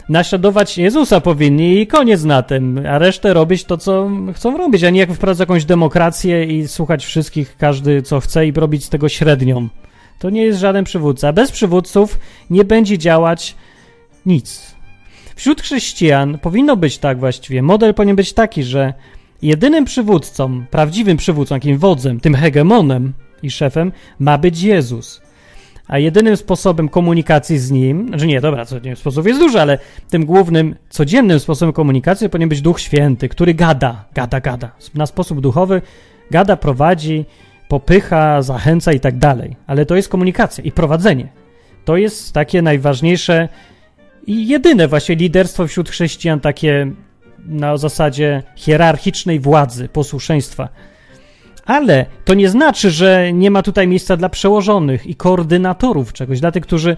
Naśladować 0.08 0.78
Jezusa 0.78 1.20
powinni 1.20 1.80
i 1.80 1.86
koniec 1.86 2.24
na 2.24 2.42
tym, 2.42 2.80
a 2.90 2.98
resztę 2.98 3.34
robić 3.34 3.64
to, 3.64 3.76
co 3.76 4.10
chcą 4.34 4.56
robić, 4.56 4.84
a 4.84 4.90
nie 4.90 5.00
jak 5.00 5.12
wprowadzać 5.12 5.48
jakąś 5.48 5.64
demokrację 5.64 6.44
i 6.44 6.68
słuchać 6.68 7.04
wszystkich, 7.04 7.56
każdy 7.56 8.02
co 8.02 8.20
chce 8.20 8.46
i 8.46 8.52
robić 8.52 8.84
z 8.84 8.88
tego 8.88 9.08
średnią. 9.08 9.68
To 10.18 10.30
nie 10.30 10.42
jest 10.42 10.60
żaden 10.60 10.84
przywódca. 10.84 11.32
Bez 11.32 11.52
przywódców 11.52 12.18
nie 12.50 12.64
będzie 12.64 12.98
działać 12.98 13.54
nic. 14.26 14.74
Wśród 15.36 15.62
chrześcijan 15.62 16.38
powinno 16.38 16.76
być 16.76 16.98
tak 16.98 17.18
właściwie. 17.18 17.62
Model 17.62 17.94
powinien 17.94 18.16
być 18.16 18.32
taki, 18.32 18.62
że 18.62 18.94
Jedynym 19.42 19.84
przywódcą, 19.84 20.64
prawdziwym 20.70 21.16
przywódcą, 21.16 21.54
jakim 21.54 21.78
wodzem, 21.78 22.20
tym 22.20 22.34
hegemonem 22.34 23.12
i 23.42 23.50
szefem 23.50 23.92
ma 24.18 24.38
być 24.38 24.62
Jezus. 24.62 25.22
A 25.88 25.98
jedynym 25.98 26.36
sposobem 26.36 26.88
komunikacji 26.88 27.58
z 27.58 27.70
nim, 27.70 28.08
znaczy 28.08 28.26
nie, 28.26 28.40
dobra, 28.40 28.64
co 28.64 28.78
nie, 28.78 28.96
sposób 28.96 29.26
jest 29.26 29.40
duży, 29.40 29.60
ale 29.60 29.78
tym 30.10 30.26
głównym, 30.26 30.74
codziennym 30.90 31.40
sposobem 31.40 31.72
komunikacji 31.72 32.28
powinien 32.28 32.48
być 32.48 32.60
Duch 32.60 32.80
Święty, 32.80 33.28
który 33.28 33.54
gada, 33.54 34.04
gada, 34.14 34.40
gada. 34.40 34.70
Na 34.94 35.06
sposób 35.06 35.40
duchowy 35.40 35.82
gada, 36.30 36.56
prowadzi, 36.56 37.24
popycha, 37.68 38.42
zachęca 38.42 38.92
i 38.92 39.00
tak 39.00 39.18
dalej. 39.18 39.56
Ale 39.66 39.86
to 39.86 39.96
jest 39.96 40.08
komunikacja 40.08 40.64
i 40.64 40.72
prowadzenie. 40.72 41.28
To 41.84 41.96
jest 41.96 42.32
takie 42.32 42.62
najważniejsze 42.62 43.48
i 44.26 44.48
jedyne 44.48 44.88
właśnie 44.88 45.14
liderstwo 45.14 45.66
wśród 45.66 45.90
chrześcijan, 45.90 46.40
takie 46.40 46.92
na 47.46 47.76
zasadzie 47.76 48.42
hierarchicznej 48.56 49.40
władzy, 49.40 49.88
posłuszeństwa. 49.88 50.68
Ale 51.64 52.06
to 52.24 52.34
nie 52.34 52.48
znaczy, 52.48 52.90
że 52.90 53.32
nie 53.32 53.50
ma 53.50 53.62
tutaj 53.62 53.88
miejsca 53.88 54.16
dla 54.16 54.28
przełożonych 54.28 55.06
i 55.06 55.14
koordynatorów 55.14 56.12
czegoś, 56.12 56.40
dla 56.40 56.52
tych, 56.52 56.62
którzy 56.62 56.96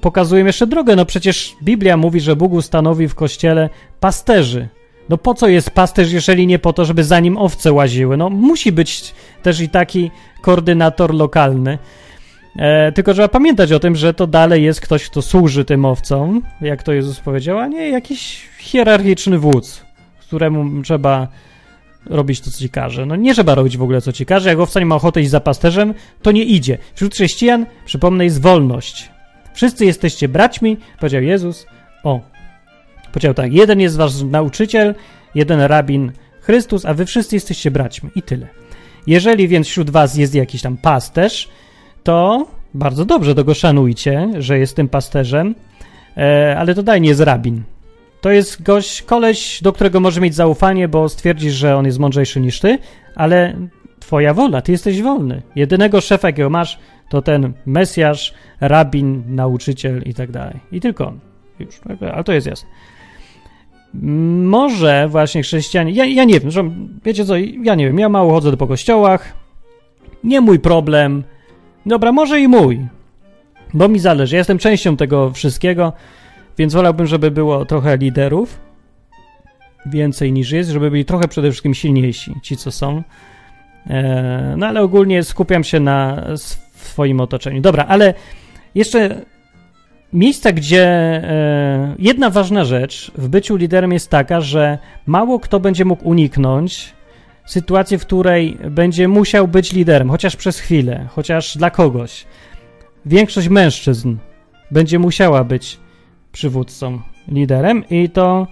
pokazują 0.00 0.46
jeszcze 0.46 0.66
drogę. 0.66 0.96
No 0.96 1.04
przecież 1.04 1.56
Biblia 1.62 1.96
mówi, 1.96 2.20
że 2.20 2.36
Bóg 2.36 2.52
ustanowi 2.52 3.08
w 3.08 3.14
kościele 3.14 3.70
pasterzy. 4.00 4.68
No 5.08 5.18
po 5.18 5.34
co 5.34 5.48
jest 5.48 5.70
pasterz, 5.70 6.12
jeżeli 6.12 6.46
nie 6.46 6.58
po 6.58 6.72
to, 6.72 6.84
żeby 6.84 7.04
za 7.04 7.20
nim 7.20 7.38
owce 7.38 7.72
łaziły? 7.72 8.16
No 8.16 8.30
musi 8.30 8.72
być 8.72 9.14
też 9.42 9.60
i 9.60 9.68
taki 9.68 10.10
koordynator 10.40 11.14
lokalny. 11.14 11.78
E, 12.56 12.92
tylko 12.92 13.12
trzeba 13.12 13.28
pamiętać 13.28 13.72
o 13.72 13.80
tym, 13.80 13.96
że 13.96 14.14
to 14.14 14.26
dalej 14.26 14.64
jest 14.64 14.80
ktoś, 14.80 15.04
kto 15.08 15.22
służy 15.22 15.64
tym 15.64 15.84
owcom, 15.84 16.42
jak 16.60 16.82
to 16.82 16.92
Jezus 16.92 17.20
powiedział, 17.20 17.58
a 17.58 17.66
nie 17.66 17.88
jakiś 17.88 18.48
hierarchiczny 18.58 19.38
wódz, 19.38 19.86
któremu 20.20 20.82
trzeba 20.82 21.28
robić 22.06 22.40
to, 22.40 22.50
co 22.50 22.58
ci 22.58 22.70
każe. 22.70 23.06
No 23.06 23.16
nie 23.16 23.34
trzeba 23.34 23.54
robić 23.54 23.76
w 23.76 23.82
ogóle, 23.82 24.00
co 24.00 24.12
ci 24.12 24.26
każe. 24.26 24.48
Jak 24.48 24.58
owca 24.58 24.80
nie 24.80 24.86
ma 24.86 24.94
ochoty 24.94 25.20
iść 25.20 25.30
za 25.30 25.40
pasterzem, 25.40 25.94
to 26.22 26.32
nie 26.32 26.44
idzie. 26.44 26.78
Wśród 26.94 27.14
chrześcijan, 27.14 27.66
przypomnę, 27.84 28.24
jest 28.24 28.40
wolność. 28.40 29.10
Wszyscy 29.54 29.84
jesteście 29.84 30.28
braćmi, 30.28 30.76
powiedział 31.00 31.22
Jezus. 31.22 31.66
O, 32.04 32.20
powiedział 33.12 33.34
tak, 33.34 33.52
jeden 33.52 33.80
jest 33.80 33.96
wasz 33.96 34.22
nauczyciel, 34.22 34.94
jeden 35.34 35.60
rabin 35.60 36.12
Chrystus, 36.40 36.84
a 36.84 36.94
wy 36.94 37.06
wszyscy 37.06 37.36
jesteście 37.36 37.70
braćmi. 37.70 38.10
I 38.14 38.22
tyle. 38.22 38.46
Jeżeli 39.06 39.48
więc 39.48 39.66
wśród 39.66 39.90
was 39.90 40.16
jest 40.16 40.34
jakiś 40.34 40.62
tam 40.62 40.76
pasterz, 40.76 41.48
to 42.02 42.46
bardzo 42.74 43.04
dobrze, 43.04 43.34
to 43.34 43.44
go 43.44 43.54
szanujcie, 43.54 44.28
że 44.38 44.58
jest 44.58 44.76
tym 44.76 44.88
pasterzem, 44.88 45.54
e, 46.16 46.56
ale 46.58 46.74
to 46.74 46.82
daj 46.82 47.00
nie 47.00 47.08
jest 47.08 47.20
rabin. 47.20 47.62
To 48.20 48.30
jest 48.30 48.62
gość, 48.62 49.02
koleś, 49.02 49.62
do 49.62 49.72
którego 49.72 50.00
może 50.00 50.20
mieć 50.20 50.34
zaufanie, 50.34 50.88
bo 50.88 51.08
stwierdzisz, 51.08 51.54
że 51.54 51.76
on 51.76 51.86
jest 51.86 51.98
mądrzejszy 51.98 52.40
niż 52.40 52.60
ty, 52.60 52.78
ale 53.14 53.56
twoja 54.00 54.34
wola, 54.34 54.62
ty 54.62 54.72
jesteś 54.72 55.02
wolny. 55.02 55.42
Jedynego 55.56 56.00
szefa, 56.00 56.28
jakiego 56.28 56.50
masz, 56.50 56.78
to 57.08 57.22
ten 57.22 57.52
Mesjasz, 57.66 58.34
rabin, 58.60 59.22
nauczyciel 59.26 60.02
i 60.02 60.14
tak 60.14 60.30
dalej. 60.30 60.60
I 60.72 60.80
tylko 60.80 61.06
on. 61.06 61.20
Już, 61.58 61.80
ale 62.14 62.24
to 62.24 62.32
jest 62.32 62.46
jasne. 62.46 62.68
Może 64.44 65.08
właśnie 65.08 65.42
chrześcijanie, 65.42 65.92
ja, 65.92 66.04
ja 66.04 66.24
nie 66.24 66.40
wiem, 66.40 66.50
że, 66.50 66.70
wiecie 67.04 67.24
co, 67.24 67.36
ja 67.62 67.74
nie 67.74 67.86
wiem, 67.86 67.98
ja 67.98 68.08
mało 68.08 68.32
chodzę 68.32 68.56
po 68.56 68.66
kościołach, 68.66 69.32
nie 70.24 70.40
mój 70.40 70.58
problem, 70.58 71.24
dobra, 71.86 72.12
może 72.12 72.40
i 72.40 72.48
mój, 72.48 72.86
bo 73.74 73.88
mi 73.88 73.98
zależy, 73.98 74.36
ja 74.36 74.40
jestem 74.40 74.58
częścią 74.58 74.96
tego 74.96 75.30
wszystkiego, 75.30 75.92
więc 76.58 76.74
wolałbym, 76.74 77.06
żeby 77.06 77.30
było 77.30 77.64
trochę 77.64 77.96
liderów, 77.96 78.60
więcej 79.86 80.32
niż 80.32 80.50
jest, 80.50 80.70
żeby 80.70 80.90
byli 80.90 81.04
trochę 81.04 81.28
przede 81.28 81.50
wszystkim 81.50 81.74
silniejsi, 81.74 82.34
ci 82.42 82.56
co 82.56 82.72
są, 82.72 83.02
e, 83.86 84.54
no 84.56 84.66
ale 84.66 84.82
ogólnie 84.82 85.22
skupiam 85.22 85.64
się 85.64 85.80
na 85.80 86.26
swoim 86.74 87.20
otoczeniu. 87.20 87.60
Dobra, 87.60 87.84
ale 87.88 88.14
jeszcze 88.74 89.20
miejsca, 90.12 90.52
gdzie 90.52 90.86
e, 90.86 91.94
jedna 91.98 92.30
ważna 92.30 92.64
rzecz 92.64 93.12
w 93.14 93.28
byciu 93.28 93.56
liderem 93.56 93.92
jest 93.92 94.10
taka, 94.10 94.40
że 94.40 94.78
mało 95.06 95.40
kto 95.40 95.60
będzie 95.60 95.84
mógł 95.84 96.08
uniknąć 96.08 96.94
sytuacji, 97.46 97.98
w 97.98 98.06
której 98.06 98.58
będzie 98.70 99.08
musiał 99.08 99.48
być 99.48 99.72
liderem, 99.72 100.10
chociaż 100.10 100.36
przez 100.36 100.58
chwilę, 100.58 101.06
chociaż 101.10 101.56
dla 101.56 101.70
kogoś. 101.70 102.26
Większość 103.06 103.48
mężczyzn 103.48 104.16
będzie 104.70 104.98
musiała 104.98 105.44
być 105.44 105.78
przywódcą, 106.32 107.00
liderem 107.28 107.84
i 107.90 108.10
to, 108.10 108.46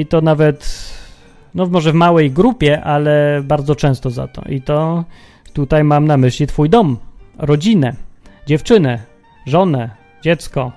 i 0.00 0.06
to 0.06 0.20
nawet, 0.20 0.90
no 1.54 1.66
może 1.66 1.92
w 1.92 1.94
małej 1.94 2.30
grupie, 2.30 2.82
ale 2.84 3.42
bardzo 3.44 3.76
często 3.76 4.10
za 4.10 4.28
to. 4.28 4.42
I 4.48 4.62
to 4.62 5.04
tutaj 5.52 5.84
mam 5.84 6.06
na 6.06 6.16
myśli 6.16 6.46
twój 6.46 6.70
dom, 6.70 6.96
rodzinę, 7.38 7.94
dziewczynę, 8.46 8.98
żonę, 9.46 9.90
dziecko, 10.22 10.72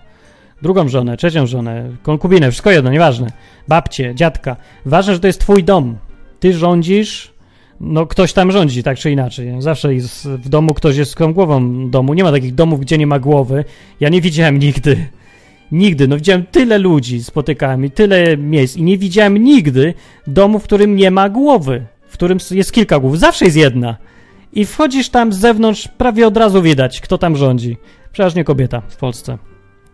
drugą 0.61 0.87
żonę, 0.87 1.17
trzecią 1.17 1.47
żonę, 1.47 1.89
konkubinę, 2.03 2.51
wszystko 2.51 2.71
jedno, 2.71 2.91
nieważne, 2.91 3.27
babcię, 3.67 4.15
dziadka. 4.15 4.55
Ważne, 4.85 5.13
że 5.13 5.19
to 5.19 5.27
jest 5.27 5.39
twój 5.39 5.63
dom. 5.63 5.97
Ty 6.45 6.53
rządzisz, 6.53 7.31
no 7.79 8.05
ktoś 8.07 8.33
tam 8.33 8.51
rządzi, 8.51 8.83
tak 8.83 8.97
czy 8.97 9.11
inaczej. 9.11 9.53
Zawsze 9.59 9.93
jest 9.93 10.27
w 10.27 10.49
domu 10.49 10.73
ktoś 10.73 10.97
jest 10.97 11.11
z 11.11 11.15
głową 11.15 11.89
domu. 11.89 12.13
Nie 12.13 12.23
ma 12.23 12.31
takich 12.31 12.55
domów, 12.55 12.79
gdzie 12.79 12.97
nie 12.97 13.07
ma 13.07 13.19
głowy. 13.19 13.63
Ja 13.99 14.09
nie 14.09 14.21
widziałem 14.21 14.59
nigdy. 14.59 15.07
Nigdy. 15.71 16.07
No 16.07 16.15
widziałem 16.15 16.45
tyle 16.45 16.77
ludzi, 16.77 17.23
spotykałem 17.23 17.85
i 17.85 17.91
tyle 17.91 18.37
miejsc 18.37 18.77
i 18.77 18.83
nie 18.83 18.97
widziałem 18.97 19.37
nigdy 19.37 19.93
domu, 20.27 20.59
w 20.59 20.63
którym 20.63 20.95
nie 20.95 21.11
ma 21.11 21.29
głowy, 21.29 21.85
w 22.07 22.13
którym 22.13 22.37
jest 22.51 22.71
kilka 22.71 22.99
głów. 22.99 23.19
Zawsze 23.19 23.45
jest 23.45 23.57
jedna. 23.57 23.97
I 24.53 24.65
wchodzisz 24.65 25.09
tam 25.09 25.33
z 25.33 25.37
zewnątrz, 25.37 25.87
prawie 25.87 26.27
od 26.27 26.37
razu 26.37 26.61
widać, 26.61 27.01
kto 27.01 27.17
tam 27.17 27.37
rządzi. 27.37 27.77
Przeważnie 28.11 28.43
kobieta 28.43 28.81
w 28.81 28.95
Polsce. 28.95 29.37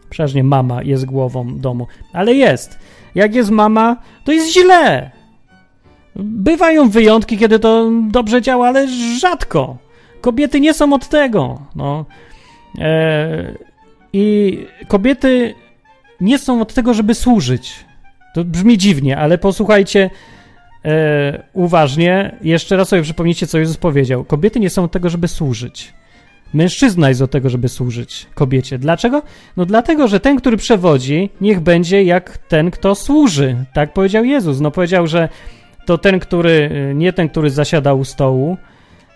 Przeważnie 0.10 0.44
mama 0.44 0.84
jest 0.84 1.06
głową 1.06 1.60
domu. 1.60 1.88
Ale 2.14 2.34
jest. 2.34 2.80
Jak 3.16 3.36
jest 3.36 3.50
mama, 3.50 3.98
to 4.24 4.32
jest 4.32 4.54
źle. 4.54 5.21
Bywają 6.16 6.90
wyjątki, 6.90 7.38
kiedy 7.38 7.60
to 7.60 7.90
dobrze 8.10 8.42
działa, 8.42 8.68
ale 8.68 8.88
rzadko. 9.20 9.78
Kobiety 10.22 10.60
nie 10.60 10.74
są 10.74 10.94
od 10.94 11.08
tego. 11.08 11.62
No. 11.76 12.06
E, 12.80 13.54
I 14.14 14.58
kobiety 14.88 15.56
nie 16.22 16.40
są 16.40 16.62
od 16.62 16.74
tego, 16.74 16.94
żeby 16.94 17.16
służyć. 17.16 17.86
To 18.34 18.44
brzmi 18.44 18.78
dziwnie, 18.78 19.18
ale 19.18 19.38
posłuchajcie 19.38 20.10
e, 20.86 21.44
uważnie. 21.54 22.36
Jeszcze 22.42 22.78
raz 22.78 22.90
sobie 22.90 23.02
przypomnijcie, 23.02 23.48
co 23.48 23.60
Jezus 23.60 23.78
powiedział. 23.78 24.24
Kobiety 24.24 24.60
nie 24.60 24.70
są 24.70 24.84
od 24.84 24.92
tego, 24.92 25.10
żeby 25.10 25.28
służyć. 25.28 25.94
Mężczyzna 26.54 27.10
jest 27.10 27.22
od 27.22 27.32
tego, 27.32 27.50
żeby 27.50 27.70
służyć 27.70 28.28
kobiecie. 28.34 28.78
Dlaczego? 28.78 29.22
No 29.58 29.66
dlatego, 29.66 30.08
że 30.08 30.20
ten, 30.20 30.38
który 30.38 30.58
przewodzi, 30.58 31.30
niech 31.42 31.60
będzie 31.60 32.04
jak 32.04 32.38
ten, 32.38 32.72
kto 32.72 32.96
służy. 32.96 33.66
Tak 33.74 33.94
powiedział 33.94 34.26
Jezus. 34.26 34.60
No 34.60 34.72
powiedział, 34.72 35.08
że 35.08 35.30
to 35.92 35.98
ten, 35.98 36.20
który, 36.20 36.70
nie 36.96 37.14
ten, 37.14 37.30
który 37.30 37.50
zasiada 37.50 37.94
u 37.94 38.04
stołu, 38.04 38.58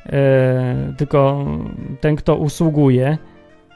e, 0.06 0.94
tylko 0.98 1.46
ten, 2.02 2.16
kto 2.16 2.36
usługuje. 2.36 3.18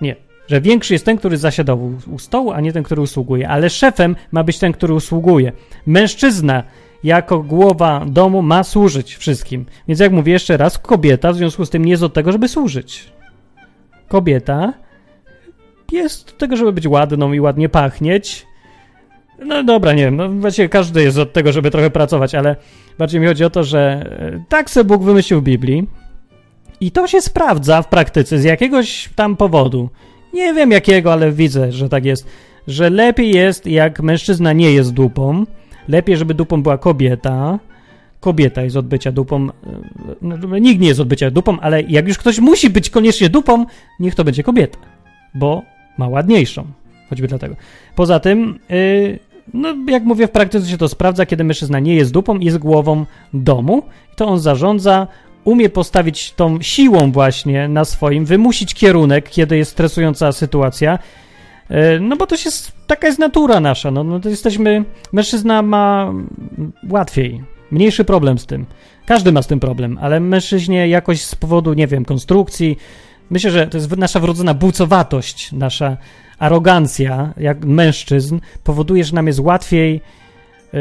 Nie, 0.01 0.15
że 0.47 0.61
większy 0.61 0.93
jest 0.93 1.05
ten, 1.05 1.17
który 1.17 1.37
zasiada 1.37 1.73
u, 1.73 1.91
u 2.11 2.19
stołu, 2.19 2.51
a 2.51 2.61
nie 2.61 2.73
ten, 2.73 2.83
który 2.83 3.01
usługuje. 3.01 3.49
Ale 3.49 3.69
szefem 3.69 4.15
ma 4.31 4.43
być 4.43 4.59
ten, 4.59 4.71
który 4.71 4.93
usługuje. 4.93 5.51
Mężczyzna 5.85 6.63
jako 7.03 7.39
głowa 7.39 8.05
domu 8.07 8.41
ma 8.41 8.63
służyć 8.63 9.15
wszystkim. 9.15 9.65
Więc 9.87 9.99
jak 9.99 10.11
mówię 10.11 10.33
jeszcze 10.33 10.57
raz, 10.57 10.77
kobieta 10.77 11.31
w 11.31 11.35
związku 11.35 11.65
z 11.65 11.69
tym 11.69 11.85
nie 11.85 11.91
jest 11.91 12.03
od 12.03 12.13
tego, 12.13 12.31
żeby 12.31 12.47
służyć 12.47 13.11
kobieta 14.09 14.73
jest 15.91 16.31
do 16.31 16.37
tego, 16.37 16.55
żeby 16.55 16.73
być 16.73 16.87
ładną 16.87 17.33
i 17.33 17.39
ładnie 17.39 17.69
pachnieć. 17.69 18.45
No 19.45 19.63
dobra, 19.63 19.93
nie 19.93 20.03
wiem, 20.03 20.15
no 20.15 20.29
właściwie 20.29 20.69
każdy 20.69 21.03
jest 21.03 21.17
od 21.17 21.33
tego, 21.33 21.51
żeby 21.51 21.71
trochę 21.71 21.89
pracować, 21.89 22.35
ale 22.35 22.55
bardziej 22.97 23.21
mi 23.21 23.27
chodzi 23.27 23.43
o 23.43 23.49
to, 23.49 23.63
że 23.63 23.79
e, 24.19 24.43
tak 24.49 24.69
sobie 24.69 24.83
Bóg 24.83 25.03
wymyślił 25.03 25.41
w 25.41 25.43
Biblii 25.43 25.87
i 26.81 26.91
to 26.91 27.07
się 27.07 27.21
sprawdza 27.21 27.81
w 27.81 27.87
praktyce 27.87 28.39
z 28.39 28.43
jakiegoś 28.43 29.09
tam 29.15 29.35
powodu. 29.35 29.89
Nie 30.33 30.53
wiem 30.53 30.71
jakiego, 30.71 31.13
ale 31.13 31.31
widzę, 31.31 31.71
że 31.71 31.89
tak 31.89 32.05
jest, 32.05 32.27
że 32.67 32.89
lepiej 32.89 33.31
jest, 33.31 33.67
jak 33.67 34.01
mężczyzna 34.01 34.53
nie 34.53 34.73
jest 34.73 34.93
dupą, 34.93 35.45
lepiej, 35.87 36.17
żeby 36.17 36.33
dupą 36.33 36.63
była 36.63 36.77
kobieta, 36.77 37.59
kobieta 38.19 38.61
jest 38.61 38.75
od 38.75 38.87
bycia 38.87 39.11
dupą. 39.11 39.47
E, 39.47 39.51
no, 40.21 40.57
nikt 40.57 40.81
nie 40.81 40.87
jest 40.87 40.99
od 40.99 41.07
bycia 41.07 41.31
dupą, 41.31 41.59
ale 41.59 41.81
jak 41.81 42.07
już 42.07 42.17
ktoś 42.17 42.39
musi 42.39 42.69
być 42.69 42.89
koniecznie 42.89 43.29
dupą, 43.29 43.65
niech 43.99 44.15
to 44.15 44.23
będzie 44.23 44.43
kobieta, 44.43 44.79
bo 45.33 45.61
ma 45.97 46.07
ładniejszą. 46.07 46.65
Choćby 47.09 47.27
dlatego. 47.27 47.55
Poza 47.95 48.19
tym, 48.19 48.59
yy, 48.69 49.19
no 49.53 49.75
jak 49.87 50.03
mówię, 50.03 50.27
w 50.27 50.31
praktyce 50.31 50.67
się 50.69 50.77
to 50.77 50.89
sprawdza, 50.89 51.25
kiedy 51.25 51.43
mężczyzna 51.43 51.79
nie 51.79 51.95
jest 51.95 52.11
dupą, 52.11 52.39
jest 52.39 52.57
głową 52.57 53.05
domu, 53.33 53.83
to 54.15 54.27
on 54.27 54.39
zarządza, 54.39 55.07
umie 55.43 55.69
postawić 55.69 56.31
tą 56.31 56.61
siłą 56.61 57.11
właśnie 57.11 57.67
na 57.67 57.85
swoim, 57.85 58.25
wymusić 58.25 58.73
kierunek, 58.73 59.29
kiedy 59.29 59.57
jest 59.57 59.71
stresująca 59.71 60.31
sytuacja. 60.31 60.99
Yy, 61.69 61.75
no 62.01 62.17
bo 62.17 62.27
to 62.27 62.37
się, 62.37 62.49
taka 62.87 63.07
jest 63.07 63.19
natura 63.19 63.59
nasza. 63.59 63.91
No, 63.91 64.03
no 64.03 64.19
to 64.19 64.29
jesteśmy, 64.29 64.85
mężczyzna 65.13 65.61
ma 65.61 66.13
łatwiej 66.89 67.43
Mniejszy 67.71 68.05
problem 68.05 68.39
z 68.39 68.45
tym. 68.45 68.65
Każdy 69.05 69.31
ma 69.31 69.41
z 69.41 69.47
tym 69.47 69.59
problem, 69.59 69.97
ale 70.01 70.19
mężczyźnie 70.19 70.87
jakoś 70.87 71.21
z 71.21 71.35
powodu, 71.35 71.73
nie 71.73 71.87
wiem, 71.87 72.05
konstrukcji, 72.05 72.77
myślę, 73.29 73.51
że 73.51 73.67
to 73.67 73.77
jest 73.77 73.97
nasza 73.97 74.19
wrodzona 74.19 74.53
bucowatość, 74.53 75.51
nasza 75.51 75.97
arogancja, 76.39 77.33
jak 77.37 77.65
mężczyzn, 77.65 78.39
powoduje, 78.63 79.03
że 79.03 79.15
nam 79.15 79.27
jest 79.27 79.39
łatwiej 79.39 80.01
yy, 80.73 80.79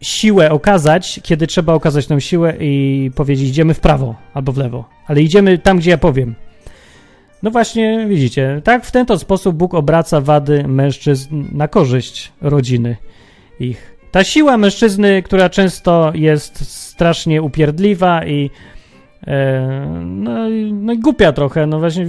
siłę 0.00 0.50
okazać, 0.50 1.20
kiedy 1.22 1.46
trzeba 1.46 1.74
okazać 1.74 2.06
tę 2.06 2.20
siłę 2.20 2.54
i 2.60 3.10
powiedzieć, 3.14 3.48
idziemy 3.48 3.74
w 3.74 3.80
prawo 3.80 4.14
albo 4.34 4.52
w 4.52 4.56
lewo, 4.56 4.84
ale 5.06 5.22
idziemy 5.22 5.58
tam, 5.58 5.78
gdzie 5.78 5.90
ja 5.90 5.98
powiem. 5.98 6.34
No 7.42 7.50
właśnie, 7.50 8.06
widzicie, 8.08 8.60
tak 8.64 8.84
w 8.84 8.90
ten 8.90 9.06
to 9.06 9.18
sposób 9.18 9.56
Bóg 9.56 9.74
obraca 9.74 10.20
wady 10.20 10.68
mężczyzn 10.68 11.44
na 11.52 11.68
korzyść 11.68 12.32
rodziny 12.40 12.96
ich. 13.60 13.96
Ta 14.10 14.24
siła 14.24 14.56
mężczyzny, 14.56 15.22
która 15.22 15.50
często 15.50 16.12
jest 16.14 16.72
strasznie 16.72 17.42
upierdliwa 17.42 18.26
i 18.26 18.50
no, 20.04 20.40
no 20.72 20.92
i 20.92 20.98
głupia 20.98 21.32
trochę, 21.32 21.66
no 21.66 21.78
właśnie 21.78 22.06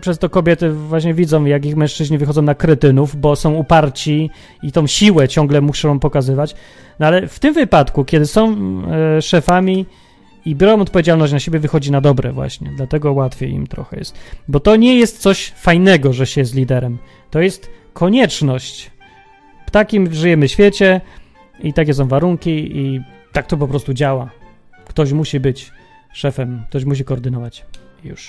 przez 0.00 0.18
to 0.18 0.30
kobiety 0.30 0.72
właśnie 0.72 1.14
widzą, 1.14 1.44
jak 1.44 1.66
ich 1.66 1.76
mężczyźni 1.76 2.18
wychodzą 2.18 2.42
na 2.42 2.54
kretynów, 2.54 3.16
bo 3.16 3.36
są 3.36 3.54
uparci 3.54 4.30
i 4.62 4.72
tą 4.72 4.86
siłę 4.86 5.28
ciągle 5.28 5.60
muszą 5.60 5.98
pokazywać. 5.98 6.54
No 6.98 7.06
ale 7.06 7.28
w 7.28 7.38
tym 7.38 7.54
wypadku, 7.54 8.04
kiedy 8.04 8.26
są 8.26 8.56
e, 9.16 9.22
szefami 9.22 9.86
i 10.44 10.56
biorą 10.56 10.80
odpowiedzialność 10.80 11.32
na 11.32 11.40
siebie, 11.40 11.58
wychodzi 11.58 11.92
na 11.92 12.00
dobre 12.00 12.32
właśnie, 12.32 12.70
dlatego 12.76 13.12
łatwiej 13.12 13.52
im 13.52 13.66
trochę 13.66 13.98
jest. 13.98 14.18
Bo 14.48 14.60
to 14.60 14.76
nie 14.76 14.96
jest 14.96 15.18
coś 15.18 15.52
fajnego, 15.56 16.12
że 16.12 16.26
się 16.26 16.40
jest 16.40 16.54
liderem. 16.54 16.98
To 17.30 17.40
jest 17.40 17.70
konieczność. 17.92 18.90
W 19.66 19.70
takim 19.70 20.14
żyjemy 20.14 20.48
świecie, 20.48 21.00
i 21.60 21.72
takie 21.72 21.94
są 21.94 22.08
warunki 22.08 22.78
i 22.78 23.00
tak 23.32 23.46
to 23.46 23.56
po 23.56 23.68
prostu 23.68 23.94
działa. 23.94 24.30
Ktoś 24.84 25.12
musi 25.12 25.40
być 25.40 25.70
szefem, 26.12 26.62
ktoś 26.68 26.84
musi 26.84 27.04
koordynować. 27.04 27.64
Już. 28.04 28.28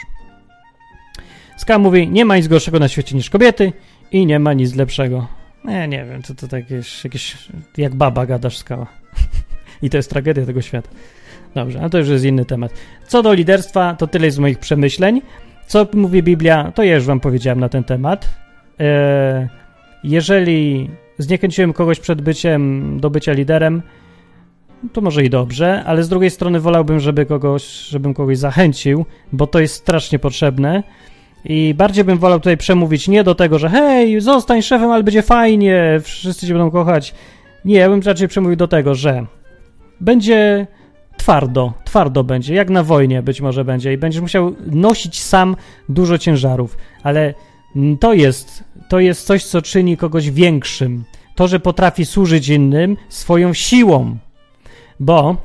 Ska 1.57 1.79
mówi, 1.79 2.07
nie 2.07 2.25
ma 2.25 2.37
nic 2.37 2.47
gorszego 2.47 2.79
na 2.79 2.87
świecie 2.87 3.15
niż 3.15 3.29
kobiety 3.29 3.73
i 4.11 4.25
nie 4.25 4.39
ma 4.39 4.53
nic 4.53 4.75
lepszego. 4.75 5.27
Nie, 5.65 5.87
nie 5.87 6.05
wiem, 6.05 6.21
to, 6.21 6.35
to 6.35 6.47
tak 6.47 6.71
jakieś, 6.71 7.03
jakieś 7.03 7.37
jak 7.77 7.95
baba 7.95 8.25
gadasz 8.25 8.57
skała. 8.57 8.87
I 9.81 9.89
to 9.89 9.97
jest 9.97 10.09
tragedia 10.09 10.45
tego 10.45 10.61
świata. 10.61 10.89
Dobrze, 11.55 11.81
a 11.81 11.89
to 11.89 11.97
już 11.97 12.07
jest 12.07 12.25
inny 12.25 12.45
temat. 12.45 12.73
Co 13.07 13.23
do 13.23 13.33
liderstwa, 13.33 13.95
to 13.95 14.07
tyle 14.07 14.31
z 14.31 14.39
moich 14.39 14.59
przemyśleń. 14.59 15.21
Co 15.67 15.87
mówi 15.93 16.23
Biblia, 16.23 16.71
to 16.71 16.83
ja 16.83 16.95
już 16.95 17.05
wam 17.05 17.19
powiedziałem 17.19 17.59
na 17.59 17.69
ten 17.69 17.83
temat. 17.83 18.29
Eee, 18.79 19.47
jeżeli 20.03 20.89
zniechęciłem 21.17 21.73
kogoś 21.73 21.99
przed 21.99 22.21
byciem 22.21 22.99
do 22.99 23.09
bycia 23.09 23.33
liderem, 23.33 23.81
to 24.93 25.01
może 25.01 25.23
i 25.23 25.29
dobrze, 25.29 25.83
ale 25.85 26.03
z 26.03 26.09
drugiej 26.09 26.29
strony 26.29 26.59
wolałbym, 26.59 26.99
żeby 26.99 27.25
kogoś, 27.25 27.63
żebym 27.63 28.13
kogoś 28.13 28.37
zachęcił, 28.37 29.05
bo 29.33 29.47
to 29.47 29.59
jest 29.59 29.75
strasznie 29.75 30.19
potrzebne. 30.19 30.83
I 31.45 31.73
bardziej 31.73 32.03
bym 32.03 32.17
wolał 32.17 32.39
tutaj 32.39 32.57
przemówić 32.57 33.07
nie 33.07 33.23
do 33.23 33.35
tego, 33.35 33.59
że 33.59 33.69
hej, 33.69 34.21
zostań 34.21 34.61
szefem, 34.61 34.91
ale 34.91 35.03
będzie 35.03 35.21
fajnie, 35.21 35.99
wszyscy 36.03 36.47
cię 36.47 36.53
będą 36.53 36.71
kochać. 36.71 37.13
Nie, 37.65 37.75
ja 37.75 37.89
bym 37.89 38.01
raczej 38.01 38.27
przemówił 38.27 38.55
do 38.55 38.67
tego, 38.67 38.95
że 38.95 39.25
będzie 40.01 40.67
twardo, 41.17 41.73
twardo 41.85 42.23
będzie, 42.23 42.55
jak 42.55 42.69
na 42.69 42.83
wojnie 42.83 43.23
być 43.23 43.41
może 43.41 43.65
będzie 43.65 43.93
i 43.93 43.97
będziesz 43.97 44.21
musiał 44.21 44.55
nosić 44.71 45.21
sam 45.21 45.55
dużo 45.89 46.17
ciężarów, 46.17 46.77
ale 47.03 47.33
to 47.99 48.13
jest, 48.13 48.63
to 48.89 48.99
jest 48.99 49.27
coś, 49.27 49.43
co 49.43 49.61
czyni 49.61 49.97
kogoś 49.97 50.31
większym. 50.31 51.03
To, 51.35 51.47
że 51.47 51.59
potrafi 51.59 52.05
służyć 52.05 52.49
innym 52.49 52.97
swoją 53.09 53.53
siłą. 53.53 54.17
Bo, 54.99 55.37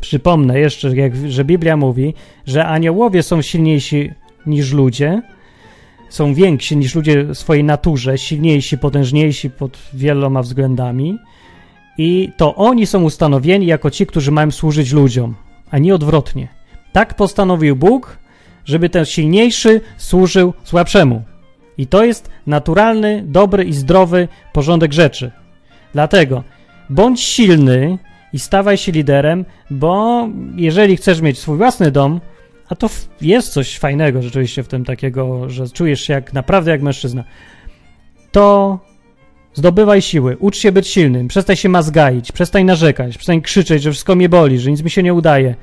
przypomnę 0.00 0.58
jeszcze, 0.58 0.90
że 1.28 1.44
Biblia 1.44 1.76
mówi, 1.76 2.14
że 2.46 2.66
aniołowie 2.66 3.22
są 3.22 3.42
silniejsi 3.42 4.12
niż 4.46 4.72
ludzie, 4.72 5.22
są 6.08 6.34
więksi 6.34 6.76
niż 6.76 6.94
ludzie 6.94 7.24
w 7.24 7.34
swojej 7.34 7.64
naturze, 7.64 8.18
silniejsi, 8.18 8.78
potężniejsi 8.78 9.50
pod 9.50 9.78
wieloma 9.94 10.42
względami 10.42 11.18
i 11.98 12.32
to 12.36 12.54
oni 12.54 12.86
są 12.86 13.02
ustanowieni 13.02 13.66
jako 13.66 13.90
ci, 13.90 14.06
którzy 14.06 14.30
mają 14.30 14.50
służyć 14.50 14.92
ludziom, 14.92 15.34
a 15.70 15.78
nie 15.78 15.94
odwrotnie. 15.94 16.48
Tak 16.92 17.14
postanowił 17.14 17.76
Bóg, 17.76 18.18
żeby 18.64 18.88
ten 18.88 19.04
silniejszy 19.04 19.80
służył 19.96 20.54
słabszemu. 20.64 21.22
I 21.78 21.86
to 21.86 22.04
jest 22.04 22.30
naturalny, 22.46 23.24
dobry 23.26 23.64
i 23.64 23.72
zdrowy 23.72 24.28
porządek 24.52 24.92
rzeczy. 24.92 25.30
Dlatego 25.92 26.44
bądź 26.90 27.20
silny 27.20 27.98
i 28.34 28.38
stawaj 28.38 28.76
się 28.76 28.92
liderem, 28.92 29.44
bo 29.70 30.28
jeżeli 30.56 30.96
chcesz 30.96 31.20
mieć 31.20 31.38
swój 31.38 31.56
własny 31.56 31.90
dom, 31.90 32.20
a 32.68 32.74
to 32.74 32.88
jest 33.20 33.52
coś 33.52 33.78
fajnego 33.78 34.22
rzeczywiście 34.22 34.62
w 34.62 34.68
tym 34.68 34.84
takiego, 34.84 35.50
że 35.50 35.68
czujesz 35.68 36.00
się 36.00 36.12
jak 36.12 36.32
naprawdę 36.32 36.70
jak 36.70 36.82
mężczyzna, 36.82 37.24
to 38.32 38.78
zdobywaj 39.54 40.02
siły, 40.02 40.36
ucz 40.36 40.56
się 40.56 40.72
być 40.72 40.88
silnym, 40.88 41.28
przestań 41.28 41.56
się 41.56 41.68
mazgaić, 41.68 42.32
przestań 42.32 42.64
narzekać, 42.64 43.18
przestań 43.18 43.42
krzyczeć, 43.42 43.82
że 43.82 43.90
wszystko 43.90 44.16
mnie 44.16 44.28
boli, 44.28 44.58
że 44.58 44.70
nic 44.70 44.82
mi 44.82 44.90
się 44.90 45.02
nie 45.02 45.14
udaje. 45.14 45.54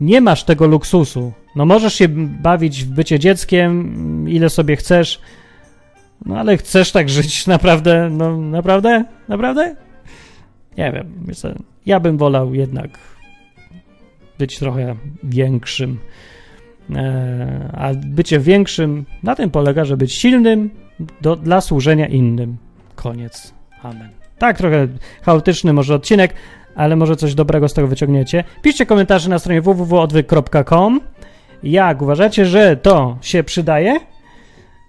Nie 0.00 0.20
masz 0.20 0.44
tego 0.44 0.66
luksusu. 0.66 1.32
No 1.56 1.66
możesz 1.66 1.94
się 1.94 2.08
bawić 2.42 2.84
w 2.84 2.88
bycie 2.88 3.18
dzieckiem, 3.18 4.28
ile 4.28 4.50
sobie 4.50 4.76
chcesz, 4.76 5.20
no 6.24 6.38
ale 6.38 6.56
chcesz 6.56 6.92
tak 6.92 7.08
żyć 7.08 7.46
naprawdę, 7.56 8.10
no 8.10 8.36
naprawdę? 8.36 9.04
Naprawdę? 9.28 9.76
Nie 10.78 10.92
wiem, 10.92 11.12
myślę, 11.26 11.54
ja 11.86 12.00
bym 12.00 12.18
wolał 12.18 12.54
jednak 12.54 12.98
być 14.38 14.58
trochę 14.58 14.96
większym. 15.22 15.98
E, 16.94 17.70
a 17.72 17.94
bycie 17.94 18.40
większym 18.40 19.04
na 19.22 19.34
tym 19.34 19.50
polega, 19.50 19.84
że 19.84 19.96
być 19.96 20.12
silnym 20.12 20.70
do, 21.20 21.36
dla 21.36 21.60
służenia 21.60 22.06
innym. 22.06 22.56
Koniec. 22.94 23.54
Amen. 23.82 24.08
Tak, 24.38 24.58
trochę 24.58 24.88
chaotyczny 25.22 25.72
może 25.72 25.94
odcinek, 25.94 26.34
ale 26.74 26.96
może 26.96 27.16
coś 27.16 27.34
dobrego 27.34 27.68
z 27.68 27.74
tego 27.74 27.88
wyciągniecie. 27.88 28.44
Piszcie 28.62 28.86
komentarze 28.86 29.30
na 29.30 29.38
stronie 29.38 29.62
www.odwyk.com. 29.62 31.00
Jak 31.62 32.02
uważacie, 32.02 32.46
że 32.46 32.76
to 32.76 33.18
się 33.20 33.44
przydaje? 33.44 34.00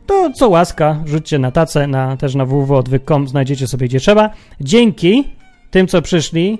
To 0.05 0.31
co 0.31 0.49
łaska, 0.49 1.03
rzućcie 1.05 1.39
na 1.39 1.51
tacę, 1.51 1.87
na, 1.87 2.17
też 2.17 2.35
na 2.35 2.45
www.odwyk.com, 2.45 3.27
znajdziecie 3.27 3.67
sobie 3.67 3.87
gdzie 3.87 3.99
trzeba. 3.99 4.29
Dzięki 4.61 5.23
tym, 5.71 5.87
co 5.87 6.01
przyszli 6.01 6.57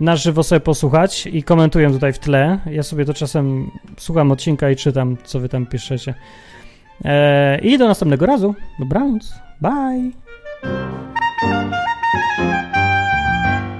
na 0.00 0.16
żywo 0.16 0.42
sobie 0.42 0.60
posłuchać 0.60 1.26
i 1.26 1.42
komentuję 1.42 1.90
tutaj 1.90 2.12
w 2.12 2.18
tle. 2.18 2.58
Ja 2.70 2.82
sobie 2.82 3.04
to 3.04 3.14
czasem 3.14 3.70
słucham 3.96 4.32
odcinka 4.32 4.70
i 4.70 4.76
czytam, 4.76 5.16
co 5.24 5.40
wy 5.40 5.48
tam 5.48 5.66
piszecie. 5.66 6.14
Eee, 7.04 7.68
I 7.68 7.78
do 7.78 7.88
następnego 7.88 8.26
razu. 8.26 8.54
Dobranoc. 8.78 9.34
Bye. 9.60 10.10